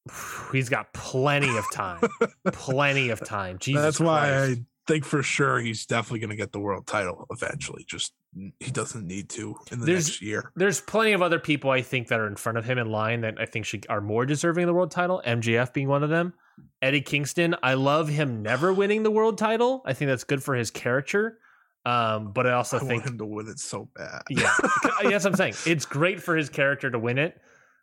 [0.52, 2.00] he's got plenty of time,
[2.52, 3.58] plenty of time.
[3.58, 7.26] Jesus That's why I think for sure he's definitely going to get the world title
[7.30, 7.84] eventually.
[7.86, 8.12] Just
[8.60, 10.52] he doesn't need to in the There's- next year.
[10.56, 13.22] there's plenty of other people I think that are in front of him in line
[13.22, 15.22] that I think should are more deserving of the world title.
[15.26, 16.34] MJF being one of them.
[16.82, 19.82] Eddie Kingston, I love him never winning the world title.
[19.86, 21.38] I think that's good for his character.
[21.84, 24.22] Um, but I also I think want him to win it so bad.
[24.28, 24.52] yeah,
[25.02, 25.54] that's what I'm saying.
[25.66, 27.40] It's great for his character to win it.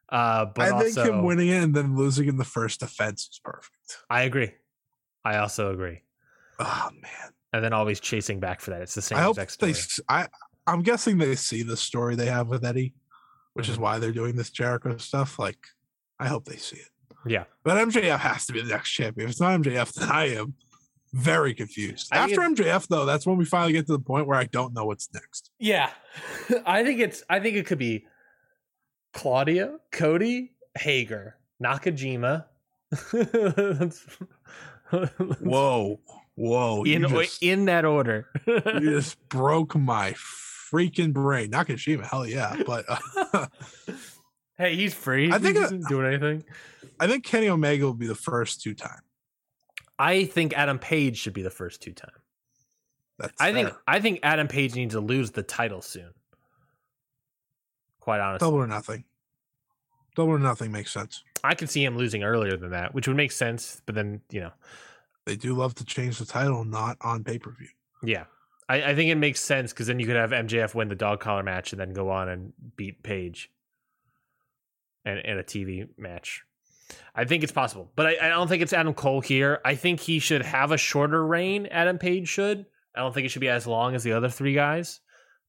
[0.10, 3.30] Uh, but I think also, him winning it and then losing in the first defense
[3.32, 3.98] is perfect.
[4.10, 4.52] I agree.
[5.24, 6.02] I also agree.
[6.60, 8.82] Oh man, And then always chasing back for that.
[8.82, 9.74] It's the same I hope exact they.
[10.14, 10.28] I
[10.66, 12.94] I'm guessing they see the story they have with Eddie,
[13.54, 13.82] which is Mhm.
[13.82, 15.38] why they're doing this Jericho stuff.
[15.38, 15.60] Like,
[16.20, 16.90] I hope they see it.
[17.26, 17.44] Yeah.
[17.64, 19.28] But MJF has to be the next champion.
[19.28, 20.56] If it's not MJF, then I am
[21.14, 22.08] very confused.
[22.12, 24.74] I After MJF, though, that's when we finally get to the point where I don't
[24.74, 25.52] know what's next.
[25.60, 25.92] Yeah.
[26.66, 28.08] I think it's I think it could be
[29.14, 32.46] Claudia, Cody, Hager, Nakajima.
[35.42, 36.00] Whoa,
[36.36, 36.84] whoa!
[36.84, 38.28] in just, in that order.
[38.48, 41.50] you just broke my freaking brain.
[41.50, 42.56] Not Nakashima, hell yeah!
[42.66, 43.48] But uh,
[44.58, 45.32] hey, he's free.
[45.32, 46.44] I think he it- doesn't do anything.
[47.00, 49.02] I think Kenny Omega will be the first two time.
[50.00, 52.10] I think Adam Page should be the first two time.
[53.20, 53.72] That's I think.
[53.88, 56.12] I think Adam Page needs to lose the title soon.
[58.00, 58.46] Quite honestly.
[58.46, 59.06] double or nothing.
[60.16, 61.24] Double or nothing makes sense.
[61.44, 63.82] I could see him losing earlier than that, which would make sense.
[63.86, 64.52] But then, you know,
[65.26, 67.70] They do love to change the title, not on pay per view.
[68.04, 68.26] yeah,
[68.68, 71.20] I, I think it makes sense because then you could have MJF win the dog
[71.20, 73.50] collar match and then go on and beat Page
[75.06, 76.44] and in a TV match.
[77.16, 79.62] I think it's possible, but I, I don't think it's Adam Cole here.
[79.66, 81.66] I think he should have a shorter reign.
[81.68, 82.66] Adam Page should.
[82.96, 85.00] I don't think it should be as long as the other three guys.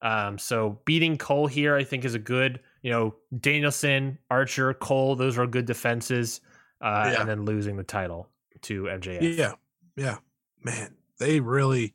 [0.00, 2.60] Um, so beating Cole here, I think, is a good.
[2.82, 6.40] You know, Danielson, Archer, Cole; those are good defenses.
[6.80, 7.20] Uh, Yeah.
[7.20, 8.28] And then losing the title
[8.62, 9.36] to MJF.
[9.36, 9.52] Yeah,
[9.96, 10.16] yeah,
[10.62, 11.92] man, they really.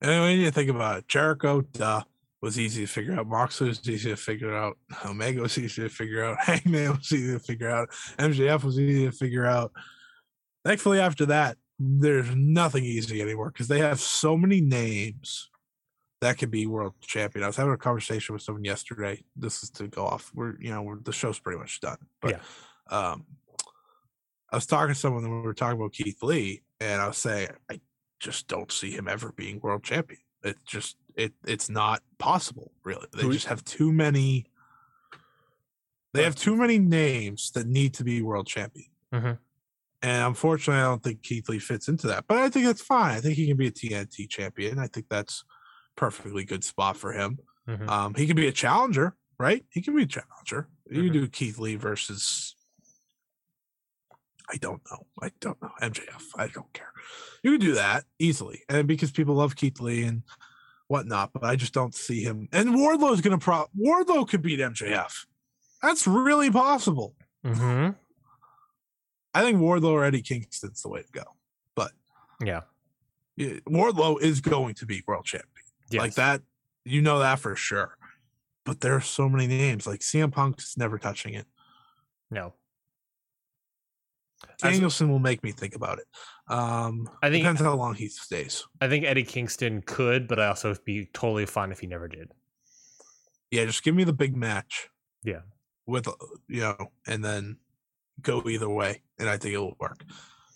[0.00, 2.02] And when you think about it, Jericho, duh,
[2.40, 3.26] was easy to figure out.
[3.26, 4.78] Moxley was easy to figure out.
[5.04, 6.38] Omega was easy to figure out.
[6.40, 7.90] Hangman was easy to figure out.
[8.18, 9.72] MJF was easy to figure out.
[10.64, 15.50] Thankfully, after that, there's nothing easy anymore because they have so many names
[16.20, 17.42] that could be world champion.
[17.42, 19.22] I was having a conversation with someone yesterday.
[19.34, 20.30] This is to go off.
[20.34, 21.96] We're you know we're, the show's pretty much done.
[22.20, 22.40] But
[22.90, 23.24] um,
[24.52, 27.18] I was talking to someone and we were talking about Keith Lee, and I was
[27.18, 27.80] saying I
[28.18, 30.20] just don't see him ever being world champion.
[30.42, 33.06] It just it it's not possible, really.
[33.12, 34.46] They just have too many.
[36.12, 38.90] They have too many names that need to be world champion.
[39.12, 39.38] Mhm.
[40.02, 42.26] And unfortunately, I don't think Keith Lee fits into that.
[42.26, 43.16] But I think that's fine.
[43.16, 44.78] I think he can be a TNT champion.
[44.78, 45.44] I think that's
[45.96, 47.38] perfectly good spot for him.
[47.68, 47.88] Mhm.
[47.88, 49.64] Um, he can be a challenger, right?
[49.70, 50.68] He can be a challenger.
[50.88, 51.04] You Mhm.
[51.04, 52.56] can do Keith Lee versus.
[54.52, 55.06] I don't know.
[55.22, 55.70] I don't know.
[55.80, 56.22] MJF.
[56.36, 56.92] I don't care.
[57.42, 60.22] You can do that easily, and because people love Keith Lee and
[60.88, 62.48] whatnot, but I just don't see him.
[62.52, 63.66] And Wardlow's going to pro.
[63.78, 65.26] Wardlow could beat MJF.
[65.82, 67.14] That's really possible.
[67.44, 67.96] Mhm.
[69.32, 71.22] I think Wardlow or Eddie Kingston's the way to go.
[71.76, 71.92] But
[72.42, 72.62] Yeah,
[73.68, 75.64] Wardlow is going to be world champion.
[75.90, 76.00] Yes.
[76.00, 76.42] Like that,
[76.84, 77.96] you know that for sure.
[78.64, 79.86] But there are so many names.
[79.86, 81.46] Like CM Punk's never touching it.
[82.30, 82.54] No.
[84.62, 86.06] As- Danielson will make me think about it.
[86.48, 88.66] Um, I think- depends how long he stays.
[88.80, 92.32] I think Eddie Kingston could, but I also be totally fine if he never did.
[93.50, 94.88] Yeah, just give me the big match.
[95.22, 95.40] Yeah.
[95.86, 96.12] with uh,
[96.48, 97.56] you know, and then
[98.22, 100.04] go either way, and I think it will work.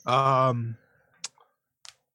[0.06, 0.76] Um,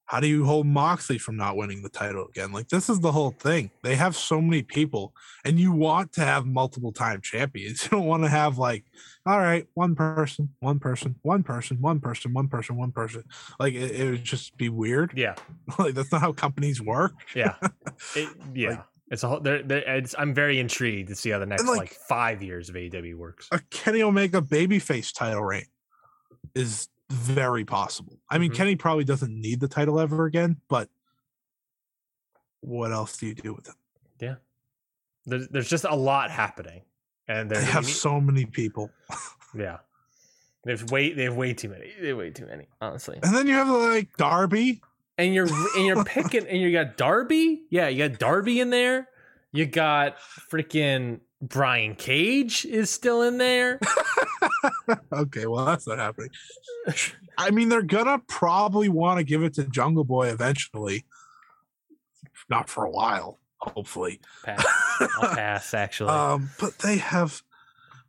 [0.09, 2.51] how do you hold Moxley from not winning the title again?
[2.51, 3.69] Like this is the whole thing.
[3.83, 5.13] They have so many people,
[5.45, 7.83] and you want to have multiple time champions.
[7.89, 8.85] You don't want to have like,
[9.27, 13.23] all right, one person, one person, one person, one person, one person, one person.
[13.59, 15.13] Like it, it would just be weird.
[15.15, 15.35] Yeah.
[15.79, 17.13] like that's not how companies work.
[17.35, 17.53] Yeah.
[18.15, 18.69] It, yeah.
[18.69, 19.39] Like- it's a whole.
[19.39, 22.69] There, there, it's, I'm very intrigued to see how the next like- like, five years
[22.69, 23.47] of AEW works.
[23.51, 25.65] a Kenny Omega babyface title reign
[26.55, 28.19] is very possible.
[28.29, 28.55] I mean, Mhm.
[28.55, 30.89] Kenny probably doesn't need the title ever again, but
[32.61, 33.75] what else do you do with it?
[34.19, 34.35] Yeah.
[35.25, 36.81] There's, there's just a lot happening,
[37.27, 38.91] and They have so many people.
[39.55, 39.77] yeah.
[40.65, 41.91] There's way they have way too many.
[41.99, 43.17] They have way too many, honestly.
[43.23, 44.81] And then you have like Darby.
[45.17, 47.63] And you're and you're picking and you got Darby.
[47.69, 49.07] Yeah, you got Darby in there.
[49.53, 53.79] You got freaking Brian Cage is still in there.
[55.13, 56.29] okay, well that's not happening.
[57.37, 61.05] I mean, they're gonna probably want to give it to Jungle Boy eventually.
[62.49, 64.19] Not for a while, hopefully.
[64.43, 64.65] Pass.
[65.21, 65.73] I'll pass.
[65.73, 67.41] Actually, Um, but they have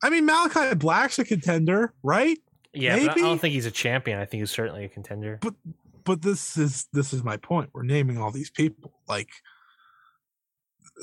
[0.03, 2.39] I mean Malakai Black's a contender, right?
[2.73, 4.19] yeah, but I- I don't think he's a champion.
[4.19, 5.39] I think he's certainly a contender.
[5.43, 5.55] But
[6.05, 7.70] but this is this is my point.
[7.75, 8.93] We're naming all these people.
[9.09, 9.29] Like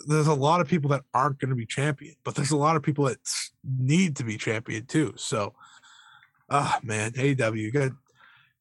[0.05, 2.75] there's a lot of people that aren't going to be champion, but there's a lot
[2.75, 3.17] of people that
[3.63, 5.13] need to be champion too.
[5.17, 5.53] So,
[6.49, 7.91] ah man, AEW, you got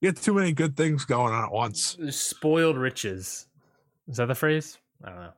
[0.01, 1.97] you got too many good things going on at once.
[2.11, 3.47] Spoiled riches.
[4.09, 4.79] Is that the phrase?
[5.05, 5.33] I don't know.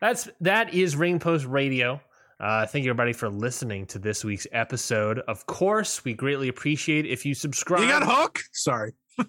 [0.00, 2.00] That's that is Ring Post Radio.
[2.38, 5.18] Uh, thank you everybody for listening to this week's episode.
[5.28, 7.82] Of course, we greatly appreciate if you subscribe.
[7.82, 8.40] You got Hook?
[8.52, 8.92] Sorry.
[9.18, 9.24] I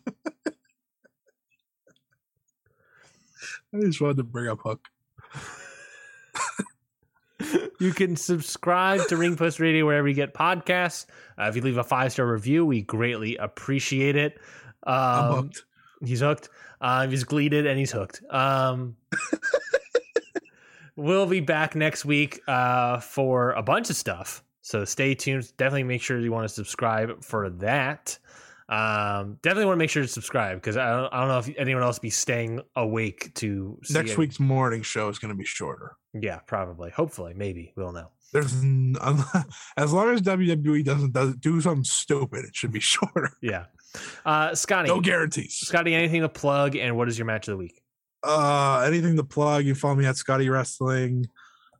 [3.81, 4.87] just wanted to bring up Hook.
[7.79, 11.05] You can subscribe to Ring Post Radio wherever you get podcasts.
[11.37, 14.39] Uh, if you leave a five star review, we greatly appreciate it.
[14.83, 15.63] I'm Um, hooked.
[16.05, 16.49] he's hooked.
[16.79, 18.21] Uh, he's gleeded and he's hooked.
[18.31, 18.95] Um,
[20.95, 24.43] we'll be back next week uh, for a bunch of stuff.
[24.61, 25.51] So stay tuned.
[25.57, 28.17] Definitely make sure you want to subscribe for that.
[28.69, 31.49] Um, definitely want to make sure to subscribe because I don't, I don't know if
[31.57, 34.17] anyone else be staying awake to see Next it.
[34.17, 35.97] week's morning show is going to be shorter.
[36.13, 36.89] Yeah, probably.
[36.91, 38.09] Hopefully, maybe we'll know.
[38.33, 38.95] There's n-
[39.77, 43.31] as long as WWE doesn't does do something stupid, it should be shorter.
[43.41, 43.65] Yeah.
[44.25, 45.53] Uh, Scotty, No guarantees.
[45.55, 46.75] Scotty, anything to plug?
[46.75, 47.81] And what is your match of the week?
[48.23, 49.65] Uh, anything to plug?
[49.65, 51.27] You follow me at Scotty Wrestling.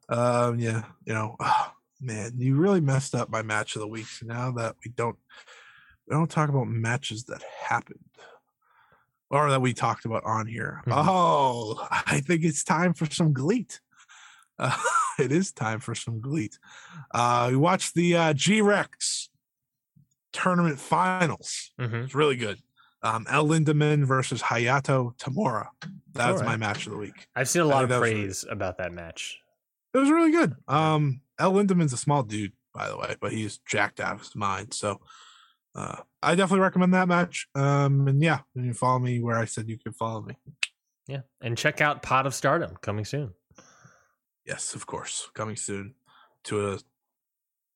[0.10, 4.08] Um, yeah, you know, ah, man, you really messed up my match of the week.
[4.08, 5.18] So now that we don't,
[6.08, 8.00] we don't talk about matches that happened
[9.30, 10.82] or that we talked about on here.
[10.85, 10.93] Mhm.
[11.08, 13.80] Oh, I think it's time for some GLEAT.
[14.61, 14.77] Uh,
[15.19, 16.57] it is time for some GLEAT.
[17.14, 19.30] Uh, we watched the uh, G Rex
[20.31, 21.72] tournament finals.
[21.80, 21.95] Mm-hmm.
[21.95, 22.59] It's really good.
[23.03, 25.67] Um, El Lindaman versus Hayato Tamura.
[26.14, 26.45] That's Alright.
[26.45, 27.27] my match of the week.
[27.35, 29.40] I've seen a lot of that was really- praise about that match.
[29.93, 30.56] It was really good.
[30.69, 34.35] Um, El Lindaman's a small dude, by the way, but he's jacked out of his
[34.35, 34.73] mind.
[34.73, 35.01] So
[35.75, 37.48] uh, I definitely recommend that match.
[37.56, 40.35] Um, and yeah, you can follow me where I said you could follow me.
[41.07, 41.22] Yeah.
[41.41, 43.33] And check out Pod of Stardom coming soon.
[44.45, 45.94] Yes, of course, coming soon
[46.45, 46.80] to a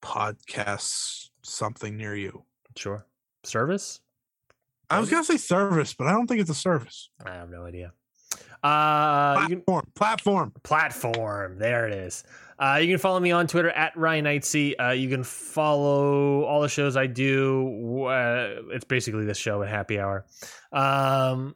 [0.02, 2.44] podcast something near you.
[2.76, 3.06] Sure.
[3.44, 4.02] Service?
[4.90, 7.10] I was gonna say service, but I don't think it's a service.
[7.26, 7.92] I have no idea.
[8.64, 10.54] Uh, you can, Platform, platform.
[10.64, 11.58] platform.
[11.60, 12.24] There it is.
[12.58, 14.74] Uh, you can follow me on Twitter at Ryan Knightsey.
[14.80, 18.06] Uh, you can follow all the shows I do.
[18.06, 20.26] Uh, it's basically this show at Happy Hour.
[20.72, 21.56] Um,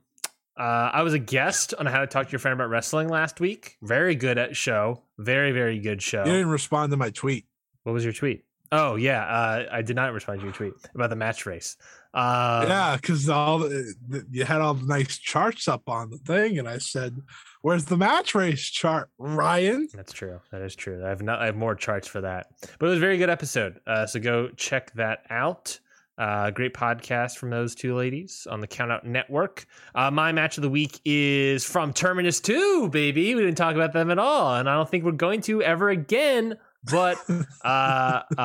[0.59, 3.39] uh, I was a guest on How to Talk to Your Friend About Wrestling last
[3.39, 3.77] week.
[3.81, 5.03] Very good at show.
[5.17, 6.25] Very very good show.
[6.25, 7.45] You didn't respond to my tweet.
[7.83, 8.43] What was your tweet?
[8.71, 11.75] Oh yeah, uh, I did not respond to your tweet about the match race.
[12.13, 16.17] Uh, yeah, because all the, the- you had all the nice charts up on the
[16.17, 17.17] thing, and I said,
[17.61, 20.39] "Where's the match race chart, Ryan?" That's true.
[20.51, 21.03] That is true.
[21.03, 21.39] I have not.
[21.39, 22.47] I have more charts for that.
[22.79, 23.79] But it was a very good episode.
[23.87, 25.79] Uh, so go check that out.
[26.19, 29.65] Uh, great podcast from those two ladies on the Countout Network.
[29.95, 33.33] Uh, my match of the week is from Terminus Two, baby.
[33.35, 35.89] We didn't talk about them at all, and I don't think we're going to ever
[35.89, 36.57] again.
[36.91, 37.17] But
[37.63, 38.41] uh, uh,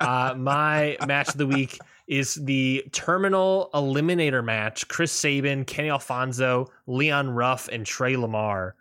[0.00, 6.70] uh, my match of the week is the Terminal Eliminator match: Chris Sabin, Kenny Alfonso,
[6.86, 8.76] Leon Ruff, and Trey Lamar.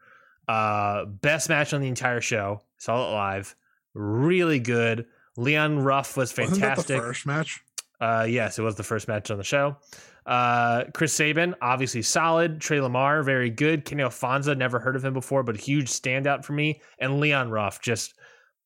[0.49, 2.61] Uh, best match on the entire show.
[2.77, 3.55] Saw it live.
[3.93, 5.05] Really good.
[5.37, 7.01] Leon Ruff was Wasn't that the fantastic.
[7.01, 7.63] first match?
[8.03, 9.77] Uh, yes, it was the first match on the show.
[10.25, 12.59] Uh, Chris Sabin, obviously solid.
[12.59, 13.85] Trey Lamar, very good.
[13.85, 16.81] Kenny Alfonso, never heard of him before, but huge standout for me.
[16.99, 18.15] And Leon Ruff, just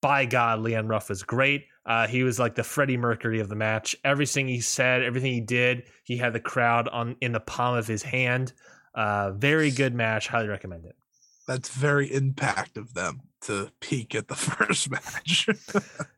[0.01, 1.65] by God, Leon Ruff was great.
[1.85, 3.95] Uh, he was like the Freddie Mercury of the match.
[4.03, 7.85] Everything he said, everything he did, he had the crowd on in the palm of
[7.85, 8.53] his hand.
[8.95, 10.27] Uh, very good match.
[10.27, 10.95] Highly recommend it.
[11.47, 15.49] That's very impact of them to peak at the first match.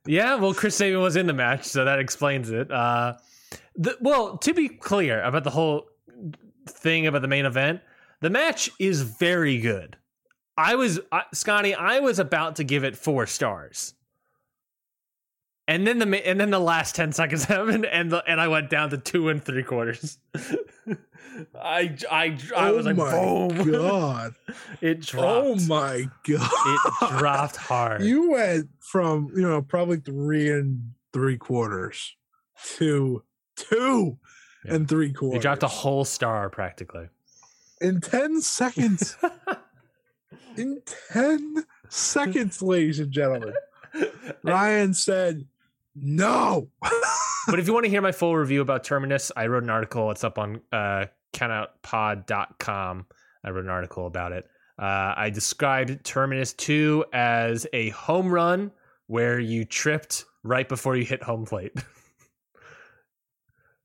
[0.06, 2.72] Yeah, well, Chris Sabin was in the match, so that explains it.
[2.72, 3.14] Uh,
[3.76, 5.88] the, well, to be clear about the whole
[6.68, 7.82] thing about the main event,
[8.22, 9.98] the match is very good.
[10.58, 13.94] I was, uh, Scotty, I was about to give it four stars.
[15.70, 18.70] And then the and then the last ten seconds happened, and the, and I went
[18.72, 20.18] down to two and three quarters.
[21.56, 24.36] I I I oh was like oh my god!
[24.82, 25.48] it oh dropped.
[25.48, 26.50] oh my god!
[26.66, 28.02] It dropped hard.
[28.04, 32.16] You went from you know probably three and three quarters
[32.78, 33.24] to
[33.56, 34.18] two
[34.66, 34.74] Yeah.
[34.74, 35.36] and three quarters.
[35.36, 37.10] You dropped a whole star practically.
[37.80, 39.16] in ten seconds.
[40.58, 40.82] in
[41.12, 43.54] ten seconds, ladies and gentlemen.
[44.44, 45.46] Ryan said,
[46.02, 46.70] "No."
[47.48, 50.12] but if you want to hear my full review about Terminus, I wrote an article.
[50.12, 53.06] It's up on uh, countoutpod.com.
[53.44, 54.46] I wrote an article about it.
[54.78, 58.72] Uh, I described Terminus 2 as a home run
[59.08, 61.74] where you tripped right before you hit home plate.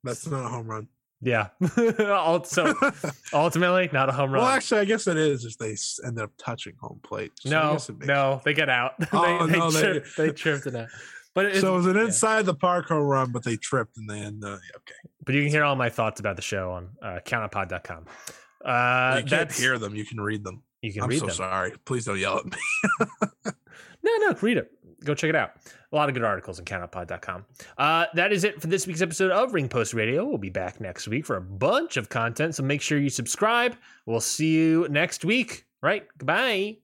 [0.04, 0.88] That's not a home run.
[1.22, 1.48] yeah.
[1.98, 2.74] Ult- so
[3.32, 4.42] ultimately, not a home run.
[4.42, 5.76] Well, actually, I guess it is if they
[6.06, 7.32] end up touching home plate.
[7.40, 8.92] So no, no, they get out.
[9.12, 10.88] Oh, they, they, no, they- tripped, they tripped it out.
[11.34, 12.04] But it's, So it was an yeah.
[12.04, 14.94] inside the park home run, but they tripped and then uh, okay.
[15.24, 18.06] But you can hear all my thoughts about the show on uh, countoutpod.com.
[18.64, 20.62] Uh, you can't hear them; you can read them.
[20.80, 21.34] You can I'm read so them.
[21.34, 21.72] sorry.
[21.84, 23.52] Please don't yell at me.
[24.04, 24.70] No, no, read it.
[25.02, 25.52] Go check it out.
[25.92, 27.44] A lot of good articles on countoutpod.com.
[27.78, 30.26] Uh, that is it for this week's episode of Ring Post Radio.
[30.26, 33.76] We'll be back next week for a bunch of content, so make sure you subscribe.
[34.06, 35.64] We'll see you next week.
[35.82, 36.06] Right?
[36.18, 36.83] Goodbye.